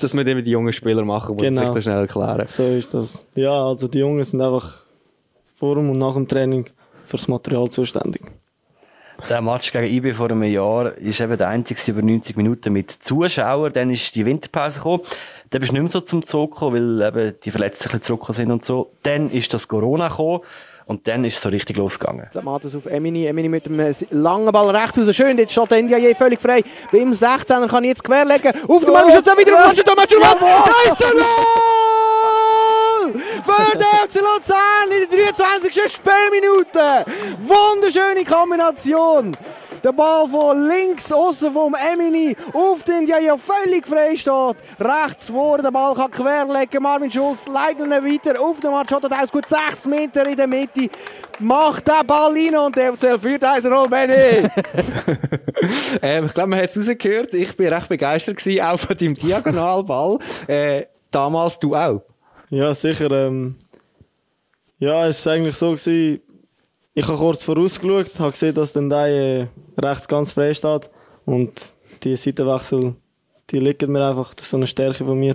Das 0.00 0.14
müssen 0.14 0.28
immer 0.28 0.40
die 0.42 0.50
jungen 0.50 0.72
Spieler 0.72 1.04
machen, 1.04 1.36
die 1.36 1.44
Genau. 1.44 1.62
ich 1.62 1.68
das 1.70 1.84
schnell 1.84 1.98
erklären. 1.98 2.46
So 2.46 2.62
ist 2.64 2.94
das. 2.94 3.26
Ja, 3.34 3.66
also 3.66 3.86
die 3.86 3.98
Jungen 3.98 4.24
sind 4.24 4.40
einfach 4.40 4.84
vor 5.56 5.74
dem 5.74 5.90
und 5.90 5.98
nach 5.98 6.14
dem 6.14 6.26
Training 6.26 6.70
fürs 7.04 7.28
Material 7.28 7.68
zuständig. 7.68 8.22
Der 9.28 9.42
Match 9.42 9.70
gegen 9.72 9.84
IB 9.84 10.14
vor 10.14 10.30
einem 10.30 10.42
Jahr 10.44 10.96
ist 10.96 11.20
eben 11.20 11.36
der 11.36 11.48
einzige 11.48 11.78
über 11.90 12.00
90 12.00 12.34
Minuten 12.38 12.72
mit 12.72 12.90
Zuschauern. 12.90 13.70
Dann 13.74 13.90
ist 13.90 14.16
die 14.16 14.24
Winterpause 14.24 14.78
gekommen. 14.78 15.02
Dann 15.50 15.60
bist 15.60 15.70
du 15.70 15.74
nicht 15.74 15.82
mehr 15.82 15.90
so 15.90 16.00
zum 16.00 16.24
Zug 16.24 16.52
gekommen, 16.52 16.98
weil 16.98 17.08
eben 17.08 17.34
die 17.44 17.50
Verletzten 17.50 17.88
ein 17.88 17.98
bisschen 17.98 18.02
zurückgekommen 18.04 18.36
sind 18.36 18.50
und 18.52 18.64
so. 18.64 18.92
Dann 19.02 19.30
ist 19.30 19.52
das 19.52 19.68
Corona 19.68 20.08
gekommen. 20.08 20.40
Und 20.90 21.06
dann 21.06 21.24
ist 21.24 21.36
es 21.36 21.42
so 21.42 21.50
richtig 21.50 21.76
losgegangen. 21.76 22.26
Matas 22.42 22.74
auf 22.74 22.86
Emini. 22.86 23.24
Emini 23.24 23.48
mit 23.48 23.64
dem 23.64 23.78
äh, 23.78 23.94
langen 24.10 24.50
Ball 24.50 24.74
rechts 24.74 24.98
raus. 24.98 25.14
Schön, 25.14 25.38
jetzt 25.38 25.52
steht 25.52 25.70
der 25.70 25.82
Ndiaye 25.82 26.16
völlig 26.16 26.40
frei. 26.40 26.64
Beim 26.90 27.12
16er 27.12 27.68
kann 27.68 27.84
ich 27.84 27.90
jetzt 27.90 28.02
querlegen. 28.02 28.52
Auf 28.66 28.84
den 28.84 28.92
Mann, 28.92 29.04
auch 29.04 29.08
wieder 29.08 29.54
auf 29.54 29.68
Mann, 29.68 30.36
Da 30.40 30.90
ist 30.90 31.00
er 31.00 31.12
Goal! 31.12 31.22
Für 33.44 33.78
den 33.78 34.08
FC 34.08 34.16
Luzern 34.16 34.90
in 34.90 35.08
der 35.08 35.32
23. 35.32 35.92
Spielminute. 35.92 37.04
Wunderschöne 37.38 38.24
Kombination. 38.24 39.36
Der 39.82 39.92
Ball 39.92 40.28
von 40.28 40.68
links 40.68 41.10
außen 41.10 41.52
vom 41.52 41.74
Emini 41.74 42.36
auf 42.52 42.82
den 42.82 43.04
Ndiaye 43.04 43.36
völlig 43.38 43.86
frei 43.86 44.14
steht. 44.16 44.56
Rechts 44.78 45.28
vor, 45.28 45.58
der 45.58 45.70
Ball 45.70 45.94
kann 45.94 46.10
querlegen. 46.10 46.82
Marvin 46.82 47.10
Schulz 47.10 47.46
leitet 47.46 47.86
ihn 47.86 47.90
weiter 47.90 48.40
auf 48.40 48.60
den 48.60 48.72
Mann. 48.72 48.86
Schaut 48.88 49.10
aus 49.10 49.30
gut 49.30 49.46
6 49.46 49.86
Meter 49.86 50.26
in 50.26 50.36
der 50.36 50.46
Mitte. 50.46 50.88
Macht 51.38 51.88
den 51.88 52.06
Ball 52.06 52.32
rein 52.32 52.56
und 52.56 52.76
der 52.76 52.92
FCL 52.92 53.18
führt 53.18 53.42
1-0, 53.42 53.88
Benny. 53.88 54.48
ähm, 56.02 56.26
ich 56.26 56.34
glaube, 56.34 56.50
man 56.50 56.58
hat 56.60 56.70
es 56.70 56.76
rausgehört. 56.76 57.32
Ich 57.32 57.56
bin 57.56 57.72
recht 57.72 57.88
begeistert 57.88 58.36
gewesen, 58.36 58.62
auch 58.62 58.78
von 58.78 58.96
deinem 58.96 59.14
Diagonalball. 59.14 60.18
Äh, 60.46 60.86
damals 61.10 61.58
du 61.58 61.76
auch. 61.76 62.02
Ja, 62.50 62.74
sicher. 62.74 63.10
Ähm, 63.10 63.56
ja, 64.78 65.06
es 65.06 65.24
war 65.24 65.34
eigentlich 65.34 65.54
so, 65.54 65.70
gewesen, 65.72 66.20
ich 67.00 67.08
habe 67.08 67.16
kurz 67.16 67.44
vorausgeschaut, 67.44 68.20
habe 68.20 68.32
gesehen, 68.32 68.54
dass 68.54 68.74
der 68.74 68.82
äh, 68.82 69.46
rechts 69.78 70.06
ganz 70.06 70.34
frei 70.34 70.52
steht 70.52 70.90
und 71.24 71.74
die 72.02 72.14
Seitenwechsel, 72.14 72.92
die 73.50 73.58
liegen 73.58 73.92
mir 73.92 74.06
einfach, 74.06 74.34
das 74.34 74.44
ist 74.44 74.50
so 74.50 74.58
eine 74.58 74.66
Stärke 74.66 75.06
von 75.06 75.18
mir 75.18 75.34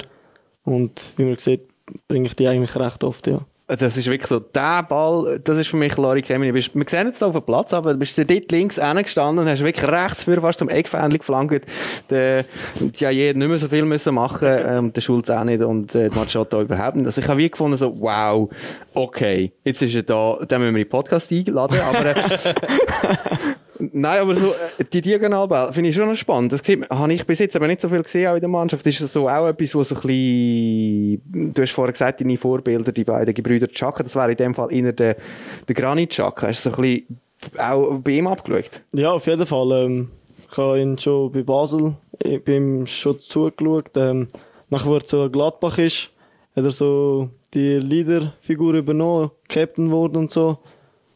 und 0.63 1.09
wie 1.17 1.25
man 1.25 1.39
sieht, 1.39 1.67
bringe 2.07 2.27
ich 2.27 2.35
die 2.35 2.47
eigentlich 2.47 2.75
recht 2.75 3.03
oft, 3.03 3.25
ja. 3.25 3.39
Das 3.67 3.97
ist 3.97 4.05
wirklich 4.05 4.27
so, 4.27 4.39
der 4.39 4.83
Ball, 4.83 5.39
das 5.43 5.57
ist 5.57 5.69
für 5.69 5.77
mich 5.77 5.97
Lari 5.97 6.21
Kemini. 6.21 6.53
Wir 6.53 6.61
sehen 6.61 7.07
jetzt 7.07 7.23
auf 7.23 7.33
dem 7.33 7.41
Platz, 7.41 7.73
aber 7.73 7.93
du 7.93 7.99
bist 7.99 8.15
dort 8.15 8.51
links 8.51 8.75
gestanden 8.75 9.39
und 9.43 9.49
hast 9.49 9.63
wirklich 9.63 9.89
rechts 9.89 10.23
für 10.23 10.39
fast 10.39 10.59
zum 10.59 10.69
Eckfähnchen 10.69 11.17
geflankt. 11.17 11.65
Der, 12.11 12.45
die 12.79 13.05
haben 13.07 13.15
nicht 13.15 13.47
mehr 13.47 13.57
so 13.57 13.67
viel 13.67 13.85
müssen 13.85 14.13
machen, 14.13 14.47
ähm, 14.47 14.93
der 14.93 15.01
Schulz 15.01 15.31
auch 15.31 15.43
nicht 15.43 15.63
und 15.63 15.95
äh, 15.95 16.09
die 16.09 16.15
Machado 16.15 16.61
überhaupt 16.61 16.97
nicht. 16.97 17.07
Also 17.07 17.21
ich 17.21 17.27
habe 17.27 17.39
wie 17.39 17.49
gefunden 17.49 17.77
so, 17.77 17.99
wow, 17.99 18.49
okay, 18.93 19.51
jetzt 19.63 19.81
ist 19.81 19.95
er 19.95 20.03
da, 20.03 20.37
den 20.45 20.61
müssen 20.61 20.75
wir 20.75 20.83
den 20.83 20.89
Podcast 20.89 21.31
einladen, 21.31 21.79
aber 21.89 22.17
äh, 22.17 22.23
Nein, 23.93 24.21
aber 24.21 24.35
so, 24.35 24.47
äh, 24.47 24.83
die 24.91 25.01
Diagonalbälle 25.01 25.73
finde 25.73 25.89
ich 25.89 25.95
schon 25.95 26.07
noch 26.07 26.15
spannend. 26.15 26.51
Das 26.51 26.61
habe 26.89 27.13
ich 27.13 27.25
bis 27.25 27.39
jetzt 27.39 27.55
aber 27.55 27.67
nicht 27.67 27.81
so 27.81 27.89
viel 27.89 28.03
gesehen 28.03 28.27
auch 28.29 28.35
in 28.35 28.39
der 28.39 28.49
Mannschaft. 28.49 28.85
Ist 28.85 29.01
das 29.01 29.13
so 29.13 29.27
auch 29.27 29.47
etwas, 29.47 29.75
wo 29.75 29.83
so 29.83 29.95
ein 29.95 30.01
bisschen, 30.01 31.53
du 31.53 31.61
hast 31.61 31.71
vorher 31.71 31.91
gesagt, 31.91 32.21
deine 32.21 32.37
Vorbilder, 32.37 32.91
die 32.91 33.03
beiden 33.03 33.33
Gebrüder 33.33 33.67
Chaka, 33.67 34.03
das 34.03 34.15
wäre 34.15 34.31
in 34.31 34.37
dem 34.37 34.55
Fall 34.55 34.73
eher 34.73 34.93
der, 34.93 35.17
der 35.67 35.75
Granit 35.75 36.11
Chaka. 36.11 36.47
Hast 36.47 36.65
du 36.65 36.69
so 36.69 36.75
ein 36.75 36.81
bisschen 36.81 37.19
auch 37.57 37.99
bei 37.99 38.11
ihm 38.11 38.27
abgeschaut? 38.27 38.81
Ja, 38.93 39.11
auf 39.11 39.25
jeden 39.27 39.45
Fall. 39.45 39.71
Ähm, 39.71 40.09
ich 40.51 40.57
habe 40.57 40.79
ihn 40.79 40.97
schon 40.97 41.31
bei 41.31 41.43
Basel, 41.43 41.95
ich 42.23 42.43
bin 42.43 42.81
ihm 42.81 42.87
schon 42.87 43.19
zugeschaut. 43.19 43.91
Ähm, 43.95 44.27
nachher, 44.69 44.89
wo 44.89 44.95
er 44.95 45.05
zu 45.05 45.29
Gladbach 45.29 45.77
ist, 45.77 46.11
hat 46.55 46.63
er 46.63 46.71
so 46.71 47.29
die 47.53 47.79
Leaderfigur 47.79 48.73
übernommen, 48.73 49.31
Captain 49.47 49.91
wurde 49.91 50.19
und 50.19 50.31
so. 50.31 50.57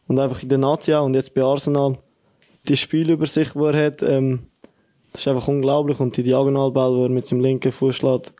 Und 0.06 0.18
einfach 0.18 0.42
in 0.42 0.48
der 0.48 0.58
Nazi 0.58 0.92
auch 0.92 1.04
und 1.04 1.14
jetzt 1.14 1.34
bei 1.34 1.42
Arsenal. 1.42 1.98
Die 2.68 2.76
Spielübersicht, 2.76 3.54
die 3.54 3.64
er 3.64 3.86
hat, 3.86 4.02
ähm, 4.02 4.40
das 5.12 5.22
ist 5.22 5.28
einfach 5.28 5.48
unglaublich. 5.48 5.98
Und 6.00 6.16
die 6.16 6.22
Diagonalball, 6.22 6.94
die 6.94 7.02
er 7.02 7.08
mit 7.08 7.26
seinem 7.26 7.40
linken 7.40 7.72
Fuß 7.72 7.96
schlägt, 7.96 8.32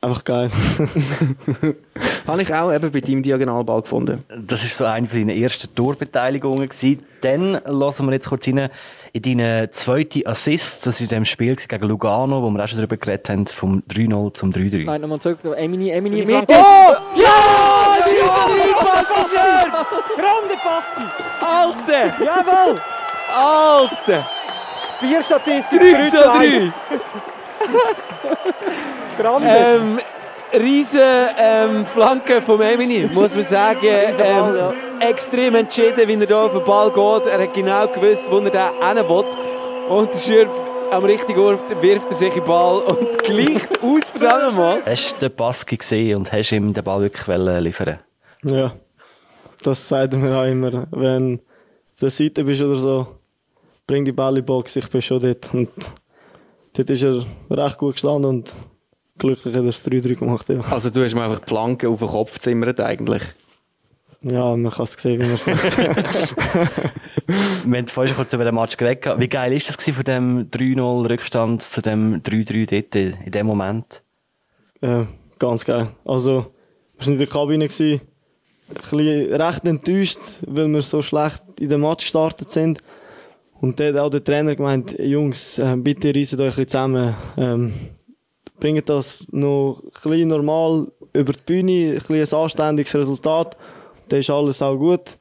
einfach 0.00 0.24
geil. 0.24 0.50
Habe 2.26 2.42
ich 2.42 2.54
auch 2.54 2.72
eben 2.72 2.90
bei 2.90 3.00
deinem 3.00 3.22
Diagonalball 3.22 3.82
gefunden. 3.82 4.24
Das 4.46 4.62
ist 4.62 4.76
so 4.76 4.84
eine 4.84 5.06
von 5.06 5.18
deinen 5.18 5.36
ersten 5.42 5.74
Torbeteiligungen 5.74 6.68
gewesen. 6.68 7.04
Dann 7.20 7.60
lassen 7.66 8.06
wir 8.06 8.12
jetzt 8.12 8.28
kurz 8.28 8.46
rein 8.48 8.70
in 9.12 9.22
deinen 9.22 9.70
zweiten 9.72 10.26
Assist. 10.26 10.86
Das 10.86 11.00
war 11.00 11.04
in 11.04 11.08
dem 11.08 11.24
Spiel 11.24 11.56
gegen 11.56 11.86
Lugano, 11.86 12.42
wo 12.42 12.50
wir 12.50 12.62
auch 12.62 12.68
schon 12.68 12.78
darüber 12.78 12.96
geredet 12.96 13.28
haben, 13.28 13.46
vom 13.46 13.82
3-0 13.88 14.34
zum 14.34 14.50
3-3. 14.50 14.84
Nein, 14.84 15.00
nochmal 15.00 15.20
zurück. 15.20 15.38
Emini, 15.56 15.90
Emini 15.90 16.24
Mitte. 16.24 16.54
Oh! 16.54 16.94
Ja! 17.16 17.96
3 18.02 18.10
zu 18.10 18.63
3 19.06 19.14
Pass 19.14 19.30
geschert! 19.30 19.70
Grande 20.16 20.56
Pasti! 20.62 21.04
Alter! 21.40 22.04
Jawohl! 22.24 22.80
Alter! 23.34 24.28
Bierstatistik 25.00 25.80
3 25.80 26.08
zu 26.08 26.18
3! 26.18 26.72
Grande! 29.22 29.48
Ähm, 29.48 30.00
riesen 30.52 31.00
ähm, 31.38 31.86
Flanke 31.86 32.40
vom 32.42 32.60
Emini, 32.60 33.08
muss 33.12 33.34
man 33.34 33.44
sagen. 33.44 33.80
Ähm, 33.82 34.72
extrem 35.00 35.54
entschieden, 35.56 36.08
wie 36.08 36.14
er 36.14 36.26
hier 36.26 36.38
auf 36.38 36.52
den 36.52 36.64
Ball 36.64 36.90
geht. 36.90 37.26
Er 37.32 37.42
hat 37.42 37.54
genau 37.54 37.86
gewusst, 37.88 38.26
wo 38.30 38.38
er 38.38 38.50
den 38.50 38.96
hin 38.96 39.08
will. 39.08 39.24
Und 39.88 40.14
Schürf 40.14 40.50
am 40.90 41.04
richtigen 41.04 41.40
Ort 41.40 41.82
wirft 41.82 42.08
er 42.10 42.14
sich 42.14 42.28
in 42.28 42.40
den 42.40 42.44
Ball 42.44 42.82
und 42.82 43.18
gleicht 43.24 43.82
aus 43.82 44.12
den 44.12 44.56
Mal. 44.56 44.82
Hast 44.86 45.16
du 45.16 45.28
den 45.28 45.36
Pass 45.36 45.66
gesehen 45.66 46.16
und 46.16 46.32
hast 46.32 46.52
ihm 46.52 46.72
den 46.72 46.84
Ball 46.84 47.00
wirklich 47.00 47.36
liefern 47.36 47.98
Ja, 48.44 48.72
das 49.66 49.88
sagt 49.88 50.12
er 50.12 50.18
mir 50.18 50.36
auch 50.36 50.46
immer. 50.46 50.86
Wenn 50.90 51.36
du 51.36 51.42
auf 51.92 52.00
der 52.00 52.10
Seite 52.10 52.44
bist 52.44 52.62
oder 52.62 52.76
so, 52.76 53.06
bring 53.86 54.04
die 54.04 54.12
Ball 54.12 54.30
in 54.30 54.36
die 54.36 54.42
Box, 54.42 54.76
ich 54.76 54.88
bin 54.88 55.02
schon 55.02 55.20
dort. 55.20 55.52
Und 55.54 55.70
dort 56.74 56.90
ist 56.90 57.02
er 57.02 57.24
recht 57.50 57.78
gut 57.78 57.94
gestanden 57.94 58.26
und 58.26 58.54
glücklich 59.18 59.54
hat 59.54 59.62
er 59.62 59.66
das 59.66 59.86
3-3 59.86 60.16
gemacht. 60.16 60.48
Ja. 60.48 60.60
Also 60.70 60.90
du 60.90 61.04
hast 61.04 61.14
mir 61.14 61.22
einfach 61.22 61.40
die 61.40 61.48
Flanke 61.48 61.88
auf 61.88 62.00
den 62.00 62.08
Kopf 62.08 62.38
zimmert 62.38 62.80
eigentlich. 62.80 63.22
Ja, 64.22 64.56
man 64.56 64.72
kann 64.72 64.84
es 64.84 64.94
sehen, 64.94 65.20
wie 65.20 65.24
man 65.24 65.34
es 65.34 65.44
sagt. 65.44 65.64
Wir 67.64 67.78
haben 67.78 67.86
vorhin 67.86 68.08
schon 68.08 68.16
kurz 68.16 68.32
über 68.32 68.44
den 68.44 68.54
Match 68.54 68.76
geredet. 68.76 69.18
Wie 69.18 69.28
geil 69.28 69.52
ist 69.52 69.68
das 69.68 69.78
gewesen 69.78 69.94
von 69.94 70.04
dem 70.04 70.50
3-0 70.50 71.10
Rückstand 71.10 71.62
zu 71.62 71.82
dem 71.82 72.22
3-3 72.22 72.70
dort 72.70 72.94
in 72.94 73.32
dem 73.32 73.46
Moment? 73.46 74.02
Ja, 74.80 75.06
ganz 75.38 75.64
geil. 75.64 75.88
Also, 76.04 76.52
wir 76.98 77.06
waren 77.06 77.12
in 77.14 77.18
der 77.18 77.26
Kabine, 77.26 77.68
gewesen, 77.68 78.00
bisschen 78.68 79.34
recht 79.34 79.64
enttäuscht, 79.64 80.20
weil 80.46 80.68
wir 80.68 80.82
so 80.82 81.02
schlecht 81.02 81.42
in 81.60 81.68
den 81.68 81.80
Match 81.80 82.04
gestartet 82.04 82.50
sind. 82.50 82.78
Und 83.60 83.78
dann 83.78 83.94
hat 83.94 84.00
auch 84.02 84.10
der 84.10 84.24
Trainer 84.24 84.54
gemeint, 84.54 84.98
Jungs, 84.98 85.58
äh, 85.58 85.76
bitte 85.76 86.14
reiset 86.14 86.40
euch 86.40 86.58
ein 86.58 86.68
zusammen. 86.68 87.14
Ähm, 87.36 87.72
bringt 88.58 88.88
das 88.88 89.26
noch 89.30 89.82
ein 90.04 90.28
normal 90.28 90.88
über 91.12 91.32
die 91.32 91.40
Bühne, 91.44 91.92
ein 91.92 91.94
bisschen 91.94 92.38
ein 92.38 92.42
anständiges 92.42 92.94
Resultat. 92.94 93.56
Dann 94.08 94.20
ist 94.20 94.30
alles 94.30 94.62
auch 94.62 94.76
gut. 94.76 95.18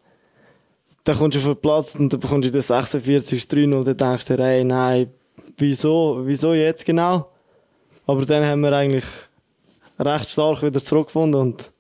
Dann 1.03 1.17
kommst 1.17 1.35
du 1.35 1.39
auf 1.39 1.45
den 1.45 1.61
Platz 1.61 1.95
und 1.95 2.11
dann 2.11 2.19
bekommst 2.19 2.47
du 2.47 2.51
den 2.51 2.61
46 2.61 3.47
3 3.47 3.63
und 3.65 3.85
dann 3.85 3.97
denkst 3.97 4.25
du 4.25 4.37
dir, 4.37 4.43
hey, 4.43 4.63
nein, 4.63 5.11
wieso, 5.57 6.21
wieso 6.23 6.53
jetzt 6.53 6.85
genau? 6.85 7.29
Aber 8.07 8.25
dann 8.25 8.45
haben 8.45 8.61
wir 8.61 8.73
eigentlich 8.73 9.05
recht 9.99 10.29
stark 10.29 10.63
wieder 10.63 10.81
zurückgefunden 10.81 11.39
und 11.39 11.71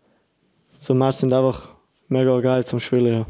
so 0.83 0.93
Matches 0.93 1.21
sind 1.21 1.33
einfach 1.33 1.69
mega 2.09 2.39
geil 2.41 2.65
zum 2.65 2.79
Spielen, 2.79 3.25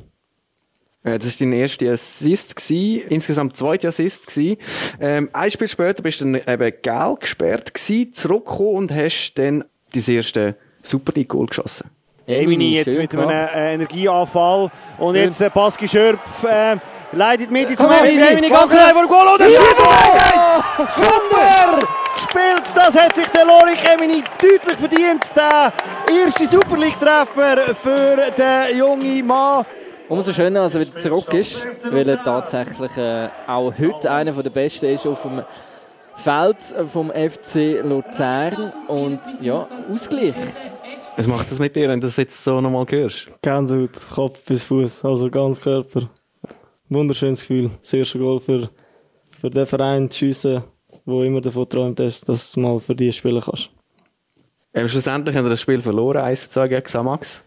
ja. 1.04 1.12
Äh, 1.12 1.20
Das 1.20 1.40
war 1.40 1.48
dein 1.48 1.54
erster 1.54 1.92
Assist, 1.92 2.56
gewesen, 2.56 3.08
insgesamt 3.10 3.58
zweiter 3.58 3.90
Assist. 3.90 4.28
Gewesen. 4.28 4.58
Ähm, 5.00 5.30
ein 5.34 5.52
Spiel 5.52 5.68
später 5.68 6.02
bist 6.02 6.22
du 6.22 6.26
dann 6.26 6.36
eben 6.36 6.74
gelb 6.82 7.20
gesperrt, 7.20 7.74
gewesen, 7.74 8.14
zurückgekommen 8.14 8.76
und 8.76 8.92
hast 8.92 9.36
dann 9.36 9.66
dein 9.94 10.16
erste 10.16 10.56
Super 10.82 11.14
League-Goal 11.16 11.46
geschossen. 11.48 11.90
Emini 12.26 12.76
jetzt 12.76 12.98
mit 12.98 13.14
einem 13.14 13.28
gemacht. 13.28 13.54
äh, 13.54 13.74
Energieanfall. 13.74 14.72
Und 14.98 15.16
jetzt 15.16 15.42
äh, 15.42 15.50
Pascal 15.50 15.88
Schürpf 15.90 16.44
äh, 16.46 16.78
leitet 17.14 17.52
mit 17.52 17.78
zum 17.78 17.92
Emini. 17.92 18.16
Emini, 18.16 18.32
Emini 18.32 18.50
ganz 18.50 18.74
allein 18.74 18.94
vor 18.94 19.04
dem 19.04 19.10
Goal. 19.10 19.28
Und 19.34 19.42
er 19.42 19.50
schießt 19.50 19.78
Super 20.96 21.80
gespielt. 22.14 22.64
Das 22.76 22.98
hat 23.00 23.16
sich 23.16 23.28
der 23.28 23.46
Lorik 23.46 23.80
Emini 23.94 24.24
deutlich 24.40 24.78
verdient. 24.78 25.24
Der 25.36 25.74
erste 26.12 26.48
Super 26.48 26.78
League-Treffer 26.78 27.76
für 27.76 28.32
den 28.38 28.78
jungen 28.78 29.26
Mann. 29.28 29.66
Umso 30.10 30.34
schöner, 30.34 30.62
als 30.62 30.76
er 30.76 30.82
wieder 30.82 30.98
zurück 30.98 31.34
ist, 31.34 31.66
weil 31.92 32.08
er 32.08 32.22
tatsächlich 32.22 32.98
äh, 32.98 33.30
auch 33.48 33.74
heute 33.80 34.12
einer 34.12 34.34
der 34.34 34.50
Besten 34.50 34.88
ist 34.88 35.08
auf 35.08 35.22
dem 35.22 35.44
Feld 36.16 36.58
vom 36.88 37.10
FC 37.10 37.82
Luzern. 37.84 38.74
Und 38.88 39.20
ja, 39.40 39.68
Ausgleich. 39.92 40.36
Was 41.16 41.28
macht 41.28 41.50
das 41.52 41.60
mit 41.60 41.76
dir, 41.76 41.90
wenn 41.90 42.02
du 42.02 42.08
das 42.08 42.18
jetzt 42.18 42.44
so 42.44 42.60
nochmal 42.60 42.86
hörst? 42.90 43.30
Gänsehaut, 43.42 43.92
Kopf 44.14 44.44
bis 44.46 44.66
Fuß, 44.66 45.06
also 45.06 45.30
ganz 45.30 45.60
Körper. 45.62 46.10
Wunderschönes 46.94 47.42
Gefühl. 47.42 47.72
Das 47.82 47.94
erste 47.94 48.20
Goal 48.20 48.40
für, 48.40 48.70
für 49.40 49.50
den 49.50 49.66
Verein 49.66 50.10
zu 50.10 50.20
schiessen, 50.20 50.64
wo 51.06 51.24
immer 51.24 51.42
davon 51.42 51.68
träumt 51.68 52.00
hast, 52.00 52.28
dass 52.30 52.52
du 52.52 52.60
mal 52.60 52.80
für 52.80 52.96
die 52.96 53.12
spielen 53.12 53.42
kannst. 53.42 53.70
Ähm, 54.74 54.90
schlussendlich 54.90 55.36
haben 55.36 55.46
wir 55.46 55.52
das 55.52 55.62
Spiel 55.62 55.80
verloren, 55.80 56.18
1 56.18 56.44
zu 56.44 56.50
2 56.50 56.68
gegen 56.68 56.84
Xamax. 56.84 57.44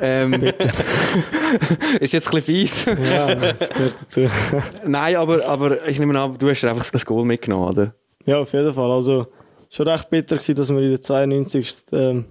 Ähm, 0.00 0.32
ist 2.00 2.12
jetzt 2.12 2.28
ein 2.28 2.34
bisschen 2.34 2.42
fies. 2.42 2.84
Ja, 2.84 3.34
das 3.34 3.68
gehört 3.68 3.96
dazu. 4.00 4.30
Nein, 4.86 5.16
aber, 5.16 5.44
aber 5.46 5.86
ich 5.86 5.98
nehme 5.98 6.18
an, 6.18 6.36
du 6.38 6.48
hast 6.48 6.64
einfach 6.64 6.88
das 6.90 7.04
Goal 7.04 7.24
mitgenommen, 7.24 7.68
oder? 7.68 7.94
Ja, 8.24 8.38
auf 8.38 8.52
jeden 8.52 8.72
Fall. 8.72 8.90
Also, 8.90 9.26
schon 9.70 9.88
recht 9.88 10.08
bitter 10.10 10.36
gewesen, 10.36 10.54
dass 10.54 10.70
wir 10.70 10.80
in 10.80 10.90
der 10.90 11.00
92. 11.00 11.74
Ähm, 11.92 12.24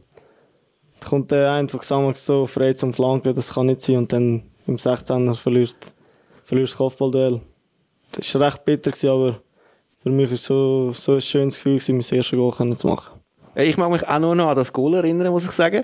kommt 1.08 1.32
der 1.32 1.52
eine 1.52 1.70
von 1.70 1.80
Xamax 1.80 2.26
so 2.26 2.46
frei 2.46 2.74
zum 2.74 2.94
Flanken, 2.94 3.36
das 3.36 3.54
kann 3.54 3.68
nicht 3.68 3.82
sein. 3.82 3.98
Und 3.98 4.14
dann 4.14 4.44
im 4.68 4.78
16er 4.78 5.36
verliert, 5.36 5.76
verlierst 6.50 6.74
das 6.74 6.78
Kopfballduell. 6.78 7.40
Das 8.12 8.36
war 8.36 8.48
recht 8.48 8.66
bitter, 8.66 8.92
aber 9.12 9.40
für 9.98 10.10
mich 10.10 10.28
war 10.28 10.34
es 10.34 10.46
so, 10.46 10.92
so 10.94 11.14
ein 11.14 11.22
schönes 11.22 11.56
Gefühl, 11.56 11.74
gewesen, 11.78 11.94
mein 11.98 12.18
erstes 12.18 12.32
Goal 12.32 12.76
zu 12.76 12.88
machen. 12.88 13.20
Ich 13.56 13.78
mag 13.78 13.92
mich 13.92 14.08
auch 14.08 14.20
nur 14.20 14.36
noch 14.36 14.50
an 14.50 14.56
das 14.56 14.72
Goal 14.74 14.96
erinnern, 14.96 15.32
muss 15.32 15.46
ich 15.46 15.52
sagen. 15.52 15.84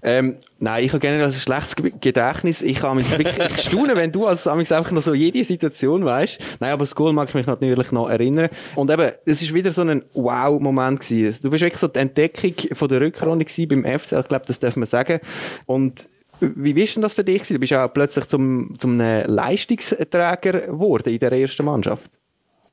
Ähm, 0.00 0.36
nein, 0.60 0.84
ich 0.84 0.90
habe 0.92 1.00
generell 1.00 1.26
ein 1.26 1.32
schlechtes 1.32 1.74
Ge- 1.74 1.92
Gedächtnis. 2.00 2.62
Ich 2.62 2.76
kann 2.76 2.96
mich 2.96 3.10
wirklich 3.10 3.36
ich 3.36 3.62
staune, 3.68 3.96
wenn 3.96 4.12
du 4.12 4.26
als 4.26 4.46
amigs 4.46 4.70
einfach 4.70 4.92
noch 4.92 5.02
so 5.02 5.12
jede 5.12 5.42
Situation 5.42 6.04
weißt. 6.04 6.38
Nein, 6.60 6.70
aber 6.72 6.84
das 6.84 6.94
Goal 6.94 7.12
mag 7.12 7.28
ich 7.28 7.34
mich 7.34 7.46
natürlich 7.46 7.90
noch 7.90 8.08
erinnern. 8.08 8.48
Und 8.76 8.90
eben, 8.92 9.10
es 9.24 9.42
ist 9.42 9.52
wieder 9.52 9.72
so 9.72 9.82
ein 9.82 10.04
Wow-Moment. 10.12 11.00
Du 11.10 11.50
bist 11.50 11.62
wirklich 11.62 11.78
so 11.78 11.88
die 11.88 11.98
Entdeckung 11.98 12.54
von 12.74 12.88
der 12.88 13.00
Rückrunde 13.00 13.44
beim 13.44 13.84
FC. 13.98 14.12
Ich 14.12 14.28
glaube, 14.28 14.44
das 14.46 14.60
darf 14.60 14.76
man 14.76 14.86
sagen. 14.86 15.18
Und 15.66 16.06
wie 16.40 16.76
war 16.76 16.86
denn 16.86 17.02
das 17.02 17.14
für 17.14 17.24
dich? 17.24 17.42
Du 17.42 17.58
bist 17.58 17.72
auch 17.72 17.92
plötzlich 17.92 18.26
zum, 18.26 18.74
zum 18.78 19.00
einem 19.00 19.28
Leistungsträger 19.28 20.52
geworden 20.66 21.12
in 21.12 21.18
der 21.18 21.32
ersten 21.32 21.64
Mannschaft. 21.64 22.18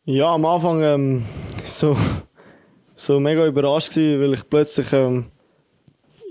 Ja, 0.05 0.33
am 0.33 0.45
Anfang 0.45 0.83
ähm, 0.83 1.25
so, 1.65 1.97
so 2.95 3.19
mega 3.19 3.45
überrascht 3.45 3.93
gewesen, 3.93 4.21
weil 4.21 4.33
ich 4.33 4.49
plötzlich 4.49 4.93
ähm, 4.93 5.25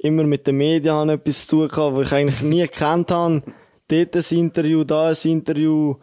immer 0.02 0.22
mit 0.24 0.46
den 0.46 0.56
Medien 0.56 1.08
etwas 1.08 1.46
zu 1.46 1.66
tun 1.66 1.70
hatte, 1.70 1.96
was 1.96 2.06
ich 2.06 2.12
eigentlich 2.12 2.42
nie 2.42 2.62
gekannt 2.62 3.10
habe. 3.10 3.42
Dort 3.88 4.14
ein 4.14 4.38
Interview, 4.38 4.84
da 4.84 5.08
ein 5.08 5.16
Interview. 5.24 5.96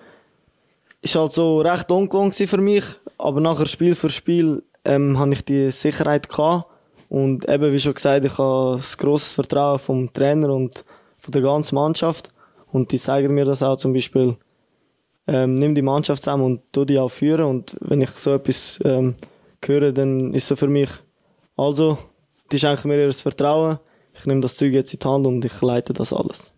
Ist 1.01 1.15
halt 1.15 1.33
so 1.33 1.61
recht 1.61 1.89
ungewohnt 1.89 2.35
für 2.35 2.57
mich, 2.57 2.83
aber 3.17 3.39
nachher 3.39 3.65
Spiel 3.65 3.95
für 3.95 4.09
Spiel 4.09 4.63
ähm, 4.85 5.17
habe 5.17 5.33
ich 5.33 5.43
die 5.43 5.71
Sicherheit 5.71 6.29
gehabt. 6.29 6.67
Und 7.09 7.47
eben, 7.49 7.73
wie 7.73 7.79
schon 7.79 7.93
gesagt, 7.93 8.23
ich 8.25 8.37
habe 8.37 8.75
ein 8.75 8.97
grosses 8.97 9.33
Vertrauen 9.33 9.79
vom 9.79 10.13
Trainer 10.13 10.49
und 10.49 10.85
von 11.21 11.31
der 11.31 11.41
ganzen 11.41 11.75
Mannschaft. 11.75 12.31
Und 12.71 12.91
die 12.91 12.97
zeigen 12.97 13.33
mir 13.33 13.45
das 13.45 13.63
auch 13.63 13.77
zum 13.77 13.93
Beispiel, 13.93 14.35
ähm, 15.27 15.59
nimm 15.59 15.75
die 15.75 15.81
Mannschaft 15.81 16.23
zusammen 16.23 16.43
und 16.43 16.61
tu 16.73 16.83
die 16.83 16.99
auch 16.99 17.09
führen. 17.09 17.45
Und 17.45 17.77
wenn 17.79 18.01
ich 18.01 18.09
so 18.09 18.33
etwas 18.33 18.79
ähm, 18.83 19.15
höre, 19.63 19.91
dann 19.91 20.33
ist 20.33 20.47
so 20.47 20.55
für 20.55 20.67
mich, 20.67 20.89
also, 21.55 21.97
die 22.51 22.59
schenken 22.59 22.87
mir 22.87 22.99
ihr 22.99 23.13
Vertrauen. 23.13 23.79
Ich 24.13 24.25
nehme 24.25 24.41
das 24.41 24.57
Zeug 24.57 24.73
jetzt 24.73 24.93
in 24.93 24.99
die 24.99 25.07
Hand 25.07 25.27
und 25.27 25.45
ich 25.45 25.61
leite 25.61 25.93
das 25.93 26.11
alles. 26.11 26.53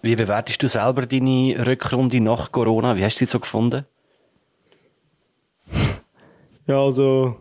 Wie 0.00 0.16
bewertest 0.16 0.62
du 0.62 0.68
selber 0.68 1.06
deine 1.06 1.54
Rückrunde 1.64 2.20
nach 2.20 2.50
Corona? 2.50 2.96
Wie 2.96 3.04
hast 3.04 3.16
du 3.16 3.18
sie 3.24 3.30
so 3.30 3.38
gefunden? 3.38 3.86
Ja, 6.64 6.80
also 6.80 7.38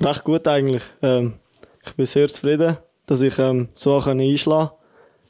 recht 0.00 0.22
gut 0.22 0.46
eigentlich. 0.46 0.84
Ähm, 1.02 1.34
ich 1.84 1.92
bin 1.94 2.06
sehr 2.06 2.28
zufrieden, 2.28 2.76
dass 3.06 3.20
ich 3.22 3.36
ähm, 3.40 3.68
so 3.74 3.96
einschlagen 3.96 4.38
konnte. 4.44 4.77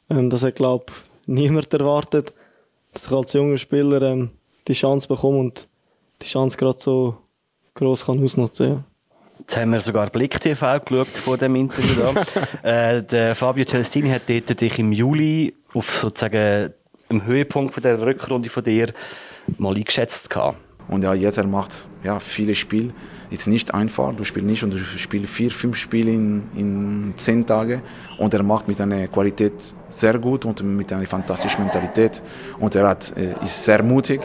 Ähm, 0.09 0.29
das 0.29 0.43
hat, 0.43 0.55
glaube 0.55 0.85
niemand 1.25 1.73
erwartet, 1.73 2.33
dass 2.93 3.05
ich 3.05 3.11
als 3.11 3.33
junger 3.33 3.57
Spieler 3.57 4.01
ähm, 4.01 4.31
die 4.67 4.73
Chance 4.73 5.07
bekomme 5.07 5.39
und 5.39 5.67
die 6.21 6.27
Chance 6.27 6.57
gerade 6.57 6.79
so 6.79 7.17
gross 7.75 8.05
kann 8.05 8.23
ausnutzen 8.23 8.69
ja. 8.69 8.83
Jetzt 9.39 9.55
haben 9.55 9.71
wir 9.71 9.79
sogar 9.79 10.09
Blick 10.09 10.39
TV 10.39 10.79
geschaut 10.81 11.07
vor 11.07 11.37
dem 11.37 11.55
Interview 11.55 12.03
da. 12.03 12.97
äh, 12.97 13.03
der 13.03 13.35
Fabio 13.35 13.63
Celestini 13.65 14.09
hat 14.09 14.23
dort 14.27 14.59
dich 14.59 14.77
im 14.79 14.91
Juli 14.91 15.55
auf 15.73 15.97
sozusagen 15.97 16.73
im 17.07 17.25
Höhepunkt 17.25 17.73
von 17.73 17.81
der 17.81 18.01
Rückrunde 18.01 18.49
von 18.49 18.63
dir 18.63 18.93
mal 19.57 19.75
eingeschätzt 19.75 20.29
gehabt. 20.29 20.57
Und 20.89 21.03
ja, 21.03 21.13
jetzt 21.13 21.37
er 21.37 21.47
macht 21.47 21.87
ja, 22.03 22.19
viele 22.19 22.55
Spiele. 22.55 22.93
Ist 23.29 23.47
nicht 23.47 23.73
einfach. 23.73 24.13
Du 24.15 24.23
spielst 24.23 24.49
nicht 24.49 24.63
und 24.63 24.71
du 24.73 24.79
spielst 24.79 25.29
vier, 25.29 25.51
fünf 25.51 25.75
Spiele 25.77 26.11
in, 26.11 26.43
in 26.55 27.13
zehn 27.15 27.45
Tagen. 27.45 27.81
Und 28.17 28.33
er 28.33 28.41
macht 28.41 28.67
mit 28.67 28.81
einer 28.81 29.07
Qualität 29.07 29.53
sehr 29.89 30.17
gut 30.17 30.45
und 30.45 30.63
mit 30.63 30.91
einer 30.91 31.05
fantastischen 31.05 31.63
Mentalität. 31.63 32.21
Und 32.59 32.73
er 32.75 32.89
hat, 32.89 33.13
äh, 33.15 33.35
ist 33.43 33.63
sehr 33.63 33.83
mutig. 33.83 34.21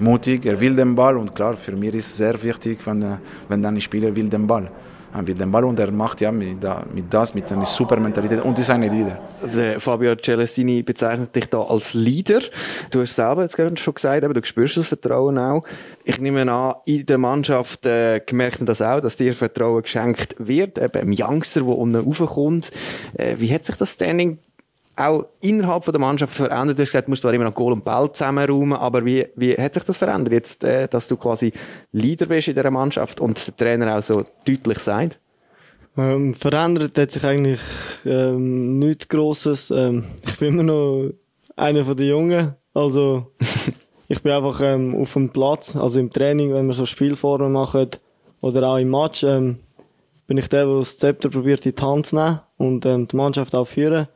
Mutig, 0.00 0.44
er 0.46 0.58
will 0.60 0.74
den 0.74 0.96
Ball. 0.96 1.16
Und 1.16 1.32
klar, 1.34 1.56
für 1.56 1.76
mich 1.76 1.94
ist 1.94 2.06
es 2.06 2.16
sehr 2.16 2.42
wichtig, 2.42 2.80
wenn, 2.84 3.02
äh, 3.02 3.16
wenn 3.48 3.64
ein 3.64 3.80
Spieler 3.80 4.14
will 4.16 4.28
den 4.28 4.46
Ball. 4.48 4.68
Er 5.14 5.24
will 5.26 5.34
den 5.34 5.52
Ball 5.52 5.64
und 5.64 5.78
er 5.78 5.92
macht 5.92 6.20
ja 6.20 6.32
mit, 6.32 6.58
mit 6.92 7.14
das, 7.14 7.34
mit 7.34 7.50
einer 7.52 7.64
super 7.64 7.96
Mentalität. 8.00 8.42
Und 8.42 8.58
ist 8.58 8.68
ein 8.68 8.82
Leader. 8.82 9.20
Der 9.54 9.78
Fabio 9.78 10.16
Celestini 10.16 10.82
bezeichnet 10.82 11.34
dich 11.36 11.46
da 11.46 11.60
als 11.60 11.94
Leader. 11.94 12.40
Du 12.90 13.00
hast 13.00 13.14
selber 13.14 13.42
jetzt 13.42 13.56
gerade 13.56 13.76
schon 13.76 13.94
gesagt, 13.94 14.24
aber 14.24 14.34
du 14.34 14.44
spürst 14.44 14.76
das 14.76 14.88
Vertrauen 14.88 15.38
auch. 15.38 15.62
Ich 16.02 16.18
nehme 16.18 16.50
an, 16.50 16.74
in 16.84 17.06
der 17.06 17.18
Mannschaft 17.18 17.86
äh, 17.86 18.20
merkt 18.32 18.58
man 18.58 18.66
das 18.66 18.82
auch, 18.82 19.00
dass 19.00 19.16
dir 19.16 19.34
Vertrauen 19.34 19.82
geschenkt 19.82 20.34
wird, 20.38 20.78
eben 20.78 21.12
im 21.12 21.14
Youngster, 21.16 21.60
der 21.60 21.68
unten 21.78 21.96
raufkommt. 21.96 22.72
Äh, 23.14 23.36
wie 23.38 23.54
hat 23.54 23.64
sich 23.64 23.76
das 23.76 23.92
Standing 23.92 24.38
auch 24.96 25.26
innerhalb 25.40 25.84
von 25.84 25.92
der 25.92 26.00
Mannschaft 26.00 26.34
verändert? 26.34 26.78
Du 26.78 26.82
hast 26.82 26.90
gesagt, 26.90 27.06
du 27.06 27.10
musst 27.10 27.22
zwar 27.22 27.32
immer 27.34 27.44
noch 27.44 27.54
Goal 27.54 27.72
und 27.72 27.84
Ball 27.84 28.10
zusammenräumen, 28.12 28.78
aber 28.78 29.04
wie, 29.04 29.26
wie 29.36 29.54
hat 29.54 29.74
sich 29.74 29.84
das 29.84 29.98
verändert 29.98 30.32
jetzt, 30.32 30.64
äh, 30.64 30.88
dass 30.88 31.08
du 31.08 31.16
quasi 31.16 31.52
Leader 31.92 32.26
bist 32.26 32.48
in 32.48 32.54
dieser 32.54 32.70
Mannschaft 32.70 33.20
und 33.20 33.46
der 33.46 33.56
Trainer 33.56 33.98
auch 33.98 34.02
so 34.02 34.22
deutlich 34.46 34.78
sagt? 34.78 35.18
Ähm, 35.96 36.34
verändert 36.34 36.98
hat 36.98 37.10
sich 37.10 37.24
eigentlich 37.24 37.60
ähm, 38.04 38.78
nichts 38.78 39.08
Grosses. 39.08 39.70
Ähm, 39.70 40.04
ich 40.26 40.38
bin 40.38 40.54
immer 40.54 40.64
noch 40.64 41.10
einer 41.56 41.84
von 41.84 41.96
den 41.96 42.08
Jungen. 42.08 42.54
Also, 42.72 43.26
ich 44.08 44.20
bin 44.22 44.32
einfach 44.32 44.60
ähm, 44.62 44.94
auf 44.96 45.12
dem 45.12 45.30
Platz, 45.30 45.76
also 45.76 46.00
im 46.00 46.12
Training, 46.12 46.52
wenn 46.52 46.66
wir 46.66 46.72
so 46.74 46.86
Spielformen 46.86 47.52
machen 47.52 47.90
oder 48.40 48.68
auch 48.68 48.78
im 48.78 48.90
Match, 48.90 49.22
ähm, 49.22 49.60
bin 50.26 50.38
ich 50.38 50.48
der, 50.48 50.66
der 50.66 50.78
das 50.78 50.98
Zepter 50.98 51.28
probiert 51.28 51.64
in 51.66 51.74
die 51.74 51.82
Hand 51.82 52.06
zu 52.06 52.16
nehmen 52.16 52.40
und 52.56 52.86
ähm, 52.86 53.06
die 53.06 53.16
Mannschaft 53.16 53.54
auch 53.54 53.66
führen. 53.66 54.08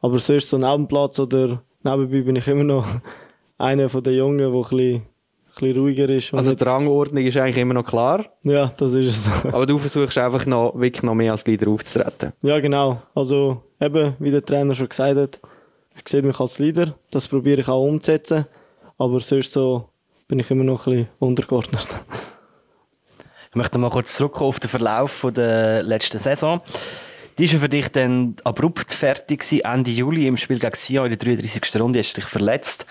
Aber 0.00 0.18
sonst 0.18 0.48
so 0.48 0.58
neben 0.58 0.84
dem 0.84 0.88
Platz 0.88 1.18
oder 1.18 1.62
nebenbei 1.82 2.22
bin 2.22 2.36
ich 2.36 2.48
immer 2.48 2.64
noch 2.64 2.86
einer 3.58 3.88
von 3.88 4.02
den 4.02 4.16
Jungen, 4.16 4.38
der 4.38 4.48
ein 4.48 4.60
bisschen, 4.62 4.94
ein 4.96 5.02
bisschen 5.54 5.78
ruhiger 5.78 6.08
ist. 6.08 6.34
Also 6.34 6.54
die 6.54 6.64
Rangordnung 6.64 7.24
ist 7.24 7.36
eigentlich 7.36 7.58
immer 7.58 7.74
noch 7.74 7.84
klar, 7.84 8.26
ja, 8.42 8.72
das 8.76 8.94
ist 8.94 9.26
es. 9.26 9.44
aber 9.44 9.66
du 9.66 9.78
versuchst 9.78 10.18
einfach 10.18 10.46
noch, 10.46 10.78
wirklich 10.78 11.02
noch 11.02 11.14
mehr 11.14 11.32
als 11.32 11.46
Leader 11.46 11.70
aufzutreten. 11.70 12.32
Ja, 12.42 12.60
genau. 12.60 13.02
Also 13.14 13.62
eben, 13.80 14.14
wie 14.18 14.30
der 14.30 14.44
Trainer 14.44 14.74
schon 14.74 14.88
gesagt 14.88 15.16
hat, 15.16 15.40
ich 15.96 16.08
sehe 16.08 16.22
mich 16.22 16.40
als 16.40 16.58
Leader. 16.58 16.94
Das 17.10 17.28
probiere 17.28 17.60
ich 17.60 17.68
auch 17.68 17.84
umzusetzen. 17.84 18.46
Aber 18.96 19.20
sonst 19.20 19.52
so 19.52 19.88
bin 20.28 20.38
ich 20.38 20.50
immer 20.50 20.64
noch 20.64 20.86
ein 20.86 20.92
bisschen 20.92 21.08
untergeordnet. 21.18 21.88
Ich 23.50 23.56
möchte 23.56 23.78
mal 23.78 23.90
kurz 23.90 24.14
zurückkommen 24.16 24.48
auf 24.48 24.60
den 24.60 24.70
Verlauf 24.70 25.10
von 25.10 25.34
der 25.34 25.82
letzten 25.82 26.18
Saison. 26.18 26.60
Die 27.38 27.44
ist 27.44 27.52
ja 27.52 27.58
für 27.58 27.68
dich 27.68 27.88
dann 27.88 28.36
abrupt 28.44 28.92
fertig 28.92 29.40
gewesen. 29.40 29.64
Ende 29.64 29.90
Juli 29.90 30.26
im 30.26 30.36
Spiel 30.36 30.58
gegen 30.58 30.74
Sion 30.74 31.10
in 31.10 31.18
der 31.18 31.18
33. 31.18 31.80
Runde 31.80 31.98
hast 31.98 32.12
du 32.16 32.20
dich 32.20 32.28
verletzt. 32.28 32.86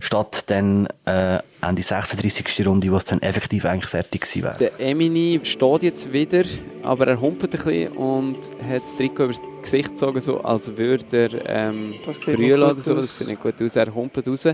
Statt 0.00 0.50
dann 0.50 0.88
äh, 1.06 1.38
Ende 1.62 1.82
36. 1.82 2.66
Runde, 2.66 2.90
wo 2.90 2.96
es 2.96 3.04
dann 3.04 3.22
effektiv 3.22 3.64
eigentlich 3.64 3.88
fertig 3.88 4.22
gewesen 4.22 4.42
wäre. 4.42 4.56
Der 4.58 4.80
Emini 4.80 5.40
steht 5.44 5.82
jetzt 5.84 6.12
wieder, 6.12 6.42
aber 6.82 7.06
er 7.06 7.20
humpelt 7.20 7.54
ein 7.54 7.64
bisschen 7.64 7.96
und 7.96 8.36
hat 8.68 8.82
das 8.82 8.96
Trikot 8.96 9.24
übers 9.24 9.40
Gesicht 9.62 9.90
gezogen, 9.90 10.20
so 10.20 10.40
als 10.40 10.76
würde 10.76 11.04
er 11.12 11.48
ähm, 11.48 11.94
brüllen 12.24 12.62
oder 12.62 12.82
so. 12.82 12.94
aus. 12.96 13.02
Das 13.02 13.18
sieht 13.18 13.28
nicht 13.28 13.40
gut 13.40 13.62
aus. 13.62 13.76
Er 13.76 13.94
humpelt 13.94 14.28
raus. 14.28 14.46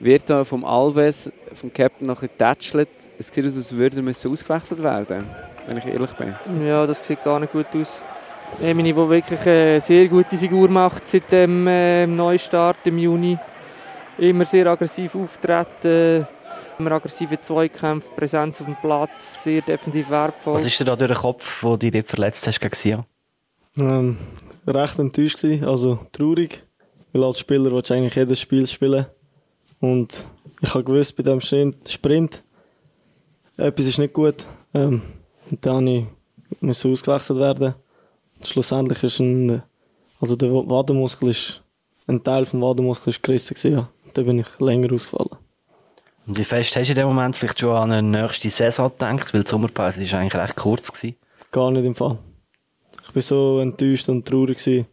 Wird 0.00 0.30
da 0.30 0.44
vom 0.44 0.64
Alves, 0.64 1.30
vom 1.54 1.72
Captain, 1.72 2.08
noch 2.08 2.22
ein 2.22 2.28
bisschen 2.28 2.38
tätschelt. 2.38 2.88
Es 3.18 3.28
sieht 3.28 3.46
aus, 3.46 3.56
als 3.56 3.72
würde 3.76 4.00
er 4.00 4.30
ausgewechselt 4.30 4.82
werden, 4.82 5.24
wenn 5.66 5.76
ich 5.76 5.86
ehrlich 5.86 6.12
bin. 6.12 6.34
Ja, 6.66 6.86
das 6.86 7.06
sieht 7.06 7.22
gar 7.22 7.38
nicht 7.38 7.52
gut 7.52 7.66
aus. 7.78 8.02
Emini, 8.60 8.92
der 8.92 9.08
wirklich 9.08 9.40
eine 9.40 9.80
sehr 9.80 10.08
gute 10.08 10.36
Figur 10.36 10.68
macht 10.68 11.08
seit 11.08 11.30
dem 11.30 11.66
äh, 11.66 12.06
Neustart 12.06 12.78
im 12.84 12.98
Juni. 12.98 13.38
Immer 14.18 14.44
sehr 14.44 14.66
aggressiv 14.66 15.14
auftreten, 15.14 16.26
immer 16.78 16.92
aggressive 16.92 17.40
Zweikämpfe, 17.40 18.10
Präsenz 18.16 18.60
auf 18.60 18.66
dem 18.66 18.76
Platz, 18.76 19.44
sehr 19.44 19.62
defensiv 19.62 20.10
wertvoll. 20.10 20.54
Was 20.54 20.66
ist 20.66 20.80
dir 20.80 20.84
da 20.84 20.96
durch 20.96 21.10
den 21.10 21.16
Kopf, 21.16 21.62
wo 21.62 21.70
du 21.70 21.78
dich 21.78 21.92
dort 21.92 22.08
verletzt 22.08 22.46
hast 22.46 22.60
gegen 22.60 22.74
Sion? 22.74 23.04
Ähm, 23.76 24.16
recht 24.66 24.98
enttäuscht 24.98 25.40
gewesen, 25.40 25.64
also 25.64 26.00
traurig. 26.12 26.64
Weil 27.12 27.24
als 27.24 27.38
Spieler 27.38 27.70
willst 27.72 27.90
du 27.90 27.94
eigentlich 27.94 28.16
jedes 28.16 28.40
Spiel 28.40 28.66
spielen. 28.66 29.06
Und 29.80 30.26
ich 30.60 30.74
habe 30.74 30.84
gewusst, 30.84 31.16
bei 31.16 31.22
diesem 31.22 31.72
Sprint, 31.86 32.42
etwas 33.56 33.86
ist 33.86 33.98
nicht 33.98 34.12
gut. 34.12 34.46
Ähm, 34.74 35.02
und 35.50 35.64
dann 35.64 35.86
habe 35.86 35.90
ich 35.90 36.06
musste 36.60 36.88
ausgewechselt 36.88 37.38
werden. 37.38 37.74
Schlussendlich 38.42 39.02
ist 39.02 39.20
ein, 39.20 39.62
also 40.20 40.36
der 40.36 40.50
Wadenmuskel 40.50 41.30
ist, 41.30 41.62
ein 42.06 42.22
Teil 42.22 42.46
vom 42.46 42.62
Wadenmuskel 42.62 43.10
ist 43.10 43.22
gerissen 43.22 43.54
gewesen, 43.54 43.72
ja. 43.72 43.88
Dann 44.14 44.24
bin 44.24 44.38
ich 44.38 44.60
länger 44.60 44.92
ausgefallen. 44.92 45.38
Und 46.26 46.38
wie 46.38 46.44
fest 46.44 46.76
hast 46.76 46.88
du 46.88 46.92
in 46.92 46.96
dem 46.96 47.08
Moment 47.08 47.36
vielleicht 47.36 47.60
schon 47.60 47.74
an 47.74 47.90
eine 47.90 48.22
nächste 48.22 48.50
Saison 48.50 48.90
gedacht? 48.90 49.32
Weil 49.32 49.44
die 49.44 49.50
Sommerpause 49.50 50.04
ist 50.04 50.12
eigentlich 50.14 50.34
recht 50.34 50.56
kurz 50.56 50.92
gewesen. 50.92 51.16
Gar 51.50 51.70
nicht 51.70 51.84
im 51.84 51.94
Fall. 51.94 52.18
Ich 53.06 53.12
bin 53.12 53.22
so 53.22 53.60
enttäuscht 53.60 54.08
und 54.10 54.26
traurig 54.26 54.58
gewesen. 54.58 54.86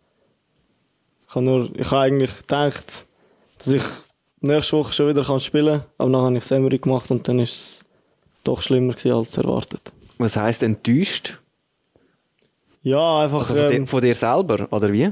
Ich 1.28 1.36
habe 1.36 1.46
nur, 1.46 1.70
ich 1.76 1.92
habe 1.92 2.02
eigentlich 2.04 2.38
gedacht, 2.38 3.06
dass 3.58 3.68
ich 3.68 3.84
nächste 4.40 4.78
Woche 4.78 4.94
schon 4.94 5.10
wieder 5.10 5.26
kann 5.26 5.42
spielen 5.42 5.80
kann. 5.80 5.90
Aber 5.98 6.12
dann 6.12 6.22
habe 6.22 6.38
ich 6.38 6.44
Semmery 6.46 6.78
gemacht 6.78 7.12
und 7.12 7.28
dann 7.28 7.40
ist 7.40 7.54
es 7.54 7.86
doch 8.46 8.62
schlimmer 8.62 8.94
gewesen 8.94 9.12
als 9.12 9.38
erwartet. 9.38 9.92
Was 10.18 10.38
heisst 10.38 10.64
enttäuscht? 10.64 11.38
Ja, 12.86 13.22
einfach, 13.22 13.50
Also 13.50 13.56
von, 13.56 13.72
ähm, 13.72 13.86
dir, 13.86 13.88
von 13.88 14.02
dir 14.02 14.14
selber, 14.14 14.68
oder 14.72 14.94
wie? 14.94 15.12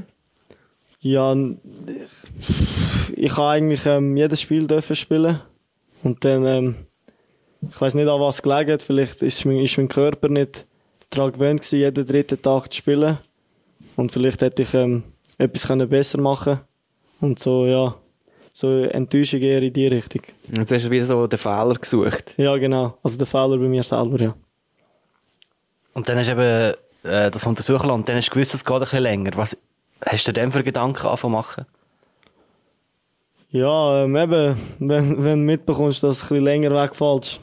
ja, 1.00 1.34
ich, 1.34 3.18
ich 3.18 3.36
habe 3.36 3.48
eigentlich 3.48 3.84
ähm, 3.84 4.16
jedes 4.16 4.40
Spiel 4.40 4.66
dürfen 4.68 4.94
spielen. 4.94 5.40
Und 6.04 6.24
dann, 6.24 6.46
ähm, 6.46 6.76
ich 7.60 7.80
weiß 7.80 7.94
nicht, 7.94 8.06
an 8.06 8.20
was 8.20 8.42
gelegen 8.42 8.72
hat. 8.72 8.82
Vielleicht 8.82 9.22
ist 9.22 9.44
mein, 9.44 9.58
ist 9.58 9.76
mein 9.76 9.88
Körper 9.88 10.28
nicht 10.28 10.66
daran 11.10 11.32
gewöhnt 11.32 11.62
gewesen, 11.62 11.80
jeden 11.80 12.06
dritten 12.06 12.40
Tag 12.40 12.72
zu 12.72 12.78
spielen. 12.78 13.18
Und 13.96 14.12
vielleicht 14.12 14.40
hätte 14.40 14.62
ich 14.62 14.72
ähm, 14.72 15.02
etwas 15.36 15.66
können 15.66 15.88
besser 15.88 16.20
machen 16.20 16.60
Und 17.20 17.40
so, 17.40 17.66
ja, 17.66 17.96
so 18.52 18.70
Enttäuschung 18.84 19.40
eher 19.40 19.62
in 19.62 19.72
die 19.72 19.88
Richtung. 19.88 20.22
Jetzt 20.48 20.70
hast 20.70 20.84
du 20.84 20.90
wieder 20.90 21.06
so 21.06 21.26
den 21.26 21.40
Fehler 21.40 21.74
gesucht. 21.74 22.34
Ja, 22.36 22.56
genau. 22.56 22.98
Also 23.02 23.18
der 23.18 23.26
Fehler 23.26 23.58
bei 23.58 23.66
mir 23.68 23.82
selber, 23.82 24.20
ja. 24.22 24.34
Und 25.92 26.08
dann 26.08 26.18
hast 26.18 26.28
du 26.28 26.32
eben 26.32 26.74
äh, 27.04 27.30
das 27.30 27.46
untersuchen 27.46 27.86
lassen 27.86 28.00
und 28.00 28.08
dann 28.08 28.16
hast 28.16 28.28
du 28.28 28.34
gewusst, 28.34 28.54
es 28.54 28.64
geht 28.64 28.74
ein 28.74 28.80
bisschen 28.80 29.02
länger. 29.02 29.30
Was 29.36 29.56
hast 30.04 30.26
du 30.26 30.32
denn 30.32 30.52
für 30.52 30.64
Gedanken 30.64 31.06
angefangen 31.06 31.18
zu 31.20 31.28
machen? 31.28 31.66
Ja, 33.50 34.02
ähm, 34.02 34.16
eben, 34.16 34.56
wenn, 34.80 35.22
wenn 35.22 35.38
du 35.40 35.46
mitbekommst, 35.46 36.02
dass 36.02 36.18
du 36.18 36.24
ein 36.24 36.28
bisschen 36.28 36.44
länger 36.44 36.82
wegfällst, 36.82 37.40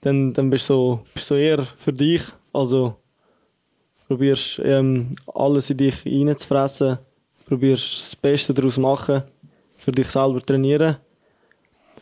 dann, 0.00 0.32
dann 0.32 0.50
bist 0.50 0.68
du 0.68 0.74
so, 0.74 1.00
bist 1.14 1.30
du 1.30 1.34
eher 1.34 1.62
für 1.62 1.92
dich. 1.92 2.22
Also 2.52 2.96
probierst 4.08 4.60
ähm, 4.64 5.12
alles 5.32 5.70
in 5.70 5.76
dich 5.76 6.04
reinzufressen, 6.04 6.98
probierst 7.46 7.96
das 7.96 8.16
Beste 8.16 8.52
daraus 8.52 8.76
machen, 8.76 9.22
für 9.76 9.92
dich 9.92 10.10
selber 10.10 10.42
trainieren. 10.42 10.96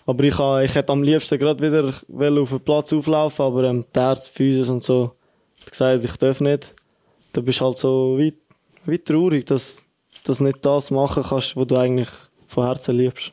Aber 0.07 0.25
ich, 0.25 0.39
ich 0.39 0.75
hätte 0.75 0.91
am 0.91 1.03
liebsten 1.03 1.39
gerade 1.39 1.61
wieder 1.61 2.41
auf 2.41 2.49
den 2.49 2.61
Platz 2.61 2.95
auflaufen, 2.95 3.45
aber 3.45 3.65
ähm, 3.65 3.85
die 3.95 3.99
Ärzte, 3.99 4.33
Physios 4.33 4.71
und 4.71 4.83
so, 4.83 5.11
gesagt, 5.71 6.05
ich 6.05 6.17
darf 6.17 6.41
nicht. 6.41 6.75
Da 7.33 7.41
bist 7.41 7.61
du 7.61 7.65
halt 7.65 7.79
so 7.79 8.17
wie, 8.19 8.35
wie 8.87 8.99
traurig, 8.99 9.47
dass 9.47 9.85
dass 10.29 10.39
du 10.39 10.45
nicht 10.45 10.65
das 10.65 10.91
machen 10.91 11.23
kannst, 11.27 11.57
was 11.57 11.67
du 11.67 11.77
eigentlich 11.77 12.11
von 12.47 12.67
Herzen 12.67 12.97
liebst. 12.97 13.33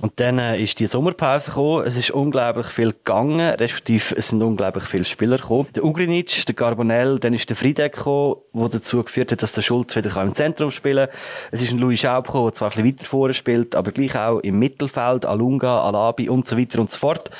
Und 0.00 0.18
dann 0.18 0.40
äh, 0.40 0.60
ist 0.60 0.80
die 0.80 0.88
Sommerpause 0.88 1.50
gekommen. 1.50 1.86
Es 1.86 1.96
ist 1.96 2.10
unglaublich 2.10 2.66
viel 2.66 2.92
gegangen, 2.92 3.54
respektive 3.54 4.16
es 4.16 4.28
sind 4.28 4.42
unglaublich 4.42 4.84
viele 4.84 5.04
Spieler 5.04 5.38
gekommen. 5.38 5.68
Der 5.74 5.84
Ugrinic, 5.84 6.44
der 6.46 6.54
Carbonell, 6.54 7.18
dann 7.20 7.32
ist 7.32 7.48
der 7.48 7.56
Friedeck 7.56 7.94
gekommen, 7.94 8.36
der 8.52 8.68
dazu 8.70 9.02
geführt 9.04 9.30
hat, 9.30 9.42
dass 9.42 9.52
der 9.52 9.62
Schulz 9.62 9.94
wieder 9.94 10.20
im 10.20 10.34
Zentrum 10.34 10.72
spielen 10.72 11.08
kann. 11.08 11.16
Es 11.52 11.62
ist 11.62 11.70
ein 11.70 11.78
Louis 11.78 12.00
Schaub 12.00 12.26
gekommen, 12.26 12.46
der 12.46 12.54
zwar 12.54 12.72
ein 12.72 12.82
bisschen 12.82 12.98
weiter 12.98 13.04
vorne 13.06 13.34
spielt, 13.34 13.76
aber 13.76 13.92
gleich 13.92 14.16
auch 14.16 14.40
im 14.40 14.58
Mittelfeld, 14.58 15.26
Alunga, 15.26 15.82
Alabi 15.82 16.28
und 16.28 16.48
so 16.48 16.58
weiter 16.58 16.80
und 16.80 16.90
so 16.90 16.98
fort. 16.98 17.30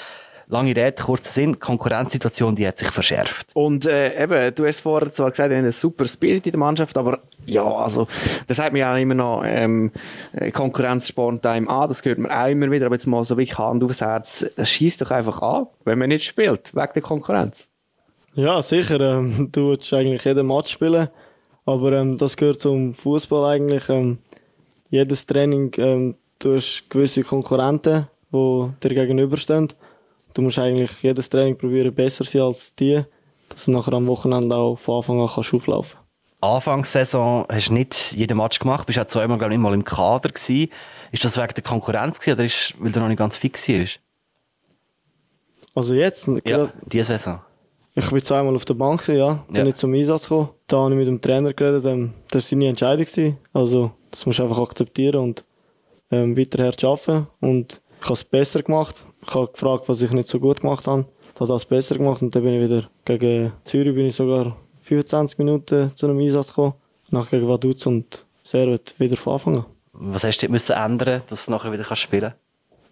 Lange 0.54 0.76
Rede, 0.76 1.02
kurzer 1.02 1.32
Sinn, 1.32 1.54
die 1.54 1.58
Konkurrenzsituation, 1.58 2.54
die 2.54 2.68
hat 2.68 2.78
sich 2.78 2.88
verschärft. 2.88 3.48
Und 3.54 3.86
äh, 3.86 4.22
eben, 4.22 4.54
du 4.54 4.64
hast 4.64 4.82
vorher 4.82 5.10
zwar 5.10 5.32
gesagt, 5.32 5.50
ihr 5.50 5.56
habt 5.56 5.64
einen 5.64 5.72
super 5.72 6.06
Spirit 6.06 6.46
in 6.46 6.52
der 6.52 6.60
Mannschaft, 6.60 6.96
aber 6.96 7.18
ja, 7.44 7.64
also, 7.64 8.06
das 8.46 8.58
sagt 8.58 8.70
man 8.70 8.78
ja 8.78 8.94
auch 8.94 8.96
immer 8.96 9.14
noch, 9.14 9.42
ähm, 9.44 9.90
äh, 10.32 10.52
Konkurrenz 10.52 11.08
spornt 11.08 11.44
einem 11.44 11.68
an, 11.68 11.88
das 11.88 12.04
hört 12.04 12.20
man 12.20 12.30
auch 12.30 12.46
immer 12.46 12.70
wieder, 12.70 12.86
aber 12.86 12.94
jetzt 12.94 13.06
mal 13.06 13.24
so 13.24 13.36
wirklich 13.36 13.58
Hand 13.58 13.82
aufs 13.82 14.00
Herz, 14.00 14.48
das 14.56 14.70
schießt 14.70 15.00
doch 15.00 15.10
einfach 15.10 15.42
an, 15.42 15.66
wenn 15.84 15.98
man 15.98 16.10
nicht 16.10 16.24
spielt, 16.24 16.72
wegen 16.72 16.92
der 16.94 17.02
Konkurrenz. 17.02 17.68
Ja, 18.36 18.62
sicher. 18.62 19.00
Ähm, 19.00 19.48
du 19.50 19.70
willst 19.70 19.92
eigentlich 19.92 20.24
jeden 20.24 20.46
Match 20.46 20.70
spielen, 20.70 21.08
aber 21.66 21.94
ähm, 21.94 22.16
das 22.16 22.36
gehört 22.36 22.60
zum 22.60 22.94
Fußball 22.94 23.56
eigentlich. 23.56 23.88
Ähm, 23.88 24.18
jedes 24.88 25.26
Training, 25.26 25.72
ähm, 25.78 26.14
du 26.38 26.54
hast 26.54 26.88
gewisse 26.90 27.24
Konkurrenten, 27.24 28.06
die 28.32 28.68
dir 28.84 28.94
gegenüberstehen. 28.94 29.66
Du 30.34 30.42
musst 30.42 30.58
eigentlich 30.58 31.02
jedes 31.02 31.30
Training 31.30 31.56
probieren, 31.56 31.94
besser 31.94 32.24
sein 32.24 32.42
als 32.42 32.74
die, 32.74 33.02
dass 33.48 33.64
du 33.64 33.70
nachher 33.70 33.94
am 33.94 34.06
Wochenende 34.06 34.56
auch 34.56 34.76
von 34.76 34.96
Anfang 34.96 35.20
an 35.20 35.28
kannst 35.32 35.54
auflaufen 35.54 35.98
Anfangssaison 36.40 37.46
hast 37.48 37.68
du 37.70 37.72
nicht 37.72 38.12
jeden 38.12 38.36
Match 38.36 38.58
gemacht, 38.58 38.86
bist 38.86 38.98
auch 38.98 39.06
zweimal, 39.06 39.38
glaube 39.38 39.54
ich, 39.54 39.58
nicht 39.58 39.62
mal 39.62 39.72
im 39.72 39.84
Kader 39.84 40.28
gewesen. 40.28 40.70
Ist 41.10 41.24
das 41.24 41.38
wegen 41.38 41.54
der 41.54 41.64
Konkurrenz 41.64 42.20
gewesen, 42.20 42.34
oder 42.34 42.44
ist, 42.44 42.74
weil 42.78 42.92
du 42.92 43.00
noch 43.00 43.08
nicht 43.08 43.16
ganz 43.16 43.36
fix 43.38 43.66
warst? 43.68 44.00
Also 45.74 45.94
jetzt? 45.94 46.28
Ja, 46.44 46.68
diese 46.86 47.04
Saison. 47.04 47.40
Ich 47.96 48.10
bin 48.10 48.22
zweimal 48.22 48.54
auf 48.56 48.64
der 48.64 48.74
Bank, 48.74 49.06
ja. 49.08 49.44
Bin 49.46 49.56
Ja. 49.56 49.64
nicht 49.64 49.76
zum 49.76 49.94
Einsatz 49.94 50.24
gekommen. 50.24 50.50
Da 50.66 50.78
habe 50.78 50.90
ich 50.90 50.96
mit 50.98 51.06
dem 51.06 51.20
Trainer 51.20 51.52
geredet. 51.52 51.86
Ähm, 51.86 52.12
das 52.30 52.44
war 52.44 52.48
seine 52.50 52.68
Entscheidung. 52.68 53.04
Gewesen. 53.04 53.38
Also, 53.52 53.92
das 54.10 54.26
musst 54.26 54.40
du 54.40 54.42
einfach 54.42 54.58
akzeptieren 54.58 55.20
und 55.20 55.44
ähm, 56.10 56.36
weiterher 56.36 56.72
arbeiten. 56.82 57.28
Und 57.40 57.80
ich 58.00 58.04
habe 58.04 58.14
es 58.14 58.24
besser 58.24 58.62
gemacht. 58.62 59.06
Ich 59.26 59.34
habe 59.34 59.50
gefragt, 59.50 59.88
was 59.88 60.02
ich 60.02 60.12
nicht 60.12 60.28
so 60.28 60.38
gut 60.38 60.60
gemacht 60.60 60.86
habe. 60.86 61.06
Ich 61.34 61.40
habe 61.40 61.52
das 61.52 61.64
besser 61.64 61.96
gemacht 61.96 62.22
und 62.22 62.34
dann 62.34 62.42
bin 62.42 62.54
ich 62.54 62.70
wieder 62.70 62.88
gegen 63.04 63.52
Zürich 63.64 63.94
bin 63.94 64.06
ich 64.06 64.14
sogar 64.14 64.56
25 64.82 65.38
Minuten 65.38 65.90
zu 65.94 66.06
einem 66.06 66.18
Einsatz 66.18 66.48
gekommen. 66.48 66.74
Nach 67.10 67.28
gegen 67.30 67.48
Vaduz 67.48 67.86
und 67.86 68.26
Servet 68.42 68.94
wieder 68.98 69.16
von 69.16 69.34
Anfang 69.34 69.56
an. 69.58 69.64
Was 69.94 70.24
hast 70.24 70.38
du 70.38 70.48
müssen 70.48 70.72
ändern, 70.72 71.22
dass 71.28 71.46
du 71.46 71.52
nachher 71.52 71.72
wieder 71.72 71.84
kannst 71.84 72.02
spielen 72.02 72.34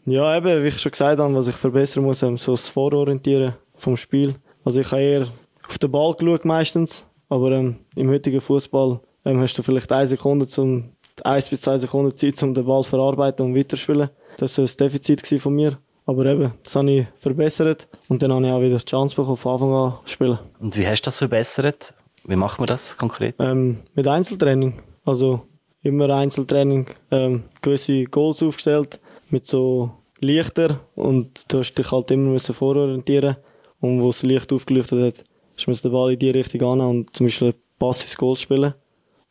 Ja, 0.07 0.37
eben, 0.37 0.63
wie 0.63 0.69
ich 0.69 0.79
schon 0.79 0.93
gesagt 0.93 1.19
habe, 1.21 1.35
was 1.35 1.49
ich 1.49 1.57
verbessern 1.57 2.05
muss, 2.05 2.23
ähm, 2.23 2.37
so 2.37 2.53
das 2.53 2.69
Vororientieren 2.69 3.55
vom 3.75 3.97
Spiel. 3.97 4.35
Also 4.65 4.81
ich 4.81 4.91
habe 4.91 5.03
eher 5.03 5.27
auf 5.69 5.79
den 5.79 5.91
Ball 5.91 6.15
geschaut 6.15 6.45
meistens, 6.45 7.07
aber 7.29 7.53
ähm, 7.53 7.77
im 7.97 8.09
heutigen 8.11 8.41
Fußball 8.41 9.01
ähm, 9.25 9.41
hast 9.41 9.59
du 9.59 9.63
vielleicht 9.63 9.93
eine 9.93 10.07
Sekunde 10.07 10.47
zum 10.47 10.91
eins 11.25 11.49
bis 11.49 11.61
zwei 11.61 11.77
Sekunden 11.77 12.15
Zeit, 12.15 12.43
um 12.43 12.55
den 12.55 12.65
Ball 12.65 12.83
zu 12.83 12.91
verarbeiten 12.91 13.45
und 13.45 13.57
weiterzuspielen. 13.57 14.11
Das 14.39 14.57
war 14.59 14.65
ein 14.65 14.77
Defizit 14.79 15.41
von 15.41 15.55
mir. 15.55 15.79
Aber 16.05 16.27
eben, 16.27 16.53
das 16.63 16.75
habe 16.77 16.91
ich 16.91 17.07
verbessert 17.17 17.89
und 18.09 18.23
dann 18.23 18.33
habe 18.33 18.47
ich 18.47 18.53
auch 18.53 18.61
wieder 18.61 18.79
die 18.79 18.85
Chance 18.85 19.15
bekommen, 19.15 19.37
von 19.37 19.53
Anfang 19.53 19.75
an 19.75 19.95
zu 20.05 20.13
spielen. 20.13 20.39
Und 20.59 20.77
wie 20.77 20.87
hast 20.87 21.03
du 21.03 21.07
das 21.07 21.19
verbessert? 21.19 21.95
Wie 22.27 22.37
macht 22.37 22.59
man 22.59 22.67
das 22.67 22.97
konkret? 22.97 23.37
Ähm, 23.39 23.79
mit 23.95 24.07
Einzeltraining. 24.07 24.81
Also 25.05 25.43
immer 25.83 26.11
Einzeltraining, 26.11 26.87
ähm, 27.11 27.45
gewisse 27.61 28.05
Goals 28.05 28.43
aufgestellt 28.43 29.01
mit 29.31 29.47
so 29.47 29.91
Lichter 30.21 30.81
und 30.95 31.53
du 31.53 31.59
hast 31.59 31.75
dich 31.75 31.91
halt 31.91 32.11
immer 32.13 32.31
müssen 32.31 32.55
vororientieren 32.55 33.37
und 33.81 34.01
wo 34.01 34.09
das 34.09 34.23
Licht 34.23 34.53
aufgeleuchtet 34.53 35.19
hat, 35.19 35.25
hast 35.57 35.67
du 35.67 35.89
den 35.89 35.93
Ball 35.93 36.13
in 36.13 36.19
die 36.19 36.31
Richtung 36.31 36.63
an 36.73 36.81
und 36.81 37.17
zum 37.17 37.27
Beispiel 37.27 37.55
Pass 37.79 38.05
ins 38.05 38.17
Goal 38.17 38.37
spielen. 38.37 38.75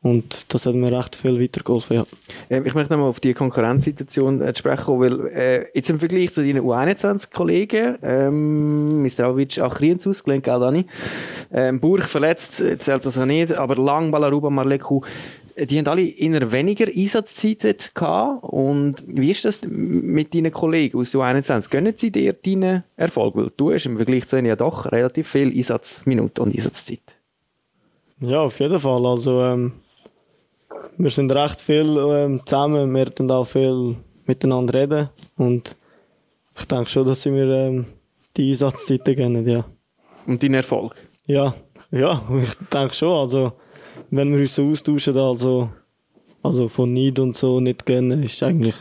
Und 0.04 0.52
das 0.52 0.66
hat 0.66 0.74
mir 0.74 0.92
recht 0.92 1.16
viel 1.16 1.40
weitergeholfen, 1.40 1.98
ja. 1.98 2.06
Ähm, 2.50 2.66
ich 2.66 2.74
möchte 2.74 2.92
nochmal 2.92 3.10
auf 3.10 3.20
die 3.20 3.36
Konkurrenzsituation 3.36 4.42
äh, 4.42 4.56
sprechen, 4.56 5.00
weil 5.00 5.28
äh, 5.28 5.66
jetzt 5.76 5.92
im 5.92 6.00
Vergleich 6.00 6.34
zu 6.34 6.42
deinen 6.42 6.64
U21-Kollegen, 6.64 8.00
ähm, 8.02 9.02
Mistravovic 9.04 9.60
auch 9.60 9.76
Kriens 9.76 10.08
ausgelenkt, 10.08 10.46
gell, 10.46 10.60
Dani? 10.60 10.86
Ähm, 11.54 11.80
Burg 11.80 12.06
verletzt, 12.06 12.62
äh, 12.62 12.80
zählt 12.80 13.06
das 13.06 13.20
auch 13.20 13.28
nicht, 13.28 13.54
aber 13.54 13.76
Lang, 13.76 14.10
Balaruba, 14.10 14.50
Marleku, 14.50 15.02
äh, 15.56 15.68
die 15.68 15.78
haben 15.78 15.88
alle 15.88 16.02
inner 16.02 16.52
weniger 16.52 16.88
Einsatzzeit 16.88 17.92
gehabt. 17.94 18.44
Und 18.44 19.04
wie 19.06 19.30
ist 19.30 19.46
das 19.46 19.62
mit 19.68 20.34
deinen 20.34 20.52
Kollegen 20.52 21.00
aus 21.00 21.12
der 21.12 21.22
U21? 21.22 21.70
Gönnen 21.70 21.94
sie 21.96 22.12
dir 22.12 22.34
deinen 22.34 22.84
Erfolg? 22.96 23.36
Weil 23.36 23.52
du 23.56 23.72
hast 23.72 23.86
im 23.86 23.98
Vergleich 23.98 24.28
zu 24.28 24.38
ihnen 24.38 24.48
ja 24.48 24.56
doch 24.56 24.92
relativ 24.92 25.30
viel 25.30 25.56
Einsatzminuten 25.56 26.44
und 26.44 26.56
Einsatzzeit. 26.56 27.02
Ja, 28.20 28.42
auf 28.42 28.60
jeden 28.60 28.80
Fall. 28.80 29.06
Also, 29.06 29.42
ähm, 29.42 29.74
wir 30.98 31.10
sind 31.10 31.32
recht 31.34 31.62
viel 31.62 31.98
ähm, 31.98 32.42
zusammen, 32.46 32.94
wir 32.94 33.08
reden 33.08 33.32
auch 33.32 33.46
viel 33.46 33.96
miteinander 34.26 34.74
reden 34.74 35.10
und 35.38 35.76
ich 36.58 36.66
denke 36.66 36.90
schon, 36.90 37.06
dass 37.06 37.22
sie 37.24 37.32
mir 37.32 37.48
ähm, 37.48 37.86
die 38.38 38.50
Einsatzzeiten 38.50 39.16
geben, 39.16 39.48
ja. 39.48 39.66
Und 40.28 40.42
deinen 40.42 40.56
Erfolg? 40.56 40.96
Ja, 41.26 41.54
ja, 41.92 42.22
ich 42.42 42.56
denke 42.72 42.94
schon, 42.94 43.12
also 43.12 43.54
wenn 44.10 44.32
wir 44.32 44.40
uns 44.40 44.56
so 44.56 44.70
austauschen, 44.70 45.18
also, 45.18 45.70
also 46.44 46.68
von 46.68 46.94
Neid 46.94 47.20
und 47.20 47.36
so 47.36 47.60
nicht 47.60 47.86
gönnen, 47.86 48.24
ist 48.24 48.44
eigentlich 48.44 48.76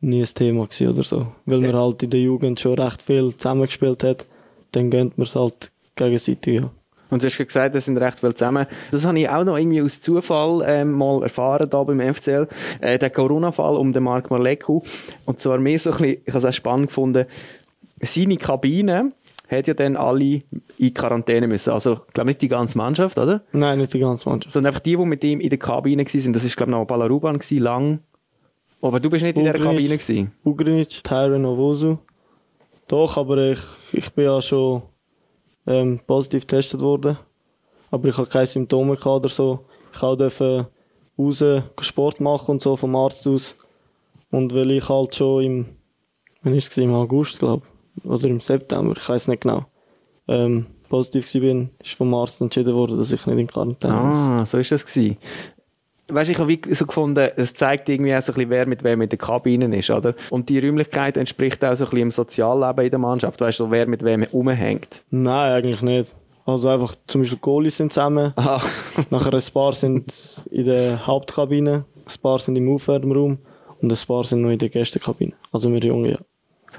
nie 0.00 0.22
ein 0.22 0.26
Thema 0.26 0.66
gewesen 0.66 0.88
oder 0.88 1.02
so. 1.02 1.26
Weil 1.46 1.60
man 1.60 1.74
halt 1.74 2.02
in 2.02 2.10
der 2.10 2.20
Jugend 2.20 2.60
schon 2.60 2.78
recht 2.78 3.02
viel 3.02 3.34
zusammengespielt 3.34 4.04
hat, 4.04 4.26
dann 4.72 4.90
gönnt 4.90 5.18
man 5.18 5.24
es 5.24 5.34
halt 5.34 5.72
gegenseitig, 5.96 6.60
ja. 6.60 6.70
Und 7.10 7.22
du 7.22 7.26
hast 7.26 7.38
gesagt, 7.38 7.74
wir 7.74 7.80
sind 7.80 7.96
recht 7.98 8.20
viel 8.20 8.34
zusammen. 8.34 8.66
Das 8.90 9.04
habe 9.04 9.18
ich 9.18 9.28
auch 9.28 9.44
noch 9.44 9.56
irgendwie 9.56 9.82
aus 9.82 10.00
Zufall 10.00 10.62
ähm, 10.66 10.92
mal 10.92 11.22
erfahren 11.22 11.68
da 11.70 11.82
beim 11.82 12.00
FCL. 12.00 12.48
Äh, 12.80 12.98
der 12.98 13.10
Corona-Fall 13.10 13.76
um 13.76 13.92
den 13.92 14.02
Marc 14.02 14.30
Marleku. 14.30 14.80
Und 15.24 15.40
zwar 15.40 15.58
mehr 15.58 15.78
so 15.78 15.90
ein 15.90 15.98
bisschen, 15.98 16.22
ich 16.24 16.34
habe 16.34 16.38
es 16.38 16.44
auch 16.44 16.52
spannend 16.52 16.88
gefunden, 16.88 17.26
seine 18.00 18.36
Kabine 18.36 19.12
hat 19.48 19.66
ja 19.66 19.74
dann 19.74 19.96
alle 19.96 20.42
in 20.76 20.94
Quarantäne 20.94 21.46
müssen. 21.46 21.70
Also, 21.70 22.00
ich 22.06 22.14
glaube 22.14 22.28
nicht 22.28 22.42
die 22.42 22.48
ganze 22.48 22.76
Mannschaft, 22.76 23.18
oder? 23.18 23.42
Nein, 23.52 23.78
nicht 23.78 23.94
die 23.94 23.98
ganze 23.98 24.28
Mannschaft. 24.28 24.52
Sondern 24.52 24.70
einfach 24.70 24.82
die, 24.82 24.96
die 24.96 25.04
mit 25.04 25.24
ihm 25.24 25.40
in 25.40 25.48
der 25.48 25.58
Kabine 25.58 26.04
waren. 26.04 26.32
Das 26.32 26.44
war, 26.44 26.50
glaube 26.50 26.70
ich, 26.70 26.78
noch 26.78 26.84
Balaruban, 26.84 27.38
gewesen, 27.38 27.62
lang. 27.62 28.00
Aber 28.82 29.00
du 29.00 29.10
bist 29.10 29.24
nicht 29.24 29.36
in 29.36 29.44
der 29.44 29.54
Kabine 29.54 29.96
gewesen. 29.96 30.32
Ugrinic, 30.44 31.02
Tyron 31.02 31.44
Owosu. 31.44 31.98
Doch, 32.86 33.16
aber 33.16 33.38
ich, 33.50 33.60
ich 33.92 34.10
bin 34.12 34.26
ja 34.26 34.40
schon 34.40 34.82
ähm, 35.68 36.00
positiv 36.06 36.46
getestet 36.46 36.80
worden. 36.80 37.18
Aber 37.90 38.08
ich 38.08 38.16
hatte 38.16 38.30
keine 38.30 38.46
Symptome 38.46 38.98
oder 39.04 39.28
so. 39.28 39.60
Ich 39.92 39.98
durfte 40.00 40.66
raus 41.18 41.44
Sport 41.80 42.20
machen 42.20 42.52
und 42.52 42.62
so 42.62 42.74
vom 42.74 42.96
Arzt 42.96 43.26
aus. 43.26 43.54
Und 44.30 44.54
weil 44.54 44.70
ich 44.72 44.88
halt 44.88 45.14
schon 45.14 45.44
im, 45.44 45.66
wann 46.42 46.54
ist 46.54 46.70
es 46.70 46.78
im 46.78 46.94
August, 46.94 47.38
glaube 47.38 47.62
oder 48.04 48.28
im 48.28 48.40
September, 48.40 48.94
ich 48.96 49.08
weiß 49.08 49.28
nicht 49.28 49.42
genau, 49.42 49.64
ähm, 50.28 50.66
positiv 50.88 51.32
war, 51.34 51.68
ist 51.82 51.94
vom 51.94 52.14
Arzt 52.14 52.40
entschieden 52.40 52.74
worden, 52.74 52.96
dass 52.96 53.12
ich 53.12 53.26
nicht 53.26 53.38
in 53.38 53.46
Quarantäne 53.46 53.94
muss. 53.94 54.18
Ah, 54.18 54.46
so 54.46 54.58
ist 54.58 54.70
das 54.70 54.84
gewesen. 54.84 55.16
Weißt, 56.10 56.30
ich 56.30 56.38
habe 56.38 56.58
so 56.70 56.86
gefunden, 56.86 57.28
es 57.36 57.52
zeigt 57.52 57.88
irgendwie 57.88 58.14
auch 58.14 58.22
so 58.22 58.32
ein 58.32 58.36
bisschen, 58.36 58.50
wer 58.50 58.66
mit 58.66 58.82
wem 58.82 59.02
in 59.02 59.08
der 59.10 59.18
Kabine 59.18 59.76
ist, 59.76 59.90
oder? 59.90 60.14
Und 60.30 60.48
die 60.48 60.58
Räumlichkeit 60.58 61.18
entspricht 61.18 61.62
auch 61.64 61.74
so 61.74 61.84
ein 61.84 61.90
bisschen 61.90 61.98
im 61.98 62.10
Sozialleben 62.10 62.84
in 62.84 62.90
der 62.90 62.98
Mannschaft. 62.98 63.40
Weißt 63.40 63.60
du, 63.60 63.70
wer 63.70 63.86
mit 63.86 64.02
wem 64.02 64.24
umhängt? 64.32 65.02
Nein, 65.10 65.52
eigentlich 65.52 65.82
nicht. 65.82 66.14
Also 66.46 66.70
einfach, 66.70 66.94
zum 67.06 67.20
Beispiel 67.20 67.38
Goalies 67.42 67.76
sind 67.76 67.92
zusammen. 67.92 68.32
Aha. 68.36 68.62
Nachher 69.10 69.34
ein 69.34 69.42
paar 69.52 69.74
sind 69.74 70.14
in 70.50 70.64
der 70.64 71.06
Hauptkabine, 71.06 71.84
ein 71.94 72.22
paar 72.22 72.38
sind 72.38 72.56
im 72.56 72.72
Aufwärmraum 72.72 73.36
und 73.82 73.92
ein 73.92 74.06
paar 74.06 74.24
sind 74.24 74.40
noch 74.40 74.50
in 74.50 74.58
der 74.58 74.70
Gästekabine. 74.70 75.34
Also 75.52 75.70
wir 75.70 75.80
Jungen, 75.80 76.12
ja. 76.12 76.18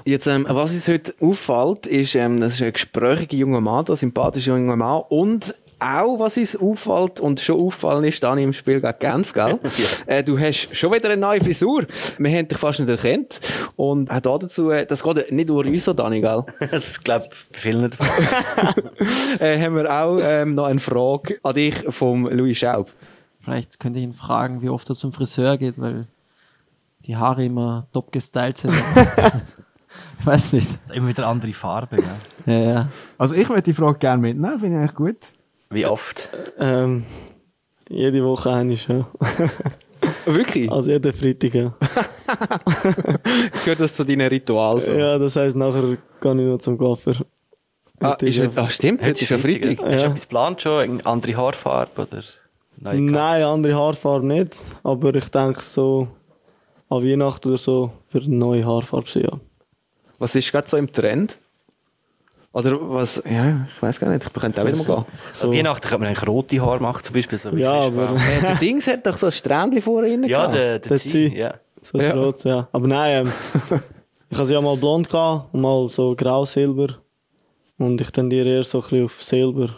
Jetzt, 0.04 0.26
ähm, 0.26 0.44
was 0.48 0.72
uns 0.72 0.88
heute 0.88 1.14
auffällt, 1.20 1.86
ist, 1.86 2.16
ähm, 2.16 2.40
das 2.40 2.54
ist 2.54 2.62
ein 2.62 2.72
gesprächiger 2.72 3.36
junger 3.36 3.60
Mann, 3.60 3.84
ein 3.88 3.96
sympathischer 3.96 4.56
junger 4.56 4.76
Mann 4.76 5.02
und 5.08 5.54
auch, 5.80 6.18
was 6.18 6.36
uns 6.36 6.56
auffällt 6.56 7.20
und 7.20 7.40
schon 7.40 7.60
aufgefallen 7.60 8.04
ist, 8.04 8.22
dann 8.22 8.38
im 8.38 8.52
Spiel 8.52 8.80
gegen 8.80 8.98
Genf, 8.98 9.32
gell? 9.32 9.58
ja. 9.62 9.70
äh, 10.06 10.22
du 10.22 10.38
hast 10.38 10.76
schon 10.76 10.92
wieder 10.92 11.10
eine 11.10 11.20
neue 11.20 11.42
Frisur. 11.42 11.86
Wir 12.18 12.38
haben 12.38 12.48
dich 12.48 12.58
fast 12.58 12.80
nicht 12.80 12.88
erkannt. 12.88 13.40
Und 13.76 14.10
auch 14.10 14.38
dazu, 14.38 14.70
äh, 14.70 14.86
das 14.86 15.02
geht 15.02 15.32
nicht 15.32 15.48
nur 15.48 15.64
uns 15.64 15.84
so, 15.84 15.92
Dani, 15.92 16.20
gell? 16.20 16.44
das 16.70 17.00
glaube 17.00 17.24
ich 17.30 17.58
vielen 17.58 17.84
äh, 19.40 19.62
haben 19.62 19.74
wir 19.74 19.90
auch 19.90 20.18
ähm, 20.22 20.54
noch 20.54 20.66
eine 20.66 20.78
Frage 20.78 21.38
an 21.42 21.54
dich 21.54 21.74
vom 21.88 22.26
Louis 22.28 22.58
Schaub. 22.58 22.92
Vielleicht 23.38 23.80
könnte 23.80 23.98
ich 23.98 24.04
ihn 24.04 24.14
fragen, 24.14 24.60
wie 24.62 24.68
oft 24.68 24.88
er 24.90 24.94
zum 24.94 25.12
Friseur 25.12 25.56
geht, 25.56 25.80
weil 25.80 26.06
die 27.06 27.16
Haare 27.16 27.44
immer 27.44 27.86
top 27.92 28.12
gestylt 28.12 28.58
sind. 28.58 28.74
ich 30.20 30.26
weiß 30.26 30.52
nicht. 30.52 30.78
Immer 30.92 31.08
wieder 31.08 31.26
andere 31.26 31.54
Farbe, 31.54 31.96
gell? 31.96 32.06
Ja, 32.46 32.70
ja. 32.72 32.88
Also 33.16 33.34
ich 33.34 33.48
würde 33.48 33.62
die 33.62 33.72
Frage 33.74 33.98
gerne 33.98 34.20
mitnehmen, 34.20 34.60
finde 34.60 34.76
ich 34.76 34.82
eigentlich 34.82 34.94
gut. 34.94 35.39
Wie 35.72 35.86
oft? 35.86 36.28
Ähm, 36.58 37.04
jede 37.88 38.24
Woche 38.24 38.50
eine 38.50 38.76
schon. 38.76 39.06
Wirklich? 40.26 40.68
Also 40.68 40.90
jeden 40.90 41.12
Freitag, 41.12 41.54
ja. 41.54 41.74
Gehört 43.64 43.78
das 43.80 43.94
zu 43.94 44.04
deinen 44.04 44.26
Ritualen? 44.28 44.80
So? 44.80 44.92
Ja, 44.92 45.16
das 45.16 45.36
heisst, 45.36 45.56
nachher 45.56 45.96
gehe 46.20 46.32
ich 46.32 46.46
noch 46.46 46.58
zum 46.58 46.76
Coiffeur. 46.76 47.14
Ah, 48.00 48.16
ist 48.20 48.36
ja, 48.36 48.48
ah, 48.56 48.68
stimmt, 48.68 49.02
heute 49.02 49.20
ist 49.20 49.28
ja 49.28 49.38
Freitag. 49.38 49.78
Hast 49.78 50.02
du 50.02 50.06
etwas 50.08 50.22
geplant 50.22 50.62
schon? 50.62 50.82
Eine 50.82 51.06
andere 51.06 51.36
Haarfarbe? 51.36 52.02
Oder? 52.02 52.24
Nein, 52.78 53.04
Nein, 53.04 53.42
andere 53.44 53.74
Haarfarbe 53.76 54.26
nicht. 54.26 54.56
Aber 54.82 55.14
ich 55.14 55.28
denke 55.28 55.60
so, 55.60 56.08
an 56.88 57.04
Weihnachten 57.04 57.48
oder 57.48 57.58
so, 57.58 57.92
für 58.08 58.18
eine 58.18 58.34
neue 58.34 58.66
Haarfarbe 58.66 59.08
ja. 59.20 59.30
Was 60.18 60.34
ist 60.34 60.50
gerade 60.50 60.68
so 60.68 60.76
im 60.76 60.90
Trend? 60.90 61.38
Oder 62.52 62.78
was, 62.80 63.22
ja, 63.24 63.66
ich 63.72 63.80
weiß 63.80 64.00
gar 64.00 64.10
nicht, 64.10 64.26
ich 64.26 64.32
könnte 64.32 64.60
auch 64.60 64.66
wieder 64.66 64.76
mal 64.76 64.84
gehen. 64.84 65.06
So. 65.34 65.52
Weihnachten 65.52 65.82
könnte 65.82 65.98
man 65.98 66.08
eigentlich 66.08 66.28
rote 66.28 66.60
Haare 66.60 66.80
machen, 66.80 67.04
zum 67.04 67.14
Beispiel. 67.14 67.38
So 67.38 67.50
ja, 67.50 67.72
aber... 67.72 68.16
ja, 68.16 68.48
der 68.48 68.56
Dings 68.56 68.88
hat 68.88 69.06
doch 69.06 69.16
so 69.16 69.26
ein 69.26 69.32
Strändchen 69.32 69.82
vorhin 69.82 70.24
Ja, 70.24 70.48
der, 70.48 70.80
der, 70.80 70.88
der 70.88 70.98
Zieh, 70.98 71.36
ja. 71.36 71.54
So 71.80 71.98
ein 71.98 72.04
ja. 72.04 72.14
rotes, 72.14 72.44
ja. 72.44 72.68
Aber 72.72 72.88
nein, 72.88 73.26
ähm, 73.70 73.80
ich 74.30 74.38
hatte 74.38 74.52
ja 74.52 74.60
mal 74.60 74.76
blond 74.76 75.08
gehabt 75.08 75.54
und 75.54 75.60
mal 75.60 75.88
so 75.88 76.14
grau-silber. 76.16 76.96
Und 77.78 78.00
ich 78.00 78.10
tendiere 78.10 78.48
eher 78.48 78.64
so 78.64 78.78
ein 78.78 78.82
bisschen 78.82 79.04
auf 79.04 79.22
silber, 79.22 79.70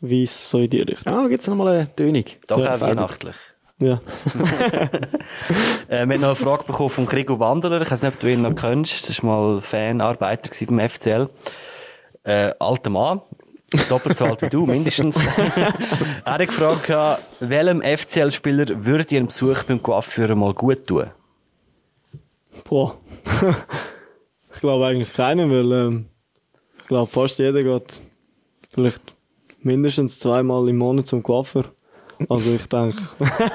weiß, 0.00 0.50
so 0.50 0.58
in 0.58 0.70
die 0.70 0.82
Richtung. 0.82 1.12
Ah, 1.12 1.26
gibt 1.26 1.40
es 1.40 1.48
nochmal 1.48 1.68
eine 1.68 1.96
Tönung? 1.96 2.24
Doch 2.46 2.58
ja, 2.58 2.74
auch 2.74 2.80
weihnachtlich. 2.80 3.36
Ja. 3.82 3.94
äh, 5.88 6.06
wir 6.06 6.14
haben 6.14 6.20
noch 6.20 6.28
eine 6.28 6.36
Frage 6.36 6.64
bekommen 6.64 6.90
von 6.90 7.06
Gregor 7.06 7.40
Wanderer. 7.40 7.80
Ich 7.80 7.90
weiß 7.90 8.02
nicht, 8.02 8.12
ob 8.12 8.20
du 8.20 8.30
ihn 8.30 8.42
noch 8.42 8.54
kennst. 8.54 9.08
Das 9.08 9.24
war 9.24 9.54
mal 9.54 9.60
Fanarbeiter 9.62 10.50
beim 10.66 10.88
FCL. 10.88 11.30
Äh, 12.22 12.52
alter 12.58 12.90
Mann. 12.90 13.20
Doppelt 13.88 14.16
so 14.16 14.24
alt 14.24 14.42
wie 14.42 14.48
du, 14.48 14.66
mindestens. 14.66 15.16
er 16.24 16.32
hat 16.32 16.40
gefragt, 16.40 17.22
welchem 17.40 17.82
FCL-Spieler 17.82 18.84
würde 18.84 19.06
ihr 19.10 19.18
einen 19.18 19.28
Besuch 19.28 19.62
beim 19.62 19.82
Coiffeur 19.82 20.34
mal 20.34 20.52
gut 20.54 20.86
tun? 20.86 21.10
Boah. 22.64 22.96
ich 24.54 24.60
glaube 24.60 24.86
eigentlich 24.86 25.12
keinen, 25.12 25.50
weil 25.50 25.72
ähm, 25.72 26.06
ich 26.80 26.88
glaube 26.88 27.10
fast 27.10 27.38
jeder 27.38 27.62
geht 27.62 28.00
vielleicht 28.72 29.16
mindestens 29.62 30.18
zweimal 30.18 30.68
im 30.68 30.78
Monat 30.78 31.06
zum 31.06 31.22
Coiffeur. 31.22 31.64
Also 32.28 32.52
ich 32.52 32.68
denke. 32.68 32.98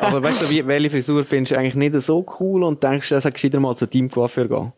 Aber 0.01 0.23
weißt 0.23 0.43
du, 0.43 0.49
wie, 0.49 0.65
welche 0.65 0.89
Frisur 0.89 1.23
findest 1.23 1.51
du 1.51 1.59
eigentlich 1.59 1.75
nicht 1.75 2.01
so 2.01 2.25
cool 2.39 2.63
und 2.63 2.81
denkst, 2.81 3.09
dass 3.09 3.23
du 3.23 3.31
gescheiter 3.31 3.59
mal 3.59 3.75
zu 3.75 3.85
deinem 3.85 4.09
Coiffeur 4.09 4.47
gehen? 4.47 4.73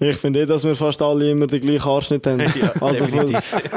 Ich 0.00 0.16
finde 0.16 0.42
eh, 0.42 0.46
dass 0.46 0.64
wir 0.64 0.74
fast 0.74 1.00
alle 1.02 1.30
immer 1.30 1.46
den 1.46 1.60
gleichen 1.60 1.84
Haarschnitt 1.84 2.26
haben. 2.26 2.40
Ja, 2.60 2.72
also 2.80 3.06
von, 3.06 3.34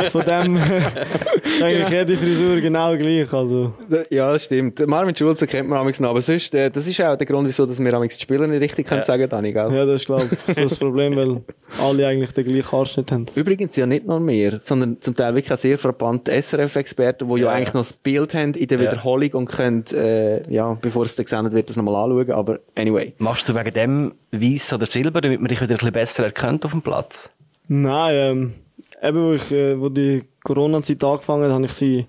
von 0.09 0.25
dem 0.25 0.57
eigentlich 1.61 1.89
jede 1.89 2.17
Frisur 2.17 2.59
genau 2.61 2.95
gleich. 2.97 3.31
Also. 3.33 3.73
Ja, 4.09 4.31
das 4.31 4.45
stimmt. 4.45 4.85
Marvin 4.87 5.15
Schulze 5.15 5.47
kennt 5.47 5.69
man 5.69 5.79
amigs 5.79 5.99
noch, 5.99 6.09
aber 6.09 6.21
sonst, 6.21 6.53
äh, 6.55 6.69
das 6.69 6.87
ist 6.87 7.01
auch 7.01 7.15
der 7.15 7.25
Grund, 7.27 7.47
wieso 7.47 7.65
dass 7.65 7.79
wir 7.79 7.93
amigs 7.93 8.17
die 8.17 8.23
Spieler 8.23 8.47
nicht 8.47 8.61
richtig 8.61 8.87
können 8.87 9.03
sagen, 9.03 9.27
Dani, 9.29 9.53
gell? 9.53 9.73
Ja, 9.73 9.85
das 9.85 10.01
ist 10.01 10.05
glaube 10.07 10.27
ich 10.31 10.55
so 10.55 10.61
das 10.61 10.79
Problem, 10.79 11.15
weil 11.15 11.41
alle 11.81 12.07
eigentlich 12.07 12.31
den 12.31 12.45
gleichen 12.45 12.71
Haarschnitt 12.71 13.11
haben. 13.11 13.25
Übrigens 13.35 13.75
ja 13.75 13.85
nicht 13.85 14.05
nur 14.05 14.19
mehr, 14.19 14.59
sondern 14.61 14.99
zum 15.01 15.15
Teil 15.15 15.35
wirklich 15.35 15.53
auch 15.53 15.57
sehr 15.57 15.77
frappante 15.77 16.31
SRF-Experten, 16.31 17.27
die 17.27 17.41
ja, 17.41 17.47
Ja, 17.47 17.51
eigentlich 17.53 17.73
noch 17.73 17.81
das 17.81 17.93
Bild 17.93 18.33
haben 18.33 18.53
in 18.53 18.67
der 18.67 18.79
Ja. 18.81 18.91
Wiederholung 18.91 19.31
und 19.33 19.45
können, 19.47 19.83
äh, 19.93 20.51
ja, 20.51 20.77
bevor 20.81 21.03
es 21.03 21.15
dann 21.15 21.25
gesendet 21.25 21.53
wird, 21.53 21.69
das 21.69 21.75
nochmal 21.75 21.95
anschauen. 21.95 22.31
Aber 22.31 22.59
anyway. 22.75 23.13
Machst 23.17 23.47
du 23.49 23.55
wegen 23.55 23.73
dem 23.73 24.13
Weiß 24.31 24.73
oder 24.73 24.85
Silber, 24.85 25.21
damit 25.21 25.39
man 25.39 25.49
dich 25.49 25.61
wieder 25.61 25.71
ein 25.73 25.77
bisschen 25.77 25.91
besser 25.93 26.23
erkennt 26.25 26.65
auf 26.65 26.71
dem 26.71 26.81
Platz? 26.81 27.29
Nein, 27.67 28.13
ähm, 28.15 28.53
eben 29.01 29.23
wo, 29.23 29.33
ich, 29.33 29.51
äh, 29.51 29.79
wo 29.79 29.89
die 29.89 30.23
Corona-Zeit 30.43 31.03
angefangen 31.03 31.45
hat, 31.45 31.51
habe 31.51 31.65
ich, 31.65 31.73
sie, 31.73 32.05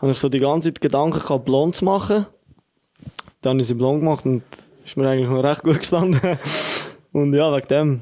habe 0.00 0.12
ich 0.12 0.18
so 0.18 0.28
die 0.28 0.38
ganze 0.38 0.72
Zeit 0.72 0.80
Gedanken 0.80 1.20
gehabt, 1.20 1.44
blond 1.44 1.76
zu 1.76 1.84
machen. 1.84 2.26
Dann 3.42 3.52
habe 3.52 3.60
ich 3.60 3.68
sie 3.68 3.74
blond 3.74 4.00
gemacht 4.00 4.24
und 4.26 4.42
ist 4.84 4.96
mir 4.96 5.08
eigentlich 5.08 5.28
noch 5.28 5.42
recht 5.42 5.62
gut 5.62 5.78
gestanden. 5.80 6.20
und 7.12 7.34
ja, 7.34 7.54
wegen 7.54 7.68
dem. 7.68 8.00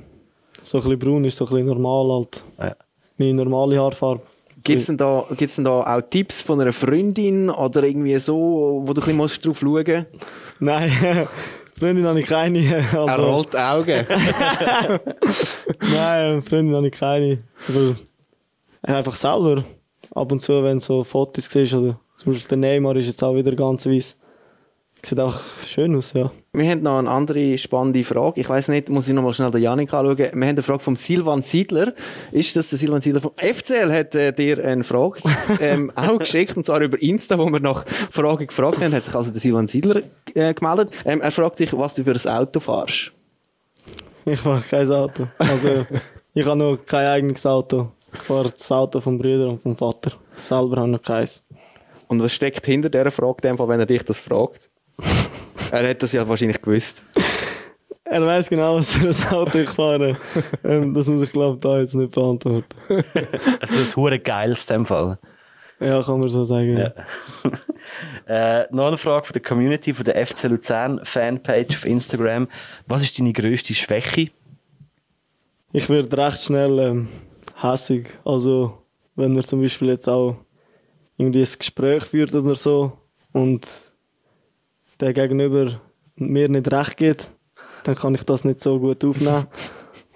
So 0.62 0.78
ein 0.78 0.84
bisschen 0.84 0.98
braun 0.98 1.24
ist 1.24 1.36
so 1.36 1.46
ein 1.46 1.50
bisschen 1.50 1.66
normal 1.66 2.16
halt. 2.16 2.42
Ja. 2.58 2.76
Meine 3.18 3.34
normale 3.34 3.78
Haarfarbe. 3.78 4.22
Gibt's 4.64 4.86
denn 4.86 4.96
da, 4.96 5.24
gibt's 5.36 5.54
denn 5.54 5.64
da 5.64 5.82
auch 5.82 6.00
Tipps 6.10 6.42
von 6.42 6.60
einer 6.60 6.72
Freundin 6.72 7.50
oder 7.50 7.84
irgendwie 7.84 8.18
so, 8.18 8.82
wo 8.84 8.92
du 8.92 9.00
ein 9.00 9.16
bisschen 9.16 9.42
drauf 9.42 9.60
schauen 9.60 9.84
musst? 9.84 10.06
Nein, 10.58 10.90
Freundin 11.78 12.06
habe 12.06 12.20
ich 12.20 12.26
keine. 12.26 12.58
Also, 12.94 13.06
Er 13.06 13.18
rollt 13.18 13.52
die 13.52 13.58
Augen. 13.58 14.06
Nein, 15.94 16.42
Freundin 16.42 16.76
habe 16.76 16.86
ich 16.88 16.92
keine. 16.94 17.38
Aber 17.68 17.96
einfach 18.82 19.14
selber. 19.16 19.64
Ab 20.14 20.32
und 20.32 20.40
zu, 20.40 20.62
wenn 20.64 20.80
so 20.80 21.04
Fotos 21.04 21.46
siehst, 21.50 21.74
oder 21.74 22.00
zum 22.16 22.32
Beispiel 22.32 22.48
der 22.48 22.58
Neymar 22.58 22.96
ist 22.96 23.08
jetzt 23.08 23.22
auch 23.22 23.34
wieder 23.34 23.52
ganz 23.54 23.84
weiß. 23.86 24.16
Sieht 25.02 25.20
auch 25.20 25.38
schön 25.66 25.94
aus, 25.94 26.12
ja. 26.14 26.30
Wir 26.56 26.70
haben 26.70 26.82
noch 26.82 26.98
eine 26.98 27.10
andere 27.10 27.58
spannende 27.58 28.02
Frage. 28.02 28.40
Ich 28.40 28.48
weiß 28.48 28.68
nicht, 28.68 28.88
muss 28.88 29.06
ich 29.06 29.12
noch 29.12 29.22
mal 29.22 29.34
schnell 29.34 29.50
den 29.50 29.60
Janik 29.60 29.92
anschauen. 29.92 30.16
Wir 30.16 30.30
haben 30.30 30.42
eine 30.42 30.62
Frage 30.62 30.78
vom 30.78 30.96
Silvan 30.96 31.42
Siedler. 31.42 31.92
Ist 32.32 32.56
das 32.56 32.70
der 32.70 32.78
Silvan 32.78 33.02
Siedler 33.02 33.20
vom 33.20 33.32
FCL? 33.36 33.92
Hat 33.92 34.14
äh, 34.14 34.32
dir 34.32 34.64
eine 34.64 34.82
Frage 34.82 35.20
ähm, 35.60 35.92
auch 35.96 36.18
geschickt, 36.18 36.56
und 36.56 36.64
zwar 36.64 36.80
über 36.80 37.00
Insta, 37.02 37.36
wo 37.36 37.44
wir 37.50 37.60
nach 37.60 37.86
Fragen 37.86 38.46
gefragt 38.46 38.80
haben, 38.80 38.94
hat 38.94 39.04
sich 39.04 39.14
also 39.14 39.32
der 39.32 39.40
Silvan 39.42 39.66
Siedler 39.66 40.00
äh, 40.32 40.54
gemeldet. 40.54 40.94
Ähm, 41.04 41.20
er 41.20 41.30
fragt 41.30 41.58
dich, 41.58 41.76
was 41.76 41.94
du 41.94 42.04
für 42.04 42.12
ein 42.12 42.34
Auto 42.38 42.58
fährst. 42.58 43.12
Ich 44.24 44.40
fahre 44.40 44.62
kein 44.62 44.90
Auto. 44.90 45.26
Also, 45.36 45.84
ich 46.32 46.46
habe 46.46 46.56
noch 46.56 46.78
kein 46.86 47.06
eigenes 47.06 47.44
Auto. 47.44 47.92
Ich 48.14 48.20
fahre 48.20 48.50
das 48.50 48.72
Auto 48.72 49.00
vom 49.00 49.18
Bruder 49.18 49.50
und 49.50 49.60
vom 49.60 49.76
Vater. 49.76 50.12
Selber 50.42 50.76
habe 50.76 50.86
ich 50.86 50.92
noch 50.92 51.02
keins. 51.02 51.44
Und 52.08 52.22
was 52.22 52.32
steckt 52.32 52.64
hinter 52.64 52.88
dieser 52.88 53.10
Frage, 53.10 53.42
in 53.42 53.48
dem 53.50 53.58
Fall, 53.58 53.68
wenn 53.68 53.80
er 53.80 53.86
dich 53.86 54.04
das 54.04 54.18
fragt? 54.18 54.70
er 55.72 55.90
hat 55.90 56.02
das 56.02 56.12
ja 56.12 56.26
wahrscheinlich 56.28 56.60
gewusst. 56.60 57.02
Er 58.04 58.24
weiß 58.24 58.48
genau, 58.48 58.76
was 58.76 58.96
für 58.96 59.08
ein 59.08 59.34
Auto 59.34 59.58
ich 59.58 59.68
fahre. 59.68 60.16
ähm, 60.64 60.94
das 60.94 61.08
muss 61.08 61.22
ich, 61.22 61.32
glaube 61.32 61.58
da 61.60 61.80
jetzt 61.80 61.94
nicht 61.94 62.12
beantworten. 62.12 62.64
Also 63.60 63.80
ein 63.80 63.96
hure 63.96 64.18
geiles 64.20 64.62
in 64.64 64.76
dem 64.76 64.86
Fall. 64.86 65.18
Ja, 65.80 66.02
kann 66.02 66.20
man 66.20 66.28
so 66.28 66.44
sagen. 66.44 66.78
Ja. 66.78 66.92
Äh, 68.26 68.66
noch 68.72 68.88
eine 68.88 68.98
Frage 68.98 69.26
von 69.26 69.32
der 69.34 69.42
Community, 69.42 69.94
von 69.94 70.04
der 70.04 70.26
FC 70.26 70.44
Luzern 70.44 71.00
Fanpage 71.04 71.76
auf 71.76 71.86
Instagram. 71.86 72.48
Was 72.86 73.02
ist 73.02 73.18
deine 73.18 73.32
grösste 73.32 73.74
Schwäche? 73.74 74.30
Ich 75.72 75.88
werde 75.88 76.16
recht 76.16 76.42
schnell 76.42 76.78
ähm, 76.80 77.08
hässig. 77.60 78.08
Also, 78.24 78.82
wenn 79.14 79.34
man 79.34 79.44
zum 79.44 79.60
Beispiel 79.60 79.88
jetzt 79.88 80.08
auch 80.08 80.36
irgendwie 81.16 81.42
ein 81.42 81.58
Gespräch 81.58 82.02
führt 82.02 82.34
oder 82.34 82.54
so 82.56 82.98
und 83.32 83.66
der 85.00 85.12
Gegenüber 85.12 85.80
mir 86.16 86.48
nicht 86.48 86.70
recht 86.72 86.96
gibt, 86.96 87.30
dann 87.84 87.94
kann 87.94 88.14
ich 88.14 88.24
das 88.24 88.44
nicht 88.44 88.60
so 88.60 88.78
gut 88.78 89.04
aufnehmen. 89.04 89.46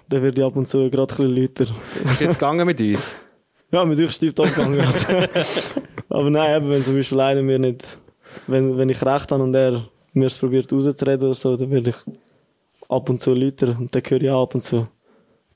dann 0.09 0.21
werde 0.23 0.41
ich 0.41 0.45
ab 0.45 0.55
und 0.55 0.67
zu 0.67 0.89
gerade 0.89 1.13
ein 1.13 1.33
bisschen 1.33 1.35
lauter. 1.35 1.73
Ist 2.03 2.21
jetzt 2.21 2.39
gegangen 2.39 2.65
mit 2.65 2.79
uns? 2.81 3.15
Ja, 3.71 3.85
mit 3.85 3.99
euch 3.99 4.11
stimmt 4.11 4.39
auch 4.39 4.45
gegangen. 4.45 4.81
Aber 6.09 6.29
nein, 6.29 6.61
eben, 6.61 6.69
wenn 6.69 6.83
zum 6.83 6.95
Beispiel 6.95 7.19
einer 7.19 7.41
mir 7.41 7.59
nicht, 7.59 7.97
wenn, 8.47 8.77
wenn 8.77 8.89
ich 8.89 9.01
recht 9.03 9.31
habe 9.31 9.43
und 9.43 9.55
er 9.55 9.87
mir 10.13 10.25
es 10.25 10.37
probiert 10.37 10.71
rauszureden 10.71 11.27
oder 11.27 11.33
so, 11.33 11.55
dann 11.55 11.71
werde 11.71 11.91
ich 11.91 11.95
ab 12.89 13.09
und 13.09 13.21
zu 13.21 13.33
lauter 13.33 13.77
und 13.79 13.95
dann 13.95 14.03
höre 14.05 14.21
ich 14.21 14.29
auch 14.29 14.43
ab 14.43 14.55
und 14.55 14.63
zu. 14.63 14.87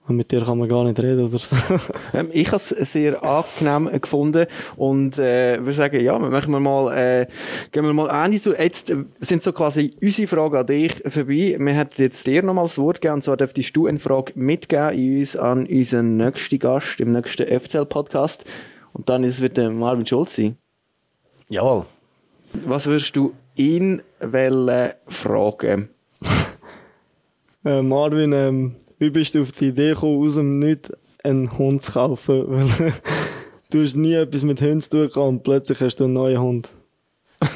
Und 0.07 0.17
mit 0.17 0.31
dir 0.31 0.43
kann 0.43 0.59
man 0.59 0.69
gar 0.69 0.83
nicht 0.83 0.99
reden 0.99 1.25
oder 1.25 1.37
so. 1.37 1.55
Ähm, 2.13 2.29
ich 2.31 2.47
habe 2.47 2.57
es 2.57 2.69
sehr 2.69 3.23
angenehm 3.23 3.89
gefunden 3.99 4.45
und 4.77 5.17
äh, 5.17 5.57
würde 5.59 5.73
sagen, 5.73 6.01
ja, 6.01 6.17
machen 6.17 6.51
wir 6.51 6.59
mal, 6.59 6.95
äh, 6.95 7.27
gehen 7.71 7.83
wir 7.83 7.93
mal 7.93 8.25
Ende 8.25 8.39
zu. 8.39 8.53
Jetzt 8.53 8.93
sind 9.19 9.43
so 9.43 9.51
quasi 9.51 9.91
unsere 10.01 10.27
Fragen 10.27 10.57
an 10.57 10.67
dich 10.67 10.93
vorbei. 11.07 11.57
Wir 11.59 11.73
hätten 11.73 12.01
jetzt 12.01 12.25
dir 12.27 12.43
nochmal 12.43 12.65
das 12.65 12.77
Wort 12.77 13.01
gegeben 13.01 13.15
und 13.15 13.23
zwar 13.23 13.37
dürftest 13.37 13.75
du 13.75 13.87
eine 13.87 13.99
Frage 13.99 14.33
mitgeben 14.35 14.93
in 14.93 15.19
uns 15.19 15.35
an 15.35 15.65
unseren 15.65 16.17
nächsten 16.17 16.59
Gast 16.59 16.99
im 16.99 17.11
nächsten 17.11 17.47
FCL-Podcast 17.47 18.45
und 18.93 19.09
dann 19.09 19.23
ist 19.23 19.35
es 19.35 19.41
wird 19.41 19.57
der 19.57 19.71
Marvin 19.71 20.05
Schulz 20.05 20.35
sein. 20.35 20.57
Jawohl. 21.49 21.85
Was 22.65 22.85
würdest 22.85 23.15
du 23.15 23.33
ihn 23.55 24.01
wollen 24.19 24.93
fragen? 25.07 25.89
Äh, 27.67 27.81
Marvin, 27.81 28.31
ähm, 28.31 28.75
wie 28.97 29.09
bist 29.09 29.35
du 29.35 29.41
auf 29.41 29.51
die 29.51 29.69
Idee 29.69 29.93
gekommen, 29.93 30.25
aus 30.25 30.35
dem 30.35 30.59
Nichts 30.59 30.91
einen 31.23 31.57
Hund 31.57 31.83
zu 31.83 31.93
kaufen? 31.93 32.45
Weil 32.47 32.93
du 33.69 33.81
hast 33.81 33.95
nie 33.95 34.13
etwas 34.13 34.43
mit 34.43 34.61
Hunden 34.61 34.81
zu 34.81 35.09
tun 35.09 35.23
und 35.23 35.43
plötzlich 35.43 35.79
hast 35.81 35.97
du 35.97 36.05
einen 36.05 36.13
neuen 36.13 36.39
Hund. 36.39 36.69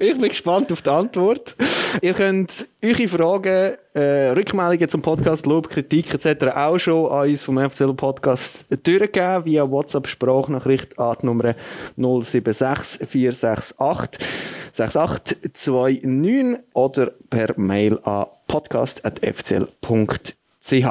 Ich 0.00 0.16
bin 0.16 0.28
gespannt 0.28 0.70
auf 0.70 0.82
die 0.82 0.90
Antwort. 0.90 1.56
Ihr 2.02 2.14
könnt 2.14 2.68
eure 2.84 3.08
Fragen, 3.08 3.76
äh, 3.94 4.28
Rückmeldungen 4.30 4.88
zum 4.88 5.02
Podcast, 5.02 5.44
Lob, 5.46 5.68
Kritik 5.68 6.14
etc. 6.14 6.54
auch 6.54 6.78
schon 6.78 7.10
an 7.10 7.28
uns 7.28 7.42
vom 7.42 7.58
FCL 7.58 7.94
Podcast 7.94 8.66
durchgeben 8.84 9.44
via 9.44 9.68
WhatsApp 9.68 10.06
Sprachnachricht 10.06 10.96
an 11.00 11.16
die 11.20 11.26
Nummer 11.26 11.54
076 11.96 13.08
468 13.08 14.24
6829 14.72 16.60
oder 16.74 17.12
per 17.28 17.58
Mail 17.58 17.98
an 18.04 18.26
podcast.fcl.ch. 18.48 20.86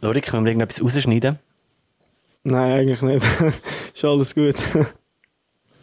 Lorik, 0.00 0.26
können 0.26 0.44
wir 0.44 0.50
irgendetwas 0.50 0.82
rausschneiden? 0.82 1.38
Nein, 2.42 2.72
eigentlich 2.72 3.02
nicht. 3.02 3.24
ist 3.94 4.04
alles 4.04 4.34
gut. 4.34 4.56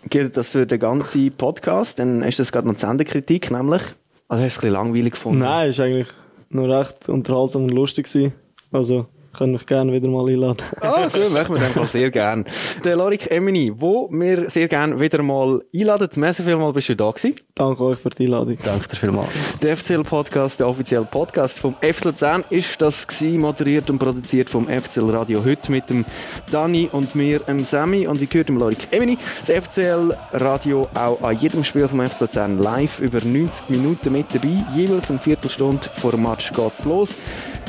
Gilt 0.09 0.35
das 0.35 0.49
für 0.49 0.67
den 0.67 0.79
ganzen 0.79 1.31
Podcast? 1.31 1.99
Dann 1.99 2.21
ist 2.23 2.39
das 2.39 2.51
gerade 2.51 2.67
noch 2.67 2.73
die 2.73 2.81
Sendekritik, 2.81 3.51
nämlich. 3.51 3.83
Also 4.27 4.43
hast 4.43 4.55
du 4.55 4.55
es 4.57 4.57
ein 4.57 4.61
bisschen 4.61 4.73
langweilig 4.73 5.13
gefunden? 5.13 5.39
Nein, 5.39 5.69
ist 5.69 5.79
eigentlich 5.79 6.09
nur 6.49 6.67
recht 6.69 7.07
unterhaltsam 7.07 7.63
und 7.63 7.71
lustig 7.71 8.07
gewesen. 8.07 8.33
Also, 8.71 9.07
könnt 9.33 9.53
mich 9.53 9.65
gerne 9.65 9.91
wieder 9.91 10.07
mal 10.07 10.27
einladen. 10.29 10.63
Ah, 10.79 11.09
schön, 11.09 11.33
machen 11.33 11.55
wir 11.55 11.61
dem 11.61 11.71
Fall 11.73 11.87
sehr 11.87 12.11
gerne. 12.11 12.45
Der 12.83 12.95
Lorik 12.95 13.31
Emini, 13.31 13.71
wo 13.75 14.09
wir 14.11 14.49
sehr 14.49 14.67
gerne 14.67 14.99
wieder 14.99 15.21
mal 15.23 15.61
einladen. 15.75 16.09
Merci 16.15 16.43
vielmals, 16.43 16.73
bist 16.73 16.89
du 16.89 16.95
da 16.95 17.11
gewesen. 17.11 17.35
Danke 17.55 17.83
euch 17.83 17.99
für 17.99 18.09
die 18.09 18.25
Einladung. 18.25 18.57
Danke 18.63 18.87
dir 18.87 18.95
vielmals. 18.95 19.29
Der 19.61 19.75
FCL-Podcast, 19.77 20.59
der 20.59 20.67
offizielle 20.67 21.05
Podcast 21.05 21.59
vom 21.59 21.75
FC 21.81 22.05
Luzern, 22.05 22.43
ist 22.49 22.81
das 22.81 23.07
gewesen, 23.07 23.39
moderiert 23.39 23.89
und 23.89 23.99
produziert 23.99 24.49
vom 24.49 24.67
FCL 24.67 25.09
Radio 25.09 25.43
heute 25.43 25.71
mit 25.71 25.89
dem 25.89 26.05
Dani 26.51 26.89
und 26.91 27.15
mir, 27.15 27.39
dem 27.39 27.63
Sammy 27.63 28.07
und 28.07 28.21
wie 28.21 28.27
gehört 28.27 28.49
dem 28.49 28.57
Lorik 28.57 28.87
Emini. 28.91 29.17
Das 29.45 29.55
FCL 29.55 30.15
Radio 30.33 30.87
auch 30.93 31.21
an 31.21 31.37
jedem 31.37 31.63
Spiel 31.63 31.87
vom 31.87 32.01
FC 32.01 32.21
Luzern 32.21 32.59
live 32.59 32.99
über 32.99 33.19
90 33.23 33.69
Minuten 33.69 34.11
mit 34.11 34.27
dabei. 34.33 34.63
Jeweils 34.75 35.09
eine 35.09 35.19
Viertelstunde 35.19 35.83
vor 35.89 36.11
dem 36.11 36.23
Match 36.23 36.51
geht's 36.53 36.85
los. 36.85 37.17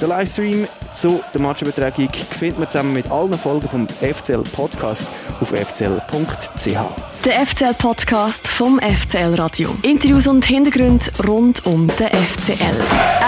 Der 0.01 0.09
Livestream 0.09 0.67
zu 0.95 1.21
der 1.33 1.41
Matchübertragung 1.55 2.09
findet 2.13 2.59
man 2.59 2.69
zusammen 2.69 2.93
mit 2.95 3.09
allen 3.13 3.39
Folgen 3.39 3.69
vom 3.69 3.87
FCL 3.87 4.43
Podcast 4.57 5.07
auf 5.41 5.51
fcl.ch. 5.51 6.77
Der 7.25 7.47
FCL-Podcast 7.47 8.49
vom 8.49 8.81
FCL 8.81 9.37
Radio. 9.37 9.71
Interviews 9.83 10.27
und 10.27 10.45
Hintergründe 10.45 11.05
rund 11.25 11.65
um 11.65 11.87
den 11.87 12.09
FCL. 12.09 12.81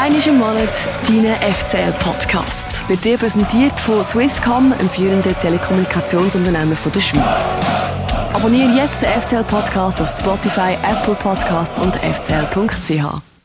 Einmal 0.02 0.26
im 0.26 0.38
Monat 0.38 0.74
dein 1.06 1.54
FCL-Podcast. 1.54 2.88
Wird 2.88 3.04
dir 3.04 3.16
präsentiert 3.16 3.78
von 3.78 4.02
Swisscom, 4.02 4.72
einem 4.72 4.90
führenden 4.90 5.38
Telekommunikationsunternehmen 5.38 6.76
von 6.76 6.92
der 6.92 7.00
Schweiz. 7.00 7.56
Abonniere 8.32 8.74
jetzt 8.76 9.02
den 9.02 9.22
FCL-Podcast 9.22 10.00
auf 10.00 10.08
Spotify, 10.08 10.76
Apple 10.82 11.14
Podcast 11.14 11.78
und 11.78 11.94
fcl.ch. 11.94 13.35